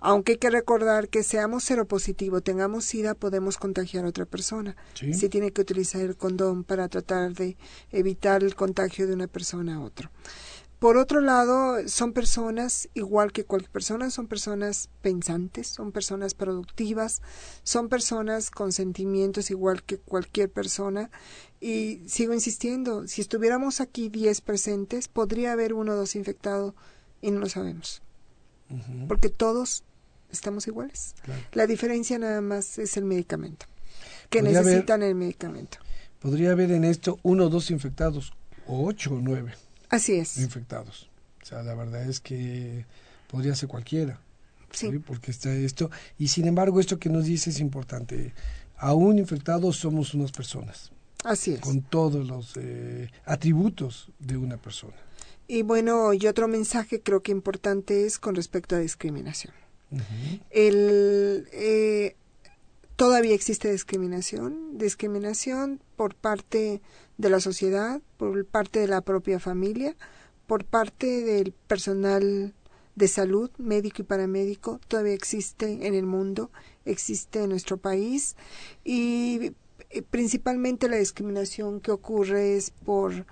Aunque 0.00 0.32
hay 0.32 0.38
que 0.38 0.50
recordar 0.50 1.08
que 1.08 1.22
seamos 1.22 1.64
seropositivo, 1.64 2.40
tengamos 2.40 2.84
SIDA, 2.84 3.14
podemos 3.14 3.56
contagiar 3.56 4.04
a 4.04 4.08
otra 4.08 4.26
persona. 4.26 4.76
¿Sí? 4.94 5.14
Se 5.14 5.28
tiene 5.28 5.52
que 5.52 5.62
utilizar 5.62 6.02
el 6.02 6.16
condón 6.16 6.64
para 6.64 6.88
tratar 6.88 7.32
de 7.32 7.56
evitar 7.90 8.44
el 8.44 8.54
contagio 8.54 9.06
de 9.06 9.14
una 9.14 9.26
persona 9.26 9.76
a 9.76 9.80
otro. 9.80 10.10
Por 10.78 10.98
otro 10.98 11.22
lado, 11.22 11.88
son 11.88 12.12
personas, 12.12 12.90
igual 12.92 13.32
que 13.32 13.44
cualquier 13.44 13.70
persona, 13.70 14.10
son 14.10 14.26
personas 14.26 14.90
pensantes, 15.00 15.68
son 15.68 15.90
personas 15.90 16.34
productivas, 16.34 17.22
son 17.62 17.88
personas 17.88 18.50
con 18.50 18.72
sentimientos 18.72 19.50
igual 19.50 19.82
que 19.82 19.96
cualquier 19.96 20.50
persona. 20.50 21.10
Y 21.60 22.02
sigo 22.06 22.34
insistiendo, 22.34 23.06
si 23.08 23.22
estuviéramos 23.22 23.80
aquí 23.80 24.10
10 24.10 24.42
presentes, 24.42 25.08
podría 25.08 25.52
haber 25.52 25.72
uno 25.72 25.92
o 25.92 25.96
dos 25.96 26.14
infectados 26.14 26.74
y 27.22 27.30
no 27.30 27.40
lo 27.40 27.48
sabemos 27.48 28.02
porque 29.08 29.28
todos 29.28 29.84
estamos 30.30 30.66
iguales. 30.66 31.14
La 31.52 31.66
diferencia 31.66 32.18
nada 32.18 32.40
más 32.40 32.78
es 32.78 32.96
el 32.96 33.04
medicamento, 33.04 33.66
que 34.30 34.42
necesitan 34.42 35.02
el 35.02 35.14
medicamento. 35.14 35.78
Podría 36.20 36.52
haber 36.52 36.72
en 36.72 36.84
esto 36.84 37.18
uno 37.22 37.44
o 37.44 37.48
dos 37.48 37.70
infectados, 37.70 38.32
o 38.66 38.86
ocho 38.86 39.14
o 39.14 39.20
nueve. 39.20 39.54
Así 39.88 40.14
es. 40.14 40.38
Infectados. 40.38 41.08
O 41.42 41.46
sea, 41.46 41.62
la 41.62 41.74
verdad 41.74 42.08
es 42.08 42.20
que 42.20 42.84
podría 43.28 43.54
ser 43.54 43.68
cualquiera. 43.68 44.20
Sí. 44.72 44.98
Porque 44.98 45.30
está 45.30 45.52
esto. 45.54 45.90
Y 46.18 46.28
sin 46.28 46.46
embargo, 46.46 46.80
esto 46.80 46.98
que 46.98 47.08
nos 47.08 47.24
dice 47.24 47.50
es 47.50 47.60
importante. 47.60 48.34
Aún 48.76 49.18
infectados 49.18 49.76
somos 49.76 50.12
unas 50.14 50.32
personas. 50.32 50.90
Así 51.24 51.52
es. 51.52 51.60
Con 51.60 51.82
todos 51.82 52.26
los 52.26 52.52
eh, 52.56 53.08
atributos 53.24 54.10
de 54.18 54.36
una 54.36 54.56
persona. 54.56 54.96
Y 55.48 55.62
bueno, 55.62 56.12
y 56.12 56.26
otro 56.26 56.48
mensaje 56.48 57.00
creo 57.00 57.22
que 57.22 57.32
importante 57.32 58.04
es 58.04 58.18
con 58.18 58.34
respecto 58.34 58.74
a 58.74 58.78
discriminación. 58.78 59.54
El, 60.50 61.48
eh, 61.52 62.16
todavía 62.96 63.34
existe 63.34 63.70
discriminación, 63.70 64.78
discriminación 64.78 65.80
por 65.94 66.14
parte 66.14 66.82
de 67.18 67.30
la 67.30 67.40
sociedad, 67.40 68.00
por 68.16 68.44
parte 68.46 68.80
de 68.80 68.88
la 68.88 69.00
propia 69.02 69.38
familia, 69.38 69.94
por 70.46 70.64
parte 70.64 71.22
del 71.22 71.52
personal 71.52 72.52
de 72.96 73.08
salud, 73.08 73.50
médico 73.58 74.02
y 74.02 74.04
paramédico, 74.04 74.80
todavía 74.88 75.12
existe 75.12 75.86
en 75.86 75.94
el 75.94 76.06
mundo, 76.06 76.50
existe 76.84 77.42
en 77.42 77.50
nuestro 77.50 77.76
país 77.76 78.36
y 78.84 79.52
eh, 79.90 80.02
principalmente 80.02 80.88
la 80.88 80.96
discriminación 80.96 81.80
que 81.80 81.90
ocurre 81.90 82.56
es 82.56 82.70
por 82.70 83.26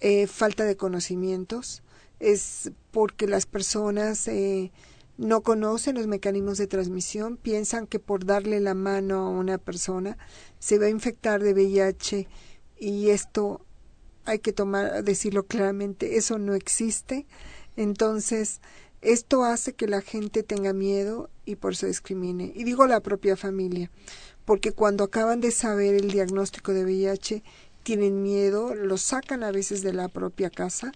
eh, 0.00 0.26
falta 0.26 0.64
de 0.64 0.76
conocimientos, 0.76 1.82
es 2.20 2.72
porque 2.90 3.26
las 3.26 3.46
personas 3.46 4.26
eh, 4.28 4.72
no 5.16 5.42
conocen 5.42 5.96
los 5.96 6.06
mecanismos 6.06 6.58
de 6.58 6.66
transmisión, 6.66 7.36
piensan 7.36 7.86
que 7.86 7.98
por 7.98 8.24
darle 8.24 8.60
la 8.60 8.74
mano 8.74 9.26
a 9.26 9.30
una 9.30 9.58
persona 9.58 10.16
se 10.58 10.78
va 10.78 10.86
a 10.86 10.90
infectar 10.90 11.42
de 11.42 11.52
VIH 11.52 12.28
y 12.78 13.10
esto 13.10 13.64
hay 14.24 14.38
que 14.38 14.52
tomar, 14.52 15.02
decirlo 15.02 15.44
claramente, 15.46 16.16
eso 16.16 16.38
no 16.38 16.54
existe. 16.54 17.26
Entonces, 17.76 18.60
esto 19.00 19.44
hace 19.44 19.72
que 19.72 19.86
la 19.86 20.02
gente 20.02 20.42
tenga 20.42 20.72
miedo 20.72 21.30
y 21.44 21.56
por 21.56 21.72
eso 21.72 21.86
discrimine. 21.86 22.52
Y 22.54 22.64
digo 22.64 22.86
la 22.86 23.00
propia 23.00 23.36
familia, 23.36 23.90
porque 24.44 24.72
cuando 24.72 25.04
acaban 25.04 25.40
de 25.40 25.50
saber 25.50 25.94
el 25.94 26.10
diagnóstico 26.10 26.72
de 26.72 26.84
VIH, 26.84 27.42
tienen 27.82 28.22
miedo, 28.22 28.74
los 28.74 29.02
sacan 29.02 29.42
a 29.42 29.52
veces 29.52 29.82
de 29.82 29.92
la 29.92 30.08
propia 30.08 30.50
casa 30.50 30.92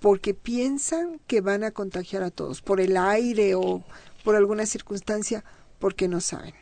porque 0.00 0.34
piensan 0.34 1.20
que 1.26 1.40
van 1.40 1.64
a 1.64 1.70
contagiar 1.70 2.22
a 2.22 2.30
todos 2.30 2.60
por 2.60 2.80
el 2.80 2.96
aire 2.96 3.54
o 3.54 3.84
por 4.24 4.36
alguna 4.36 4.66
circunstancia 4.66 5.44
porque 5.78 6.08
no 6.08 6.20
saben. 6.20 6.54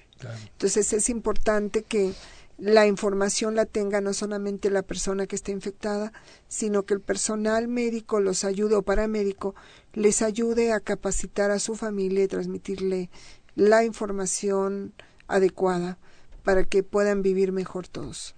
Entonces 0.52 0.92
es 0.92 1.08
importante 1.08 1.82
que 1.82 2.12
la 2.58 2.86
información 2.86 3.54
la 3.54 3.64
tenga 3.64 4.02
no 4.02 4.12
solamente 4.12 4.68
la 4.68 4.82
persona 4.82 5.26
que 5.26 5.34
está 5.34 5.50
infectada, 5.50 6.12
sino 6.46 6.82
que 6.84 6.92
el 6.92 7.00
personal 7.00 7.68
médico 7.68 8.20
los 8.20 8.44
ayude 8.44 8.74
o 8.74 8.82
paramédico 8.82 9.54
les 9.94 10.20
ayude 10.20 10.72
a 10.72 10.80
capacitar 10.80 11.50
a 11.50 11.58
su 11.58 11.74
familia 11.74 12.24
y 12.24 12.28
transmitirle 12.28 13.10
la 13.54 13.84
información 13.84 14.92
adecuada 15.26 15.98
para 16.44 16.64
que 16.64 16.82
puedan 16.82 17.22
vivir 17.22 17.52
mejor 17.52 17.88
todos. 17.88 18.34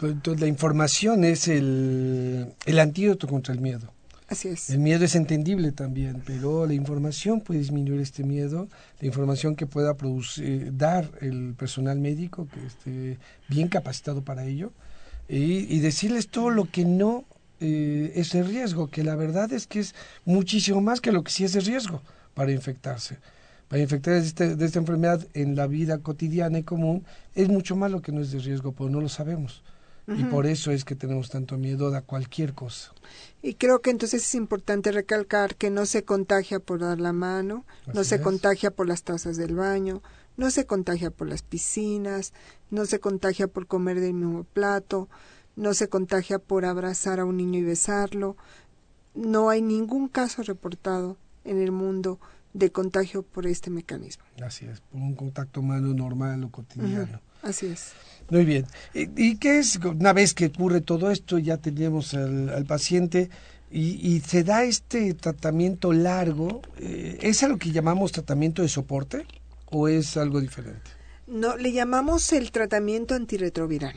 Entonces 0.00 0.40
la 0.40 0.46
información 0.46 1.24
es 1.24 1.48
el, 1.48 2.52
el 2.64 2.78
antídoto 2.78 3.26
contra 3.26 3.54
el 3.54 3.60
miedo. 3.60 3.92
Así 4.28 4.48
es. 4.48 4.70
El 4.70 4.80
miedo 4.80 5.04
es 5.04 5.14
entendible 5.14 5.70
también, 5.70 6.20
pero 6.26 6.66
la 6.66 6.74
información 6.74 7.40
puede 7.40 7.60
disminuir 7.60 8.00
este 8.00 8.24
miedo, 8.24 8.68
la 9.00 9.06
información 9.06 9.54
que 9.54 9.66
pueda 9.66 9.94
producir, 9.94 10.76
dar 10.76 11.08
el 11.20 11.54
personal 11.54 12.00
médico 12.00 12.48
que 12.52 12.66
esté 12.66 13.18
bien 13.48 13.68
capacitado 13.68 14.22
para 14.22 14.44
ello 14.44 14.72
y, 15.28 15.78
decirles 15.80 16.28
todo 16.28 16.50
lo 16.50 16.70
que 16.70 16.84
no 16.84 17.24
eh, 17.60 18.12
es 18.16 18.32
de 18.32 18.42
riesgo, 18.42 18.88
que 18.88 19.04
la 19.04 19.16
verdad 19.16 19.52
es 19.52 19.66
que 19.66 19.80
es 19.80 19.94
muchísimo 20.24 20.80
más 20.80 21.00
que 21.00 21.12
lo 21.12 21.22
que 21.22 21.30
sí 21.30 21.44
es 21.44 21.52
de 21.52 21.60
riesgo 21.60 22.02
para 22.34 22.52
infectarse. 22.52 23.18
Para 23.68 23.82
infectarse 23.82 24.20
de, 24.20 24.26
este, 24.26 24.56
de 24.56 24.64
esta 24.64 24.78
enfermedad 24.78 25.26
en 25.34 25.56
la 25.56 25.66
vida 25.66 25.98
cotidiana 25.98 26.58
y 26.58 26.62
común 26.62 27.04
es 27.34 27.48
mucho 27.48 27.76
más 27.76 27.90
lo 27.90 28.02
que 28.02 28.12
no 28.12 28.20
es 28.20 28.30
de 28.30 28.38
riesgo, 28.38 28.72
pero 28.72 28.90
no 28.90 29.00
lo 29.00 29.08
sabemos. 29.08 29.62
Y 30.08 30.22
por 30.22 30.46
eso 30.46 30.70
es 30.70 30.84
que 30.84 30.94
tenemos 30.94 31.30
tanto 31.30 31.58
miedo 31.58 31.92
a 31.92 32.00
cualquier 32.00 32.54
cosa. 32.54 32.92
Y 33.42 33.54
creo 33.54 33.80
que 33.80 33.90
entonces 33.90 34.22
es 34.22 34.34
importante 34.36 34.92
recalcar 34.92 35.56
que 35.56 35.68
no 35.68 35.84
se 35.84 36.04
contagia 36.04 36.60
por 36.60 36.78
dar 36.78 37.00
la 37.00 37.12
mano, 37.12 37.64
no 37.92 38.04
se 38.04 38.20
contagia 38.20 38.70
por 38.70 38.86
las 38.86 39.02
tazas 39.02 39.36
del 39.36 39.56
baño, 39.56 40.02
no 40.36 40.52
se 40.52 40.64
contagia 40.64 41.10
por 41.10 41.28
las 41.28 41.42
piscinas, 41.42 42.32
no 42.70 42.86
se 42.86 43.00
contagia 43.00 43.48
por 43.48 43.66
comer 43.66 43.98
del 44.00 44.14
mismo 44.14 44.44
plato, 44.44 45.08
no 45.56 45.74
se 45.74 45.88
contagia 45.88 46.38
por 46.38 46.66
abrazar 46.66 47.18
a 47.18 47.24
un 47.24 47.36
niño 47.36 47.58
y 47.58 47.64
besarlo. 47.64 48.36
No 49.16 49.48
hay 49.48 49.60
ningún 49.60 50.06
caso 50.06 50.44
reportado 50.44 51.16
en 51.44 51.60
el 51.60 51.72
mundo 51.72 52.20
de 52.56 52.72
contagio 52.72 53.22
por 53.22 53.46
este 53.46 53.70
mecanismo. 53.70 54.24
Así 54.42 54.66
es, 54.66 54.80
por 54.80 55.00
un 55.00 55.14
contacto 55.14 55.60
humano 55.60 55.92
normal 55.92 56.42
o 56.44 56.50
cotidiano. 56.50 57.20
Así 57.42 57.66
es. 57.66 57.92
Muy 58.30 58.44
bien. 58.44 58.66
¿Y, 58.94 59.36
qué 59.36 59.58
es, 59.58 59.76
una 59.76 60.12
vez 60.12 60.34
que 60.34 60.46
ocurre 60.46 60.80
todo 60.80 61.10
esto, 61.10 61.38
ya 61.38 61.58
tenemos 61.58 62.14
al, 62.14 62.64
paciente 62.66 63.30
y, 63.70 64.20
se 64.20 64.42
da 64.42 64.64
este 64.64 65.14
tratamiento 65.14 65.92
largo, 65.92 66.62
eh, 66.78 67.18
¿es 67.20 67.42
algo 67.42 67.58
que 67.58 67.70
llamamos 67.72 68.12
tratamiento 68.12 68.62
de 68.62 68.68
soporte 68.68 69.26
o 69.66 69.88
es 69.88 70.16
algo 70.16 70.40
diferente? 70.40 70.96
No, 71.26 71.56
le 71.56 71.72
llamamos 71.72 72.32
el 72.32 72.52
tratamiento 72.52 73.14
antirretroviral. 73.14 73.96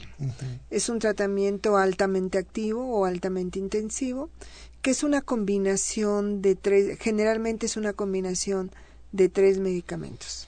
Es 0.71 0.89
un 0.89 0.97
tratamiento 0.97 1.77
altamente 1.77 2.39
activo 2.39 2.83
o 2.87 3.05
altamente 3.05 3.59
intensivo, 3.59 4.31
que 4.81 4.91
es 4.91 5.03
una 5.03 5.21
combinación 5.21 6.41
de 6.41 6.55
tres, 6.55 6.97
generalmente 6.99 7.65
es 7.65 7.77
una 7.77 7.93
combinación 7.93 8.71
de 9.11 9.29
tres 9.29 9.59
medicamentos. 9.59 10.47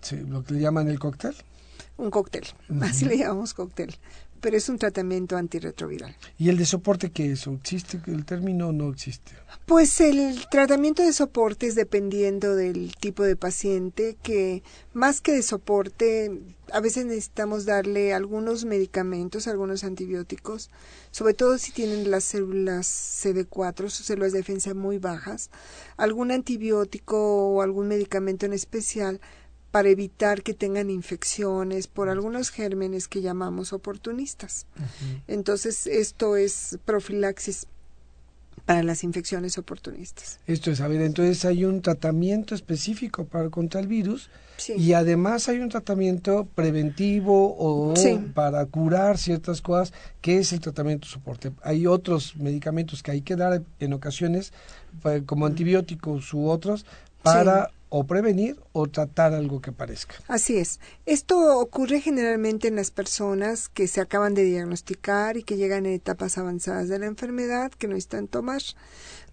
Sí, 0.00 0.16
lo 0.16 0.44
que 0.44 0.54
le 0.54 0.60
llaman 0.60 0.88
el 0.88 0.98
cóctel. 0.98 1.34
Un 1.96 2.10
cóctel, 2.10 2.44
así 2.80 3.04
le 3.04 3.18
llamamos 3.18 3.54
cóctel, 3.54 3.94
pero 4.40 4.56
es 4.56 4.68
un 4.68 4.78
tratamiento 4.78 5.36
antirretroviral. 5.36 6.16
¿Y 6.38 6.48
el 6.48 6.56
de 6.56 6.66
soporte 6.66 7.10
qué 7.10 7.32
es? 7.32 7.46
¿Existe 7.46 8.00
el 8.06 8.24
término 8.24 8.68
o 8.68 8.72
no 8.72 8.90
existe? 8.90 9.32
Pues 9.66 10.00
el 10.00 10.46
tratamiento 10.50 11.02
de 11.02 11.12
soporte 11.12 11.66
es 11.66 11.74
dependiendo 11.74 12.56
del 12.56 12.94
tipo 12.96 13.22
de 13.22 13.36
paciente, 13.36 14.16
que 14.22 14.62
más 14.92 15.20
que 15.20 15.32
de 15.32 15.42
soporte, 15.42 16.40
a 16.72 16.80
veces 16.80 17.06
necesitamos 17.06 17.66
darle 17.66 18.12
algunos 18.12 18.64
medicamentos, 18.64 19.46
algunos 19.46 19.84
antibióticos, 19.84 20.70
sobre 21.10 21.34
todo 21.34 21.58
si 21.58 21.72
tienen 21.72 22.10
las 22.10 22.24
células 22.24 22.86
CD4, 23.24 23.88
sus 23.88 24.06
células 24.06 24.32
de 24.32 24.38
defensa 24.38 24.74
muy 24.74 24.98
bajas, 24.98 25.50
algún 25.96 26.30
antibiótico 26.30 27.48
o 27.48 27.62
algún 27.62 27.88
medicamento 27.88 28.46
en 28.46 28.52
especial 28.52 29.20
para 29.70 29.88
evitar 29.88 30.42
que 30.42 30.54
tengan 30.54 30.90
infecciones 30.90 31.86
por 31.86 32.08
algunos 32.08 32.50
gérmenes 32.50 33.08
que 33.08 33.22
llamamos 33.22 33.72
oportunistas. 33.72 34.66
Entonces, 35.28 35.86
esto 35.86 36.36
es 36.36 36.78
profilaxis 36.84 37.66
para 38.66 38.82
las 38.82 39.04
infecciones 39.04 39.58
oportunistas. 39.58 40.38
Esto 40.46 40.70
es, 40.70 40.80
a 40.80 40.88
ver, 40.88 41.00
entonces 41.00 41.44
hay 41.44 41.64
un 41.64 41.82
tratamiento 41.82 42.54
específico 42.54 43.24
para 43.24 43.48
contra 43.48 43.80
el 43.80 43.86
virus 43.86 44.30
y 44.76 44.92
además 44.92 45.48
hay 45.48 45.58
un 45.58 45.70
tratamiento 45.70 46.46
preventivo 46.54 47.56
o 47.58 47.94
para 48.34 48.64
curar 48.66 49.18
ciertas 49.18 49.62
cosas, 49.62 49.92
que 50.20 50.38
es 50.38 50.52
el 50.52 50.60
tratamiento 50.60 51.08
soporte. 51.08 51.52
Hay 51.62 51.86
otros 51.86 52.36
medicamentos 52.36 53.02
que 53.02 53.10
hay 53.10 53.22
que 53.22 53.36
dar 53.36 53.62
en 53.78 53.92
ocasiones, 53.92 54.52
eh, 55.04 55.22
como 55.24 55.46
antibióticos 55.46 56.34
u 56.34 56.48
otros, 56.48 56.84
para 57.22 57.70
o 57.90 58.04
prevenir 58.04 58.56
o 58.72 58.86
tratar 58.86 59.34
algo 59.34 59.60
que 59.60 59.72
parezca. 59.72 60.14
Así 60.28 60.56
es. 60.56 60.80
Esto 61.06 61.58
ocurre 61.58 62.00
generalmente 62.00 62.68
en 62.68 62.76
las 62.76 62.90
personas 62.90 63.68
que 63.68 63.88
se 63.88 64.00
acaban 64.00 64.32
de 64.32 64.44
diagnosticar 64.44 65.36
y 65.36 65.42
que 65.42 65.56
llegan 65.56 65.86
en 65.86 65.92
etapas 65.92 66.38
avanzadas 66.38 66.88
de 66.88 67.00
la 67.00 67.06
enfermedad, 67.06 67.72
que 67.72 67.88
no 67.88 67.96
están 67.96 68.28
tomar. 68.28 68.62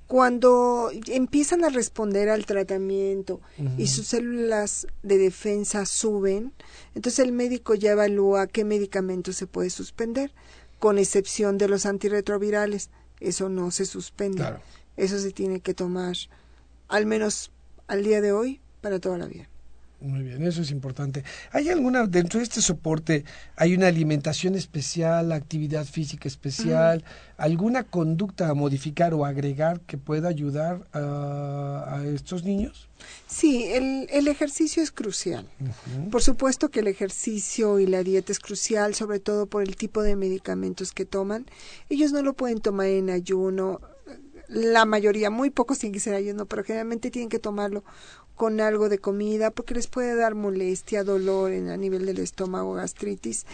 Cuando 0.07 0.89
empiezan 1.07 1.63
a 1.65 1.69
responder 1.69 2.29
al 2.29 2.45
tratamiento 2.45 3.41
y 3.77 3.87
sus 3.87 4.07
células 4.07 4.87
de 5.03 5.17
defensa 5.17 5.85
suben, 5.85 6.53
entonces 6.95 7.19
el 7.19 7.33
médico 7.33 7.75
ya 7.75 7.91
evalúa 7.91 8.47
qué 8.47 8.63
medicamento 8.63 9.33
se 9.33 9.47
puede 9.47 9.69
suspender, 9.69 10.31
con 10.79 10.97
excepción 10.97 11.57
de 11.57 11.67
los 11.67 11.85
antirretrovirales. 11.85 12.89
Eso 13.19 13.49
no 13.49 13.69
se 13.69 13.85
suspende. 13.85 14.45
Eso 14.95 15.19
se 15.19 15.31
tiene 15.31 15.59
que 15.59 15.73
tomar 15.73 16.15
al 16.87 17.05
menos 17.05 17.51
al 17.87 18.03
día 18.03 18.21
de 18.21 18.31
hoy 18.31 18.59
para 18.81 18.99
toda 18.99 19.17
la 19.17 19.25
vida. 19.25 19.47
Muy 19.99 20.21
bien, 20.21 20.43
eso 20.43 20.61
es 20.61 20.69
importante. 20.69 21.23
¿Hay 21.51 21.69
alguna, 21.69 22.05
dentro 22.05 22.39
de 22.39 22.43
este 22.43 22.61
soporte, 22.61 23.25
hay 23.55 23.73
una 23.73 23.87
alimentación 23.87 24.53
especial, 24.53 25.31
actividad 25.31 25.85
física 25.85 26.27
especial, 26.27 27.03
alguna 27.35 27.81
conducta 27.81 28.47
a 28.47 28.53
modificar 28.53 29.15
o 29.15 29.25
agregar 29.25 29.79
que 29.81 29.97
pueda 29.97 30.29
ayudar 30.29 30.87
a, 30.93 32.03
estos 32.13 32.43
niños? 32.43 32.89
Sí, 33.25 33.63
el, 33.71 34.07
el 34.11 34.27
ejercicio 34.27 34.83
es 34.83 34.91
crucial. 34.91 35.47
Por 36.11 36.21
supuesto 36.21 36.69
que 36.69 36.81
el 36.81 36.87
ejercicio 36.87 37.79
y 37.79 37.87
la 37.87 38.03
dieta 38.03 38.31
es 38.31 38.39
crucial, 38.39 38.93
sobre 38.93 39.19
todo 39.19 39.47
por 39.47 39.63
el 39.63 39.75
tipo 39.75 40.03
de 40.03 40.15
medicamentos 40.15 40.91
que 40.91 41.05
toman. 41.05 41.47
Ellos 41.89 42.11
no 42.11 42.21
lo 42.21 42.33
pueden 42.33 42.59
tomar 42.59 42.85
en 42.85 43.09
ayuno 43.09 43.81
la 44.47 44.85
mayoría, 44.85 45.29
muy 45.29 45.49
pocos 45.49 45.79
tienen 45.79 45.93
que 45.93 45.99
ser 45.99 46.13
ayuno, 46.13 46.45
pero 46.45 46.63
generalmente 46.63 47.11
tienen 47.11 47.29
que 47.29 47.39
tomarlo 47.39 47.83
con 48.35 48.61
algo 48.61 48.87
de 48.87 48.99
comida 48.99 49.51
porque 49.51 49.73
les 49.73 49.87
puede 49.87 50.15
dar 50.15 50.35
molestia, 50.35 51.03
dolor 51.03 51.51
en, 51.51 51.69
a 51.69 51.77
nivel 51.77 52.05
del 52.05 52.19
estómago, 52.19 52.73
gastritis. 52.73 53.45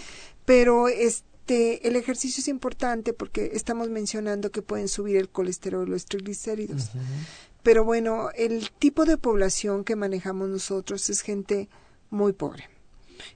Pero 0.45 0.89
este, 0.89 1.87
el 1.87 1.95
ejercicio 1.95 2.41
es 2.41 2.47
importante 2.47 3.13
porque 3.13 3.51
estamos 3.53 3.89
mencionando 3.89 4.51
que 4.51 4.61
pueden 4.61 4.87
subir 4.87 5.17
el 5.17 5.29
colesterol, 5.29 5.89
los 5.89 6.05
triglicéridos. 6.05 6.91
Pero 7.63 7.85
bueno, 7.85 8.29
el 8.35 8.71
tipo 8.71 9.05
de 9.05 9.17
población 9.17 9.85
que 9.85 9.95
manejamos 9.95 10.49
nosotros 10.49 11.09
es 11.09 11.21
gente 11.21 11.69
muy 12.09 12.33
pobre. 12.33 12.69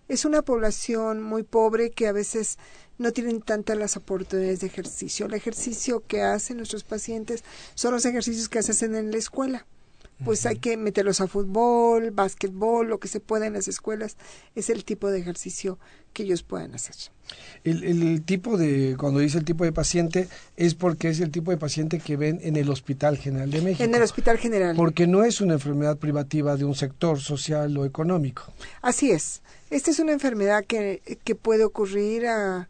Es 0.09 0.25
una 0.25 0.41
población 0.41 1.23
muy 1.23 1.43
pobre 1.43 1.91
que 1.91 2.07
a 2.07 2.11
veces 2.11 2.57
no 2.97 3.11
tienen 3.11 3.41
tantas 3.41 3.77
las 3.77 3.97
oportunidades 3.97 4.61
de 4.61 4.67
ejercicio. 4.67 5.25
El 5.25 5.33
ejercicio 5.33 6.03
que 6.07 6.21
hacen 6.21 6.57
nuestros 6.57 6.83
pacientes 6.83 7.43
son 7.75 7.93
los 7.93 8.05
ejercicios 8.05 8.49
que 8.49 8.61
se 8.63 8.71
hacen 8.71 8.95
en 8.95 9.11
la 9.11 9.17
escuela. 9.17 9.65
Pues 10.25 10.47
hay 10.47 10.55
que 10.55 10.77
meterlos 10.77 11.21
a 11.21 11.27
fútbol, 11.27 12.09
básquetbol, 12.09 12.87
lo 12.87 12.99
que 12.99 13.07
se 13.07 13.19
pueda 13.19 13.45
en 13.45 13.53
las 13.53 13.67
escuelas. 13.67 14.17
Es 14.55 14.71
el 14.71 14.83
tipo 14.83 15.11
de 15.11 15.19
ejercicio 15.19 15.77
que 16.11 16.23
ellos 16.23 16.41
pueden 16.41 16.73
hacer. 16.73 16.95
El, 17.63 17.83
el, 17.83 18.23
tipo 18.23 18.57
de, 18.57 18.95
cuando 18.97 19.19
dice 19.19 19.37
el 19.37 19.45
tipo 19.45 19.63
de 19.63 19.71
paciente, 19.71 20.27
es 20.55 20.73
porque 20.73 21.09
es 21.09 21.19
el 21.19 21.29
tipo 21.29 21.51
de 21.51 21.57
paciente 21.57 21.99
que 21.99 22.17
ven 22.17 22.39
en 22.41 22.55
el 22.55 22.67
Hospital 22.69 23.17
General 23.17 23.51
de 23.51 23.61
México. 23.61 23.83
En 23.83 23.93
el 23.93 24.01
Hospital 24.01 24.39
General. 24.39 24.75
Porque 24.75 25.05
no 25.05 25.23
es 25.23 25.39
una 25.39 25.53
enfermedad 25.53 25.97
privativa 25.97 26.55
de 26.55 26.65
un 26.65 26.73
sector 26.73 27.19
social 27.19 27.77
o 27.77 27.85
económico. 27.85 28.51
Así 28.81 29.11
es. 29.11 29.43
Esta 29.69 29.91
es 29.91 29.99
una 29.99 30.13
enfermedad 30.13 30.65
que, 30.65 31.19
que 31.23 31.35
puede 31.35 31.63
ocurrir 31.63 32.25
a, 32.25 32.69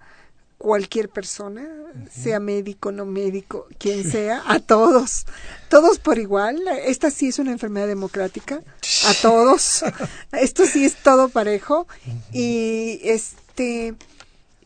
cualquier 0.58 1.10
persona, 1.10 1.68
sea 2.12 2.40
médico, 2.40 2.92
no 2.92 3.06
médico, 3.06 3.68
quien 3.78 4.10
sea, 4.10 4.44
a 4.48 4.60
todos, 4.60 5.26
todos 5.70 6.00
por 6.00 6.18
igual. 6.18 6.62
Esta 6.86 7.12
sí 7.12 7.28
es 7.28 7.40
una 7.40 7.52
enfermedad 7.52 7.88
democrática, 7.88 8.62
a 9.06 9.14
todos. 9.22 9.84
Esto 10.32 10.66
sí 10.66 10.86
es 10.86 10.96
todo 10.96 11.30
parejo 11.30 11.88
y 12.34 13.00
este 13.04 13.96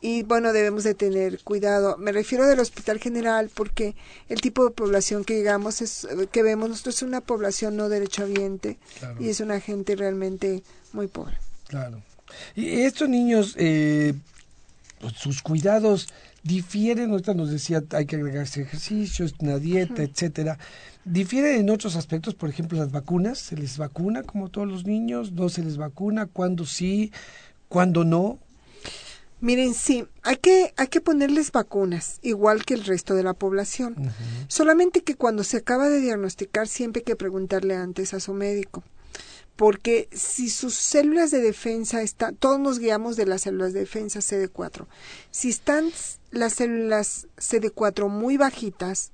y 0.03 0.23
bueno, 0.23 0.51
debemos 0.51 0.83
de 0.83 0.95
tener 0.95 1.39
cuidado. 1.43 1.95
Me 1.97 2.11
refiero 2.11 2.47
del 2.47 2.59
Hospital 2.59 2.99
General 2.99 3.51
porque 3.53 3.95
el 4.29 4.41
tipo 4.41 4.65
de 4.65 4.71
población 4.71 5.23
que 5.23 5.35
llegamos 5.35 5.81
es 5.81 6.07
que 6.31 6.41
vemos 6.41 6.69
nosotros 6.69 6.95
es 6.95 7.01
una 7.03 7.21
población 7.21 7.75
no 7.75 7.87
derechohabiente 7.87 8.79
y 9.19 9.29
es 9.29 9.39
una 9.41 9.59
gente 9.59 9.95
realmente 9.95 10.63
muy 10.91 11.07
pobre. 11.07 11.37
Claro. 11.67 12.01
Y 12.55 12.81
estos 12.81 13.09
niños, 13.09 13.55
eh, 13.57 14.15
pues, 15.01 15.13
sus 15.13 15.41
cuidados 15.41 16.07
difieren, 16.43 17.11
ahorita 17.11 17.33
nos 17.33 17.49
decía, 17.49 17.83
hay 17.91 18.05
que 18.05 18.15
agregarse 18.15 18.61
ejercicios, 18.61 19.35
una 19.39 19.57
dieta, 19.57 20.03
etcétera. 20.03 20.57
Difieren 21.03 21.59
en 21.59 21.69
otros 21.69 21.95
aspectos, 21.95 22.35
por 22.35 22.49
ejemplo, 22.49 22.77
las 22.77 22.91
vacunas, 22.91 23.39
se 23.39 23.57
les 23.57 23.77
vacuna 23.77 24.23
como 24.23 24.49
todos 24.49 24.67
los 24.67 24.85
niños, 24.85 25.31
no 25.31 25.49
se 25.49 25.63
les 25.63 25.77
vacuna, 25.77 26.27
cuándo 26.27 26.65
sí, 26.65 27.11
cuándo 27.67 28.03
no. 28.03 28.39
Miren, 29.39 29.73
sí, 29.73 30.05
hay 30.21 30.37
que, 30.37 30.71
hay 30.77 30.87
que 30.87 31.01
ponerles 31.01 31.51
vacunas, 31.51 32.19
igual 32.21 32.63
que 32.63 32.75
el 32.75 32.83
resto 32.83 33.15
de 33.15 33.23
la 33.23 33.33
población. 33.33 33.95
Solamente 34.47 35.01
que 35.01 35.15
cuando 35.15 35.43
se 35.43 35.57
acaba 35.57 35.89
de 35.89 35.99
diagnosticar 35.99 36.67
siempre 36.67 36.99
hay 36.99 37.05
que 37.05 37.15
preguntarle 37.15 37.75
antes 37.75 38.13
a 38.13 38.19
su 38.19 38.33
médico. 38.33 38.83
Porque 39.55 40.09
si 40.11 40.49
sus 40.49 40.75
células 40.75 41.29
de 41.31 41.39
defensa 41.39 42.01
están, 42.01 42.35
todos 42.35 42.59
nos 42.59 42.79
guiamos 42.79 43.15
de 43.15 43.25
las 43.25 43.41
células 43.41 43.73
de 43.73 43.81
defensa 43.81 44.19
CD4. 44.19 44.87
Si 45.29 45.49
están 45.49 45.91
las 46.31 46.53
células 46.53 47.27
CD4 47.37 48.09
muy 48.09 48.37
bajitas, 48.37 49.11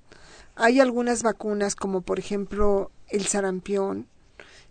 hay 0.55 0.79
algunas 0.79 1.23
vacunas 1.23 1.75
como 1.75 2.01
por 2.01 2.19
ejemplo 2.19 2.91
el 3.09 3.25
sarampión, 3.25 4.07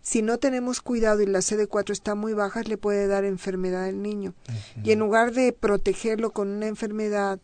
si 0.07 0.23
no 0.23 0.39
tenemos 0.39 0.83
cuidado 0.83 1.21
y 1.21 1.27
la 1.27 1.41
CD4 1.41 1.91
está 1.91 2.15
muy 2.15 2.33
baja, 2.33 2.63
le 2.63 2.79
puede 2.79 3.09
dar 3.09 3.25
enfermedad 3.25 3.87
al 3.87 4.03
niño. 4.03 4.35
Y 4.85 4.93
en 4.93 5.01
lugar 5.01 5.33
de 5.33 5.53
protegerlo 5.53 6.31
con 6.31 6.49
una 6.49 6.69
enfermedad, 6.69 7.41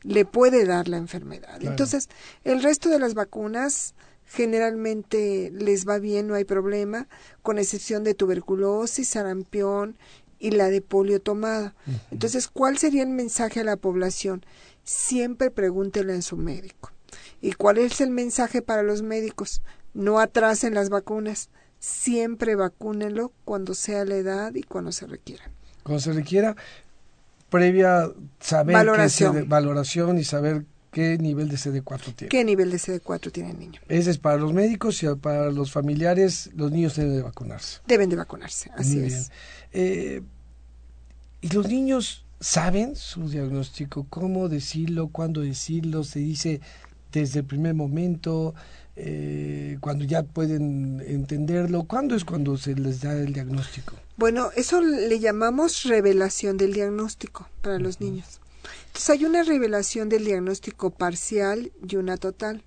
le 0.00 0.24
puede 0.24 0.64
dar 0.64 0.88
la 0.88 0.96
enfermedad. 0.96 1.62
Entonces, 1.62 2.08
el 2.44 2.62
resto 2.62 2.88
de 2.88 2.98
las 2.98 3.12
vacunas 3.12 3.94
generalmente 4.28 5.50
les 5.52 5.88
va 5.88 5.98
bien, 5.98 6.28
no 6.28 6.34
hay 6.34 6.44
problema, 6.44 7.08
con 7.42 7.58
excepción 7.58 8.04
de 8.04 8.14
tuberculosis, 8.14 9.08
sarampión 9.08 9.96
y 10.38 10.52
la 10.52 10.68
de 10.68 10.80
polio 10.80 11.20
tomada. 11.20 11.74
Entonces, 12.10 12.48
¿cuál 12.48 12.78
sería 12.78 13.02
el 13.02 13.10
mensaje 13.10 13.60
a 13.60 13.64
la 13.64 13.76
población? 13.76 14.44
Siempre 14.84 15.50
pregúntele 15.50 16.14
a 16.14 16.22
su 16.22 16.36
médico. 16.36 16.92
¿Y 17.40 17.52
cuál 17.52 17.78
es 17.78 18.00
el 18.00 18.10
mensaje 18.10 18.62
para 18.62 18.82
los 18.82 19.02
médicos? 19.02 19.62
No 19.94 20.20
atrasen 20.20 20.74
las 20.74 20.90
vacunas 20.90 21.50
siempre 21.78 22.56
vacúnelo 22.56 23.32
cuando 23.44 23.74
sea 23.74 24.04
la 24.04 24.16
edad 24.16 24.54
y 24.54 24.62
cuando 24.62 24.92
se 24.92 25.06
requiera. 25.06 25.44
Cuando 25.82 26.00
se 26.00 26.12
requiera, 26.12 26.56
previa 27.50 28.10
saber 28.40 28.74
valoración, 28.74 29.48
valoración 29.48 30.18
y 30.18 30.24
saber 30.24 30.64
qué 30.90 31.18
nivel 31.18 31.48
de 31.48 31.56
CD4 31.56 32.14
tiene. 32.14 32.28
¿Qué 32.28 32.44
nivel 32.44 32.70
de 32.70 32.78
CD4 32.78 33.32
tiene 33.32 33.50
el 33.50 33.58
niño? 33.58 33.80
Ese 33.88 34.10
es 34.10 34.18
para 34.18 34.36
los 34.36 34.52
médicos 34.52 35.02
y 35.02 35.06
para 35.16 35.50
los 35.50 35.72
familiares, 35.72 36.50
los 36.54 36.70
niños 36.70 36.96
deben 36.96 37.16
de 37.16 37.22
vacunarse. 37.22 37.80
Deben 37.86 38.10
de 38.10 38.16
vacunarse, 38.16 38.70
así 38.76 39.00
es. 39.00 39.30
Eh, 39.72 40.22
¿Y 41.40 41.48
los 41.48 41.68
niños 41.68 42.24
saben 42.40 42.96
su 42.96 43.28
diagnóstico? 43.28 44.06
¿Cómo 44.08 44.48
decirlo? 44.48 45.08
¿Cuándo 45.08 45.42
decirlo? 45.42 46.04
¿Se 46.04 46.20
dice 46.20 46.60
desde 47.12 47.40
el 47.40 47.46
primer 47.46 47.74
momento? 47.74 48.54
eh, 48.98 49.78
cuando 49.80 50.04
ya 50.04 50.24
pueden 50.24 51.00
entenderlo? 51.06 51.84
¿Cuándo 51.84 52.16
es 52.16 52.24
cuando 52.24 52.56
se 52.56 52.74
les 52.74 53.00
da 53.00 53.12
el 53.12 53.32
diagnóstico? 53.32 53.94
Bueno, 54.16 54.50
eso 54.56 54.80
le 54.82 55.20
llamamos 55.20 55.84
revelación 55.84 56.56
del 56.56 56.72
diagnóstico 56.72 57.48
para 57.62 57.78
los 57.78 58.00
niños. 58.00 58.40
Entonces 58.86 59.10
hay 59.10 59.24
una 59.24 59.42
revelación 59.42 60.08
del 60.08 60.24
diagnóstico 60.24 60.90
parcial 60.90 61.72
y 61.88 61.96
una 61.96 62.16
total. 62.16 62.64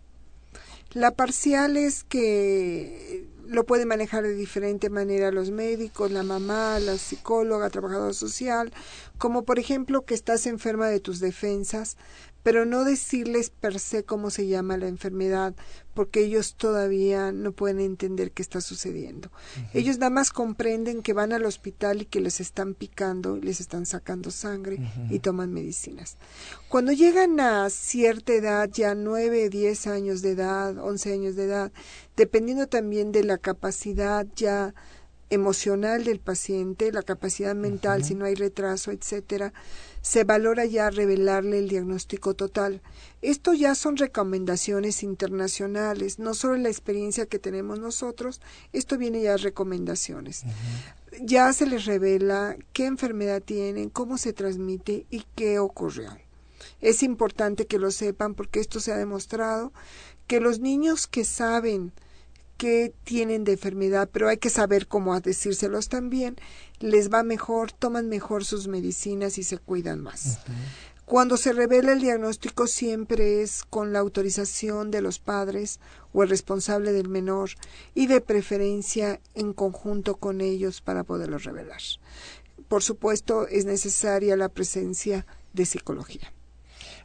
La 0.93 1.11
parcial 1.11 1.77
es 1.77 2.03
que 2.03 3.25
lo 3.47 3.65
pueden 3.65 3.87
manejar 3.87 4.23
de 4.23 4.33
diferente 4.33 4.89
manera 4.89 5.31
los 5.31 5.51
médicos, 5.51 6.11
la 6.11 6.23
mamá, 6.23 6.79
la 6.79 6.97
psicóloga, 6.97 7.69
trabajador 7.69 8.13
social, 8.13 8.71
como 9.17 9.43
por 9.43 9.59
ejemplo 9.59 10.05
que 10.05 10.13
estás 10.13 10.47
enferma 10.47 10.87
de 10.87 10.99
tus 10.99 11.19
defensas, 11.19 11.97
pero 12.43 12.65
no 12.65 12.83
decirles 12.83 13.49
per 13.49 13.79
se 13.79 14.03
cómo 14.03 14.29
se 14.29 14.47
llama 14.47 14.77
la 14.77 14.87
enfermedad, 14.87 15.53
porque 15.93 16.21
ellos 16.21 16.55
todavía 16.55 17.31
no 17.31 17.51
pueden 17.51 17.79
entender 17.79 18.31
qué 18.31 18.41
está 18.41 18.61
sucediendo. 18.61 19.31
Ellos 19.73 19.97
nada 19.97 20.09
más 20.09 20.31
comprenden 20.31 21.01
que 21.01 21.13
van 21.13 21.33
al 21.33 21.45
hospital 21.45 22.01
y 22.01 22.05
que 22.05 22.21
les 22.21 22.39
están 22.39 22.73
picando, 22.73 23.37
les 23.37 23.59
están 23.59 23.85
sacando 23.85 24.31
sangre 24.31 24.79
y 25.09 25.19
toman 25.19 25.53
medicinas. 25.53 26.17
Cuando 26.69 26.91
llegan 26.91 27.39
a 27.39 27.69
cierta 27.69 28.33
edad, 28.33 28.69
ya 28.71 28.95
nueve, 28.95 29.49
diez 29.49 29.87
años 29.87 30.21
de 30.21 30.31
edad, 30.31 30.77
once 30.77 31.11
años 31.13 31.35
de 31.35 31.43
edad, 31.45 31.71
dependiendo 32.15 32.67
también 32.67 33.11
de 33.11 33.23
la 33.23 33.37
capacidad 33.37 34.25
ya 34.35 34.73
emocional 35.31 36.03
del 36.03 36.19
paciente, 36.19 36.91
la 36.91 37.01
capacidad 37.01 37.55
mental, 37.55 38.03
si 38.03 38.15
no 38.15 38.25
hay 38.25 38.35
retraso, 38.35 38.91
etcétera, 38.91 39.53
se 40.01 40.25
valora 40.25 40.65
ya 40.65 40.89
revelarle 40.89 41.57
el 41.57 41.69
diagnóstico 41.69 42.35
total. 42.35 42.81
Esto 43.21 43.53
ya 43.53 43.73
son 43.73 43.95
recomendaciones 43.97 45.03
internacionales, 45.03 46.19
no 46.19 46.33
solo 46.33 46.57
la 46.57 46.69
experiencia 46.69 47.25
que 47.25 47.39
tenemos 47.39 47.79
nosotros, 47.79 48.41
esto 48.73 48.97
viene 48.97 49.21
ya 49.21 49.37
recomendaciones. 49.37 50.43
Ya 51.21 51.51
se 51.53 51.65
les 51.65 51.85
revela 51.85 52.57
qué 52.73 52.85
enfermedad 52.85 53.41
tienen, 53.41 53.89
cómo 53.89 54.17
se 54.17 54.33
transmite 54.33 55.05
y 55.09 55.23
qué 55.35 55.59
ocurrió. 55.59 56.17
Es 56.81 57.03
importante 57.03 57.67
que 57.67 57.79
lo 57.79 57.91
sepan 57.91 58.35
porque 58.35 58.59
esto 58.59 58.81
se 58.81 58.91
ha 58.91 58.97
demostrado 58.97 59.71
que 60.27 60.41
los 60.41 60.59
niños 60.59 61.07
que 61.07 61.23
saben 61.23 61.93
que 62.61 62.93
tienen 63.05 63.43
de 63.43 63.53
enfermedad, 63.53 64.07
pero 64.13 64.29
hay 64.29 64.37
que 64.37 64.51
saber 64.51 64.85
cómo 64.85 65.19
decírselos 65.19 65.89
también, 65.89 66.35
les 66.79 67.11
va 67.11 67.23
mejor, 67.23 67.71
toman 67.71 68.07
mejor 68.07 68.45
sus 68.45 68.67
medicinas 68.67 69.39
y 69.39 69.43
se 69.43 69.57
cuidan 69.57 69.99
más. 69.99 70.41
Cuando 71.05 71.37
se 71.37 71.53
revela 71.53 71.91
el 71.91 72.01
diagnóstico 72.01 72.67
siempre 72.67 73.41
es 73.41 73.63
con 73.63 73.93
la 73.93 73.97
autorización 73.97 74.91
de 74.91 75.01
los 75.01 75.17
padres 75.17 75.79
o 76.13 76.21
el 76.21 76.29
responsable 76.29 76.93
del 76.93 77.09
menor 77.09 77.49
y 77.95 78.05
de 78.05 78.21
preferencia 78.21 79.19
en 79.33 79.53
conjunto 79.53 80.17
con 80.17 80.39
ellos 80.39 80.81
para 80.81 81.03
poderlo 81.03 81.39
revelar. 81.39 81.81
Por 82.67 82.83
supuesto 82.83 83.47
es 83.47 83.65
necesaria 83.65 84.37
la 84.37 84.49
presencia 84.49 85.25
de 85.53 85.65
psicología. 85.65 86.31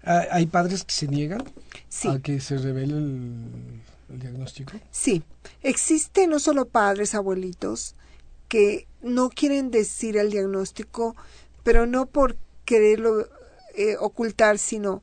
Ah, 0.04 0.26
¿Hay 0.32 0.44
padres 0.44 0.84
que 0.84 0.92
se 0.92 1.08
niegan 1.08 1.42
sí. 1.88 2.08
a 2.08 2.18
que 2.18 2.40
se 2.40 2.58
revele 2.58 2.98
el, 2.98 3.80
el 4.08 4.20
diagnóstico? 4.20 4.72
Sí, 4.90 5.22
existen 5.62 6.30
no 6.30 6.38
solo 6.38 6.66
padres, 6.68 7.14
abuelitos, 7.14 7.94
que 8.48 8.86
no 9.02 9.28
quieren 9.30 9.70
decir 9.70 10.16
el 10.16 10.30
diagnóstico, 10.30 11.16
pero 11.62 11.86
no 11.86 12.06
por 12.06 12.36
quererlo 12.64 13.28
eh, 13.74 13.96
ocultar, 13.98 14.58
sino 14.58 15.02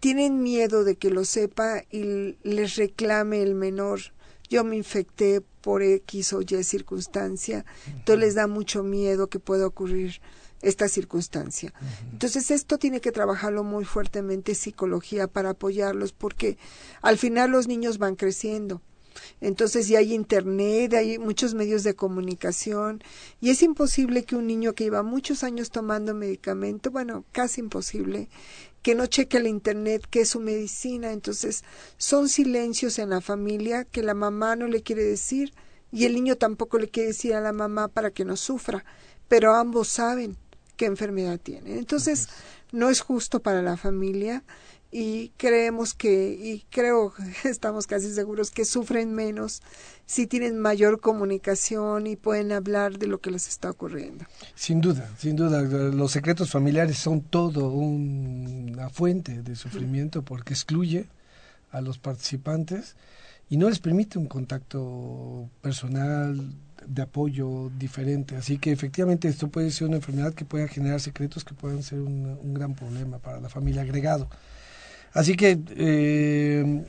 tienen 0.00 0.42
miedo 0.42 0.84
de 0.84 0.96
que 0.96 1.10
lo 1.10 1.24
sepa 1.24 1.84
y 1.90 2.36
les 2.42 2.76
reclame 2.76 3.42
el 3.42 3.54
menor. 3.54 4.00
Yo 4.48 4.64
me 4.64 4.76
infecté 4.76 5.42
por 5.60 5.82
X 5.82 6.32
o 6.32 6.40
Y 6.40 6.64
circunstancia, 6.64 7.64
entonces 7.86 8.18
les 8.18 8.34
da 8.34 8.46
mucho 8.46 8.82
miedo 8.82 9.28
que 9.28 9.38
pueda 9.38 9.66
ocurrir 9.66 10.20
esta 10.62 10.88
circunstancia. 10.88 11.72
Entonces 12.12 12.50
esto 12.50 12.78
tiene 12.78 13.00
que 13.00 13.12
trabajarlo 13.12 13.64
muy 13.64 13.84
fuertemente 13.84 14.54
psicología 14.54 15.26
para 15.26 15.50
apoyarlos 15.50 16.12
porque 16.12 16.58
al 17.02 17.18
final 17.18 17.50
los 17.50 17.66
niños 17.68 17.98
van 17.98 18.16
creciendo. 18.16 18.82
Entonces 19.40 19.88
ya 19.88 19.98
hay 19.98 20.14
internet, 20.14 20.94
hay 20.94 21.18
muchos 21.18 21.54
medios 21.54 21.82
de 21.82 21.94
comunicación 21.94 23.02
y 23.40 23.50
es 23.50 23.62
imposible 23.62 24.24
que 24.24 24.36
un 24.36 24.46
niño 24.46 24.74
que 24.74 24.84
lleva 24.84 25.02
muchos 25.02 25.42
años 25.42 25.70
tomando 25.70 26.14
medicamento, 26.14 26.90
bueno, 26.90 27.24
casi 27.32 27.60
imposible, 27.60 28.28
que 28.82 28.94
no 28.94 29.06
cheque 29.06 29.38
el 29.38 29.46
internet 29.46 30.06
que 30.08 30.20
es 30.20 30.28
su 30.30 30.40
medicina. 30.40 31.12
Entonces 31.12 31.64
son 31.96 32.28
silencios 32.28 32.98
en 32.98 33.10
la 33.10 33.20
familia 33.20 33.84
que 33.84 34.02
la 34.02 34.14
mamá 34.14 34.56
no 34.56 34.68
le 34.68 34.82
quiere 34.82 35.04
decir 35.04 35.52
y 35.92 36.04
el 36.04 36.14
niño 36.14 36.36
tampoco 36.36 36.78
le 36.78 36.88
quiere 36.88 37.08
decir 37.08 37.34
a 37.34 37.40
la 37.40 37.52
mamá 37.52 37.88
para 37.88 38.10
que 38.10 38.24
no 38.24 38.36
sufra, 38.36 38.84
pero 39.28 39.54
ambos 39.54 39.88
saben 39.88 40.36
qué 40.80 40.86
enfermedad 40.86 41.38
tienen. 41.38 41.76
Entonces, 41.76 42.30
no 42.72 42.88
es 42.88 43.02
justo 43.02 43.40
para 43.40 43.60
la 43.60 43.76
familia 43.76 44.42
y 44.90 45.28
creemos 45.36 45.92
que, 45.92 46.32
y 46.32 46.64
creo, 46.70 47.12
estamos 47.44 47.86
casi 47.86 48.10
seguros 48.14 48.50
que 48.50 48.64
sufren 48.64 49.14
menos 49.14 49.60
si 50.06 50.26
tienen 50.26 50.58
mayor 50.58 50.98
comunicación 51.00 52.06
y 52.06 52.16
pueden 52.16 52.50
hablar 52.50 52.98
de 52.98 53.08
lo 53.08 53.20
que 53.20 53.30
les 53.30 53.46
está 53.46 53.68
ocurriendo. 53.68 54.24
Sin 54.54 54.80
duda, 54.80 55.06
sin 55.18 55.36
duda, 55.36 55.60
los 55.60 56.12
secretos 56.12 56.50
familiares 56.50 56.96
son 56.96 57.20
todo 57.20 57.68
una 57.68 58.88
fuente 58.88 59.42
de 59.42 59.56
sufrimiento 59.56 60.22
porque 60.22 60.54
excluye 60.54 61.08
a 61.72 61.82
los 61.82 61.98
participantes 61.98 62.96
y 63.50 63.58
no 63.58 63.68
les 63.68 63.80
permite 63.80 64.18
un 64.18 64.28
contacto 64.28 65.50
personal, 65.60 66.40
de 66.86 67.02
apoyo 67.02 67.70
diferente. 67.78 68.36
Así 68.36 68.58
que 68.58 68.72
efectivamente 68.72 69.28
esto 69.28 69.48
puede 69.48 69.70
ser 69.70 69.88
una 69.88 69.96
enfermedad 69.96 70.34
que 70.34 70.44
pueda 70.44 70.68
generar 70.68 71.00
secretos 71.00 71.44
que 71.44 71.54
puedan 71.54 71.82
ser 71.82 72.00
un, 72.00 72.54
gran 72.54 72.74
problema 72.74 73.18
para 73.18 73.40
la 73.40 73.48
familia 73.48 73.82
agregado. 73.82 74.28
Así 75.12 75.36
que 75.36 75.58
eh, 75.70 76.84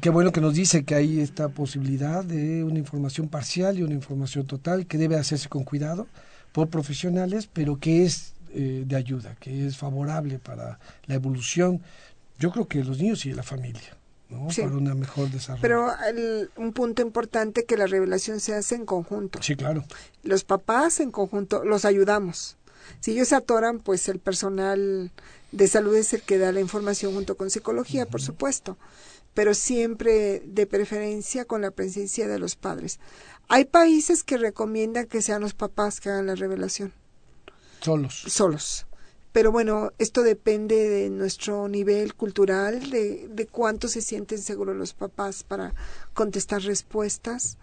qué 0.00 0.10
bueno 0.10 0.32
que 0.32 0.40
nos 0.40 0.54
dice 0.54 0.84
que 0.84 0.94
hay 0.94 1.20
esta 1.20 1.48
posibilidad 1.48 2.24
de 2.24 2.64
una 2.64 2.78
información 2.78 3.28
parcial 3.28 3.78
y 3.78 3.82
una 3.82 3.94
información 3.94 4.46
total 4.46 4.86
que 4.86 4.98
debe 4.98 5.16
hacerse 5.16 5.48
con 5.48 5.64
cuidado 5.64 6.06
por 6.52 6.68
profesionales, 6.68 7.48
pero 7.52 7.78
que 7.78 8.04
es 8.04 8.34
eh, 8.54 8.84
de 8.86 8.96
ayuda, 8.96 9.34
que 9.40 9.66
es 9.66 9.76
favorable 9.78 10.38
para 10.38 10.78
la 11.06 11.14
evolución, 11.14 11.80
yo 12.38 12.50
creo 12.50 12.68
que 12.68 12.78
de 12.78 12.84
los 12.84 12.98
niños 12.98 13.24
y 13.24 13.30
de 13.30 13.36
la 13.36 13.42
familia. 13.42 13.96
¿No? 14.32 14.50
Sí. 14.50 14.62
Para 14.62 14.74
un 14.74 14.98
mejor 14.98 15.30
desarrollo. 15.30 15.62
Pero 15.62 15.90
el- 16.08 16.50
un 16.56 16.72
punto 16.72 17.02
importante 17.02 17.64
que 17.64 17.76
la 17.76 17.86
revelación 17.86 18.40
se 18.40 18.54
hace 18.54 18.74
en 18.74 18.86
conjunto. 18.86 19.38
Sí, 19.42 19.54
claro. 19.54 19.84
Los 20.22 20.42
papás 20.44 20.98
en 21.00 21.10
conjunto 21.12 21.64
los 21.64 21.84
ayudamos. 21.84 22.56
Si 23.00 23.12
ellos 23.12 23.28
se 23.28 23.36
atoran, 23.36 23.78
pues 23.78 24.08
el 24.08 24.18
personal 24.18 25.12
de 25.52 25.68
salud 25.68 25.94
es 25.94 26.12
el 26.14 26.22
que 26.22 26.38
da 26.38 26.50
la 26.52 26.60
información 26.60 27.14
junto 27.14 27.36
con 27.36 27.50
psicología, 27.50 28.06
por 28.06 28.20
supuesto, 28.22 28.76
pero 29.34 29.54
siempre 29.54 30.42
de 30.46 30.66
preferencia 30.66 31.44
con 31.44 31.62
la 31.62 31.70
presencia 31.70 32.26
de 32.26 32.38
los 32.38 32.56
padres. 32.56 32.98
Hay 33.48 33.64
países 33.66 34.24
que 34.24 34.36
recomiendan 34.38 35.06
que 35.06 35.22
sean 35.22 35.42
los 35.42 35.54
papás 35.54 36.00
que 36.00 36.10
hagan 36.10 36.26
la 36.26 36.34
revelación 36.34 36.92
Solos. 37.80 38.24
solos. 38.28 38.86
Pero 39.32 39.50
bueno, 39.50 39.92
esto 39.98 40.22
depende 40.22 40.88
de 40.88 41.10
nuestro 41.10 41.68
nivel 41.68 42.14
cultural, 42.14 42.90
de, 42.90 43.28
de 43.28 43.46
cuánto 43.46 43.88
se 43.88 44.02
sienten 44.02 44.38
seguros 44.38 44.76
los 44.76 44.92
papás 44.92 45.42
para 45.42 45.74
contestar 46.12 46.62
respuestas 46.62 47.56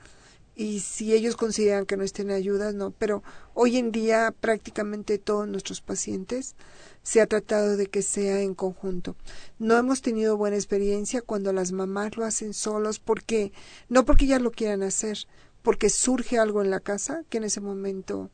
y 0.60 0.82
si 0.82 1.14
ellos 1.14 1.38
consideran 1.38 1.86
que 1.86 1.96
no 1.96 2.04
estén 2.04 2.32
ayudas, 2.32 2.76
no. 2.76 2.92
Pero 2.92 3.24
hoy 3.54 3.78
en 3.78 3.94
día 3.94 4.36
prácticamente 4.38 5.18
todos 5.18 5.48
nuestros 5.48 5.80
pacientes 5.80 6.58
se 7.02 7.22
ha 7.22 7.28
tratado 7.28 7.78
de 7.78 7.88
que 7.88 8.02
sea 8.02 8.42
en 8.42 8.56
conjunto. 8.56 9.16
No 9.58 9.78
hemos 9.78 10.02
tenido 10.02 10.36
buena 10.36 10.58
experiencia 10.58 11.22
cuando 11.22 11.54
las 11.54 11.72
mamás 11.72 12.18
lo 12.18 12.26
hacen 12.26 12.54
solos 12.54 13.00
porque 13.00 13.54
no 13.88 14.04
porque 14.04 14.26
ellas 14.26 14.42
lo 14.42 14.52
quieran 14.52 14.84
hacer, 14.84 15.20
porque 15.62 15.90
surge 15.90 16.38
algo 16.38 16.62
en 16.62 16.72
la 16.72 16.82
casa 16.82 17.24
que 17.30 17.38
en 17.38 17.46
ese 17.46 17.62
momento 17.62 18.30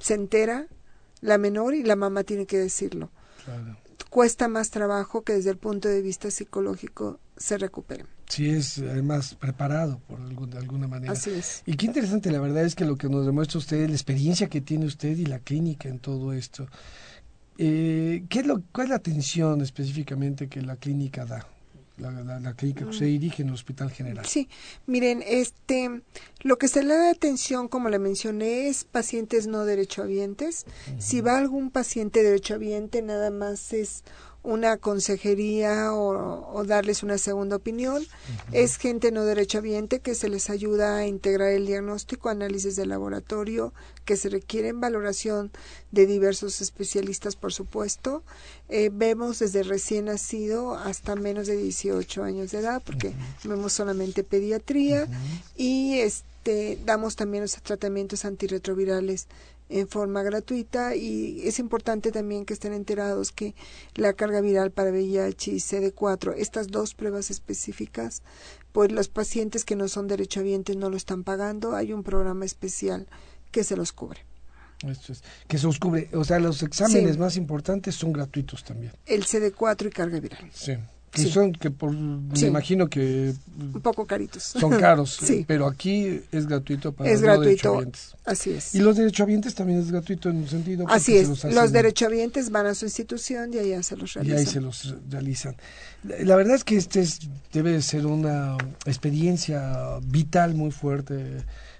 se 0.00 0.14
entera 0.14 0.66
la 1.24 1.38
menor 1.38 1.74
y 1.74 1.82
la 1.82 1.96
mamá 1.96 2.22
tiene 2.22 2.44
que 2.46 2.58
decirlo. 2.58 3.10
Claro. 3.44 3.76
Cuesta 4.10 4.46
más 4.46 4.70
trabajo 4.70 5.22
que 5.22 5.32
desde 5.32 5.50
el 5.50 5.56
punto 5.56 5.88
de 5.88 6.00
vista 6.02 6.30
psicológico 6.30 7.18
se 7.36 7.58
recuperen. 7.58 8.06
Sí, 8.28 8.48
es 8.48 8.78
además 8.78 9.34
preparado 9.34 9.98
por 10.06 10.20
algún- 10.20 10.50
de 10.50 10.58
alguna 10.58 10.86
manera. 10.86 11.12
Así 11.12 11.30
es. 11.30 11.62
Y 11.66 11.76
qué 11.76 11.86
interesante, 11.86 12.30
la 12.30 12.40
verdad 12.40 12.64
es 12.64 12.74
que 12.74 12.84
lo 12.84 12.96
que 12.96 13.08
nos 13.08 13.26
demuestra 13.26 13.58
usted, 13.58 13.88
la 13.88 13.94
experiencia 13.94 14.48
que 14.48 14.60
tiene 14.60 14.86
usted 14.86 15.16
y 15.16 15.26
la 15.26 15.38
clínica 15.40 15.88
en 15.88 15.98
todo 15.98 16.32
esto. 16.32 16.68
Eh, 17.58 18.24
¿qué 18.28 18.40
es 18.40 18.46
lo, 18.46 18.62
¿Cuál 18.72 18.86
es 18.86 18.90
la 18.90 18.96
atención 18.96 19.60
específicamente 19.62 20.48
que 20.48 20.60
la 20.62 20.76
clínica 20.76 21.24
da? 21.24 21.46
La, 21.96 22.10
la- 22.10 22.40
la 22.40 22.54
clínica 22.54 22.80
que 22.84 22.90
usted 22.90 23.06
dirige 23.06 23.42
en 23.42 23.48
el 23.48 23.54
Hospital 23.54 23.88
General. 23.90 24.26
Sí, 24.26 24.48
miren, 24.86 25.22
este, 25.24 26.02
lo 26.40 26.58
que 26.58 26.66
se 26.66 26.82
le 26.82 26.92
da 26.96 27.10
atención, 27.10 27.68
como 27.68 27.88
le 27.88 28.00
mencioné, 28.00 28.66
es 28.68 28.82
pacientes 28.84 29.46
no 29.46 29.64
derechohabientes. 29.64 30.66
Si 30.98 31.20
va 31.20 31.38
algún 31.38 31.70
paciente 31.70 32.24
derechohabiente, 32.24 33.00
nada 33.00 33.30
más 33.30 33.72
es 33.72 34.02
una 34.44 34.76
consejería 34.76 35.92
o, 35.94 36.54
o 36.54 36.64
darles 36.64 37.02
una 37.02 37.18
segunda 37.18 37.56
opinión. 37.56 38.06
Es 38.52 38.76
gente 38.76 39.10
no 39.10 39.24
derechohabiente 39.24 40.00
que 40.00 40.14
se 40.14 40.28
les 40.28 40.50
ayuda 40.50 40.98
a 40.98 41.06
integrar 41.06 41.48
el 41.48 41.66
diagnóstico, 41.66 42.28
análisis 42.28 42.76
de 42.76 42.86
laboratorio 42.86 43.72
que 44.04 44.16
se 44.16 44.28
requieren, 44.28 44.80
valoración 44.80 45.50
de 45.90 46.06
diversos 46.06 46.60
especialistas, 46.60 47.36
por 47.36 47.52
supuesto. 47.52 48.22
Eh, 48.68 48.90
vemos 48.92 49.38
desde 49.38 49.62
recién 49.62 50.06
nacido 50.06 50.74
hasta 50.74 51.16
menos 51.16 51.46
de 51.46 51.56
18 51.56 52.22
años 52.22 52.50
de 52.50 52.58
edad, 52.58 52.82
porque 52.84 53.12
vemos 53.44 53.72
solamente 53.72 54.24
pediatría. 54.24 55.08
Y 55.56 55.98
este 56.00 56.78
damos 56.84 57.16
también 57.16 57.44
los 57.44 57.54
tratamientos 57.62 58.26
antirretrovirales 58.26 59.26
en 59.74 59.88
forma 59.88 60.22
gratuita 60.22 60.94
y 60.94 61.40
es 61.48 61.58
importante 61.58 62.12
también 62.12 62.44
que 62.44 62.54
estén 62.54 62.72
enterados 62.72 63.32
que 63.32 63.56
la 63.96 64.12
carga 64.12 64.40
viral 64.40 64.70
para 64.70 64.90
VIH 64.90 65.50
y 65.50 65.56
CD4, 65.56 66.34
estas 66.38 66.68
dos 66.68 66.94
pruebas 66.94 67.30
específicas, 67.32 68.22
pues 68.72 68.92
los 68.92 69.08
pacientes 69.08 69.64
que 69.64 69.74
no 69.74 69.88
son 69.88 70.06
derechohabientes 70.06 70.76
no 70.76 70.90
lo 70.90 70.96
están 70.96 71.24
pagando, 71.24 71.74
hay 71.74 71.92
un 71.92 72.04
programa 72.04 72.44
especial 72.44 73.08
que 73.50 73.64
se 73.64 73.76
los 73.76 73.92
cubre. 73.92 74.20
Esto 74.88 75.12
es, 75.12 75.22
que 75.48 75.58
se 75.58 75.66
os 75.66 75.78
cubre. 75.80 76.08
O 76.12 76.24
sea, 76.24 76.38
los 76.38 76.62
exámenes 76.62 77.14
Sí. 77.14 77.18
más 77.18 77.36
importantes 77.36 77.94
son 77.96 78.12
gratuitos 78.12 78.62
también. 78.64 78.92
El 79.06 79.24
CD4 79.24 79.86
y 79.88 79.90
carga 79.90 80.20
viral, 80.20 80.50
Sí. 80.52 80.74
Que 81.14 81.22
Sí. 81.22 81.30
son, 81.30 81.52
que 81.52 81.70
por, 81.70 81.92
Sí. 81.92 81.96
me 82.42 82.48
imagino 82.48 82.88
que 82.88 83.32
un 83.56 83.80
poco 83.80 84.04
caritos. 84.04 84.42
son 84.42 84.72
caros, 84.72 85.16
Sí. 85.22 85.44
pero 85.46 85.66
aquí 85.68 86.20
es 86.32 86.46
gratuito 86.48 86.92
para 86.92 87.08
es 87.08 87.20
los 87.20 87.22
gratuito, 87.22 87.48
derechohabientes. 87.48 88.16
así 88.24 88.50
es. 88.50 88.74
Y 88.74 88.80
los 88.80 88.96
derechohabientes 88.96 89.54
también 89.54 89.78
es 89.78 89.92
gratuito 89.92 90.28
en 90.28 90.38
un 90.38 90.48
sentido. 90.48 90.86
Así 90.88 91.16
es, 91.16 91.28
los 91.28 91.44
los, 91.44 91.70
derechohabientes 91.72 92.50
van 92.50 92.66
a 92.66 92.74
su 92.74 92.84
institución 92.86 93.54
y 93.54 93.58
allá 93.58 93.80
se 93.84 93.96
los 93.96 94.16
Y 94.16 94.18
realizan. 94.18 94.38
ahí 94.38 94.46
se 94.46 94.60
los 94.60 94.96
realizan. 95.08 95.56
La 96.02 96.34
verdad 96.34 96.56
es 96.56 96.64
que 96.64 96.76
este 96.76 97.00
es- 97.02 97.20
debe 97.52 97.80
ser 97.80 98.06
una 98.06 98.56
experiencia 98.84 100.00
vital 100.04 100.54
muy 100.54 100.72
fuerte 100.72 101.38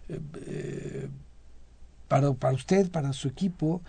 eh, 0.08 0.20
eh, 0.46 1.08
para, 2.06 2.32
para 2.34 2.54
usted, 2.54 2.88
para 2.88 3.12
su 3.12 3.26
equipo. 3.26 3.82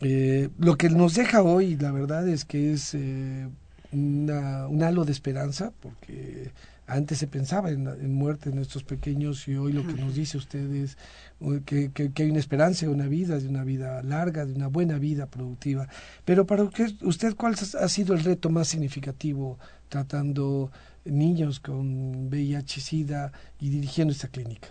Eh, 0.00 0.50
lo 0.58 0.76
que 0.76 0.90
nos 0.90 1.14
deja 1.14 1.42
hoy, 1.42 1.76
la 1.76 1.92
verdad 1.92 2.28
es 2.28 2.44
que 2.44 2.72
es 2.74 2.92
eh, 2.94 3.48
una, 3.92 4.66
un 4.68 4.82
halo 4.82 5.04
de 5.04 5.12
esperanza, 5.12 5.72
porque 5.80 6.50
antes 6.86 7.18
se 7.18 7.26
pensaba 7.26 7.70
en, 7.70 8.14
muerte 8.14 8.50
de 8.50 8.56
nuestros 8.56 8.84
pequeños 8.84 9.46
y 9.48 9.54
hoy 9.56 9.72
lo 9.72 9.86
que 9.86 9.94
nos 9.94 10.14
dice 10.14 10.36
usted 10.36 10.70
es 10.74 10.98
uh, 11.40 11.60
que, 11.64 11.90
que- 11.92 12.10
que 12.12 12.24
hay 12.24 12.30
una 12.30 12.40
esperanza 12.40 12.86
de 12.86 12.92
una 12.92 13.06
vida, 13.06 13.38
de 13.38 13.48
una 13.48 13.64
vida 13.64 14.02
larga, 14.02 14.44
de 14.44 14.52
una 14.52 14.66
buena 14.68 14.98
vida 14.98 15.26
productiva. 15.26 15.88
Pero 16.24 16.46
para 16.46 16.68
usted 17.02 17.34
¿cuál 17.36 17.54
ha 17.80 17.88
sido 17.88 18.14
el 18.14 18.24
reto 18.24 18.50
más 18.50 18.68
significativo 18.68 19.58
tratando 19.88 20.70
niños 21.04 21.60
con 21.60 22.28
VIH-Sida 22.30 23.32
y 23.60 23.70
dirigiendo 23.70 24.12
esta 24.12 24.28
clínica? 24.28 24.68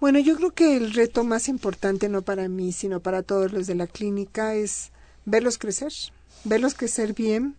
Bueno, 0.00 0.18
yo 0.18 0.34
creo 0.36 0.52
que 0.52 0.76
el 0.76 0.94
reto 0.94 1.24
más 1.24 1.48
importante, 1.48 2.08
no 2.08 2.22
para 2.22 2.48
mí, 2.48 2.72
sino 2.72 3.00
para 3.00 3.22
todos 3.22 3.52
los 3.52 3.66
de 3.66 3.74
la 3.74 3.86
clínica, 3.86 4.54
es 4.54 4.92
verlos 5.26 5.58
crecer, 5.58 5.92
verlos 6.44 6.74
crecer 6.74 7.12
bien, 7.12 7.54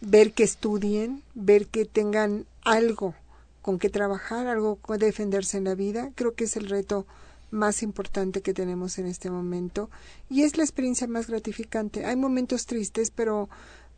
ver 0.00 0.32
que 0.32 0.44
estudien, 0.44 1.22
ver 1.34 1.66
que 1.66 1.84
tengan 1.84 2.46
algo 2.62 3.14
con 3.62 3.78
que 3.78 3.90
trabajar, 3.90 4.46
algo 4.46 4.76
con 4.76 4.98
que 4.98 5.06
defenderse 5.06 5.58
en 5.58 5.64
la 5.64 5.74
vida. 5.74 6.10
Creo 6.14 6.34
que 6.34 6.44
es 6.44 6.56
el 6.56 6.68
reto 6.68 7.06
más 7.50 7.82
importante 7.82 8.42
que 8.42 8.54
tenemos 8.54 8.98
en 8.98 9.06
este 9.06 9.30
momento 9.30 9.90
y 10.28 10.42
es 10.42 10.56
la 10.56 10.62
experiencia 10.62 11.06
más 11.06 11.26
gratificante. 11.26 12.06
Hay 12.06 12.16
momentos 12.16 12.66
tristes, 12.66 13.10
pero 13.10 13.48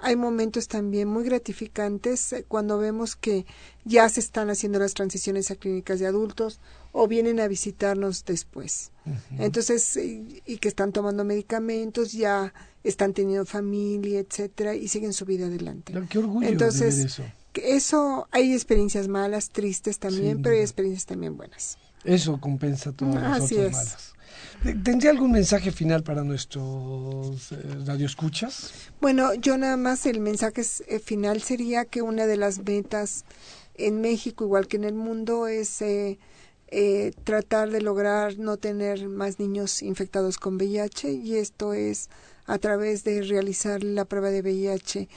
hay 0.03 0.17
momentos 0.17 0.67
también 0.67 1.07
muy 1.07 1.25
gratificantes 1.25 2.33
eh, 2.33 2.45
cuando 2.47 2.77
vemos 2.79 3.15
que 3.15 3.47
ya 3.85 4.09
se 4.09 4.21
están 4.21 4.51
haciendo 4.51 4.81
las 4.81 4.95
transiciones 4.95 5.51
a 5.51 5.57
clínicas 5.57 6.01
de 6.01 6.09
adultos 6.09 6.59
o 6.91 7.07
vienen 7.07 7.39
a 7.39 7.47
visitarnos 7.47 8.25
después. 8.25 8.91
Entonces, 9.39 9.97
eh, 9.97 10.43
y 10.45 10.59
que 10.59 10.69
están 10.69 10.93
tomando 10.93 11.25
medicamentos, 11.25 12.13
ya 12.13 12.53
están 12.85 13.13
teniendo 13.15 13.45
familia, 13.47 14.21
etcétera, 14.21 14.75
y 14.75 14.89
siguen 14.89 15.13
su 15.13 15.25
vida 15.25 15.47
adelante. 15.47 15.93
Qué 16.09 16.19
orgullo 16.19 16.49
Entonces, 16.49 16.97
de 16.97 17.23
ver 17.61 17.77
eso. 17.77 18.29
hay 18.31 18.53
experiencias 18.53 19.09
malas, 19.09 19.51
tristes 19.51 19.99
también, 19.99 20.43
pero 20.43 20.57
hay 20.57 20.63
experiencias 20.63 21.07
también 21.07 21.37
buenas. 21.37 21.79
Eso 22.05 22.41
compensa 22.41 22.93
todas 22.93 23.15
las 23.15 23.43
Así 23.43 23.55
otras 23.57 23.67
es. 23.69 23.73
malas. 23.77 24.13
¿Tendría 24.85 25.11
algún 25.11 25.33
mensaje 25.33 25.71
final 25.73 26.03
para 26.03 26.25
nuestros 26.25 27.53
eh, 27.53 27.57
radioescuchas? 27.85 28.73
Bueno, 29.01 29.35
yo 29.35 29.59
nada 29.59 29.77
más 29.77 30.07
el 30.07 30.21
mensaje 30.21 30.63
eh, 30.89 30.99
final 31.01 31.43
sería 31.43 31.85
que 31.85 32.03
una 32.03 32.27
de 32.27 32.37
las 32.37 32.61
metas 32.61 33.25
en 33.75 34.01
México, 34.01 34.45
igual 34.45 34.69
que 34.69 34.77
en 34.77 34.85
el 34.85 34.95
mundo, 34.95 35.47
es 35.49 35.83
eh, 35.83 36.19
eh, 36.69 37.13
tratar 37.25 37.71
de 37.71 37.81
lograr 37.83 38.39
no 38.39 38.57
tener 38.57 39.09
más 39.09 39.39
niños 39.39 39.83
infectados 39.83 40.39
con 40.39 40.57
VIH 40.57 41.13
y 41.13 41.37
esto 41.37 41.75
es 41.75 42.09
a 42.47 42.59
través 42.59 43.05
de 43.05 43.23
realizar 43.23 43.83
la 43.83 44.05
prueba 44.05 44.31
de 44.31 44.43
VIH 44.43 45.09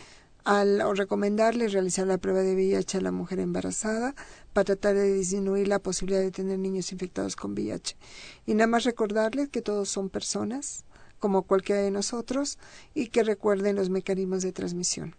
al, 0.45 0.82
o 0.82 0.93
recomendarle 0.93 1.67
realizar 1.67 2.07
la 2.07 2.19
prueba 2.19 2.41
de 2.41 2.53
VIH 2.53 2.99
a 2.99 3.01
la 3.01 3.11
mujer 3.11 3.39
embarazada 3.39 4.15
para 4.53 4.65
tratar 4.65 4.95
de 4.95 5.13
disminuir 5.13 5.67
la 5.67 5.80
posibilidad 5.80 6.21
de 6.21 6.32
tener 6.32 6.59
niños 6.59 6.91
infectados 6.91 7.36
con 7.36 7.53
VIH. 7.53 7.97
Y 8.45 8.53
nada 8.53 8.67
más 8.67 8.84
recordarles 8.84 9.49
que 9.49 9.61
todos 9.61 9.89
son 9.89 10.09
personas, 10.09 10.86
como 11.19 11.43
cualquiera 11.43 11.82
de 11.82 11.91
nosotros, 11.91 12.59
y 12.93 13.07
que 13.07 13.23
recuerden 13.23 13.76
los 13.76 13.89
mecanismos 13.89 14.43
de 14.43 14.51
transmisión. 14.51 15.15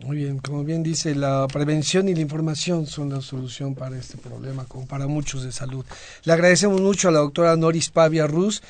Muy 0.00 0.16
bien, 0.16 0.38
como 0.38 0.64
bien 0.64 0.82
dice, 0.82 1.14
la 1.14 1.46
prevención 1.46 2.08
y 2.08 2.14
la 2.14 2.20
información 2.20 2.86
son 2.86 3.10
la 3.10 3.20
solución 3.20 3.74
para 3.74 3.96
este 3.96 4.18
problema, 4.18 4.64
como 4.64 4.86
para 4.86 5.06
muchos 5.06 5.44
de 5.44 5.52
salud. 5.52 5.84
Le 6.24 6.32
agradecemos 6.32 6.80
mucho 6.80 7.08
a 7.08 7.12
la 7.12 7.20
doctora 7.20 7.56
Noris 7.56 7.90
Pavia 7.90 8.26
Ruz, 8.26 8.60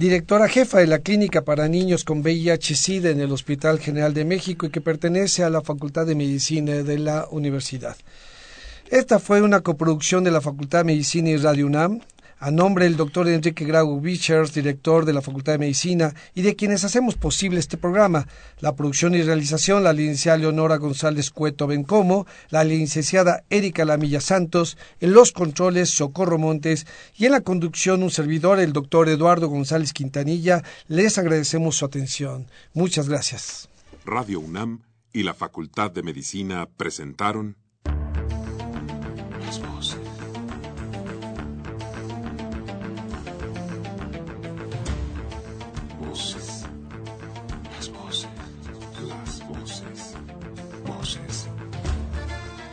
directora 0.00 0.48
jefa 0.48 0.78
de 0.78 0.86
la 0.86 1.00
Clínica 1.00 1.42
para 1.42 1.68
Niños 1.68 2.04
con 2.04 2.22
VIH-Sida 2.22 3.10
en 3.10 3.20
el 3.20 3.30
Hospital 3.32 3.78
General 3.78 4.14
de 4.14 4.24
México 4.24 4.64
y 4.64 4.70
que 4.70 4.80
pertenece 4.80 5.44
a 5.44 5.50
la 5.50 5.60
Facultad 5.60 6.06
de 6.06 6.14
Medicina 6.14 6.72
de 6.72 6.98
la 6.98 7.28
Universidad. 7.30 7.98
Esta 8.88 9.18
fue 9.18 9.42
una 9.42 9.60
coproducción 9.60 10.24
de 10.24 10.30
la 10.30 10.40
Facultad 10.40 10.78
de 10.78 10.84
Medicina 10.84 11.28
y 11.28 11.36
Radio 11.36 11.66
UNAM, 11.66 12.00
a 12.40 12.50
nombre 12.50 12.86
del 12.86 12.96
doctor 12.96 13.28
Enrique 13.28 13.66
Grau 13.66 14.00
Bichers, 14.00 14.54
director 14.54 15.04
de 15.04 15.12
la 15.12 15.20
Facultad 15.20 15.52
de 15.52 15.58
Medicina, 15.58 16.14
y 16.34 16.40
de 16.42 16.56
quienes 16.56 16.84
hacemos 16.84 17.14
posible 17.14 17.60
este 17.60 17.76
programa, 17.76 18.26
la 18.60 18.74
producción 18.74 19.14
y 19.14 19.22
realización, 19.22 19.84
la 19.84 19.92
licenciada 19.92 20.38
Leonora 20.38 20.78
González 20.78 21.30
Cueto 21.30 21.66
Bencomo, 21.66 22.26
la 22.48 22.64
licenciada 22.64 23.44
Erika 23.50 23.84
Lamilla 23.84 24.22
Santos, 24.22 24.78
en 25.00 25.12
los 25.12 25.32
controles 25.32 25.90
Socorro 25.90 26.38
Montes 26.38 26.86
y 27.16 27.26
en 27.26 27.32
la 27.32 27.42
conducción 27.42 28.02
un 28.02 28.10
servidor, 28.10 28.58
el 28.58 28.72
doctor 28.72 29.10
Eduardo 29.10 29.48
González 29.48 29.92
Quintanilla, 29.92 30.64
les 30.88 31.18
agradecemos 31.18 31.76
su 31.76 31.84
atención. 31.84 32.46
Muchas 32.72 33.08
gracias. 33.08 33.68
Radio 34.06 34.40
UNAM 34.40 34.80
y 35.12 35.24
la 35.24 35.34
Facultad 35.34 35.90
de 35.90 36.02
Medicina 36.02 36.66
presentaron 36.76 37.56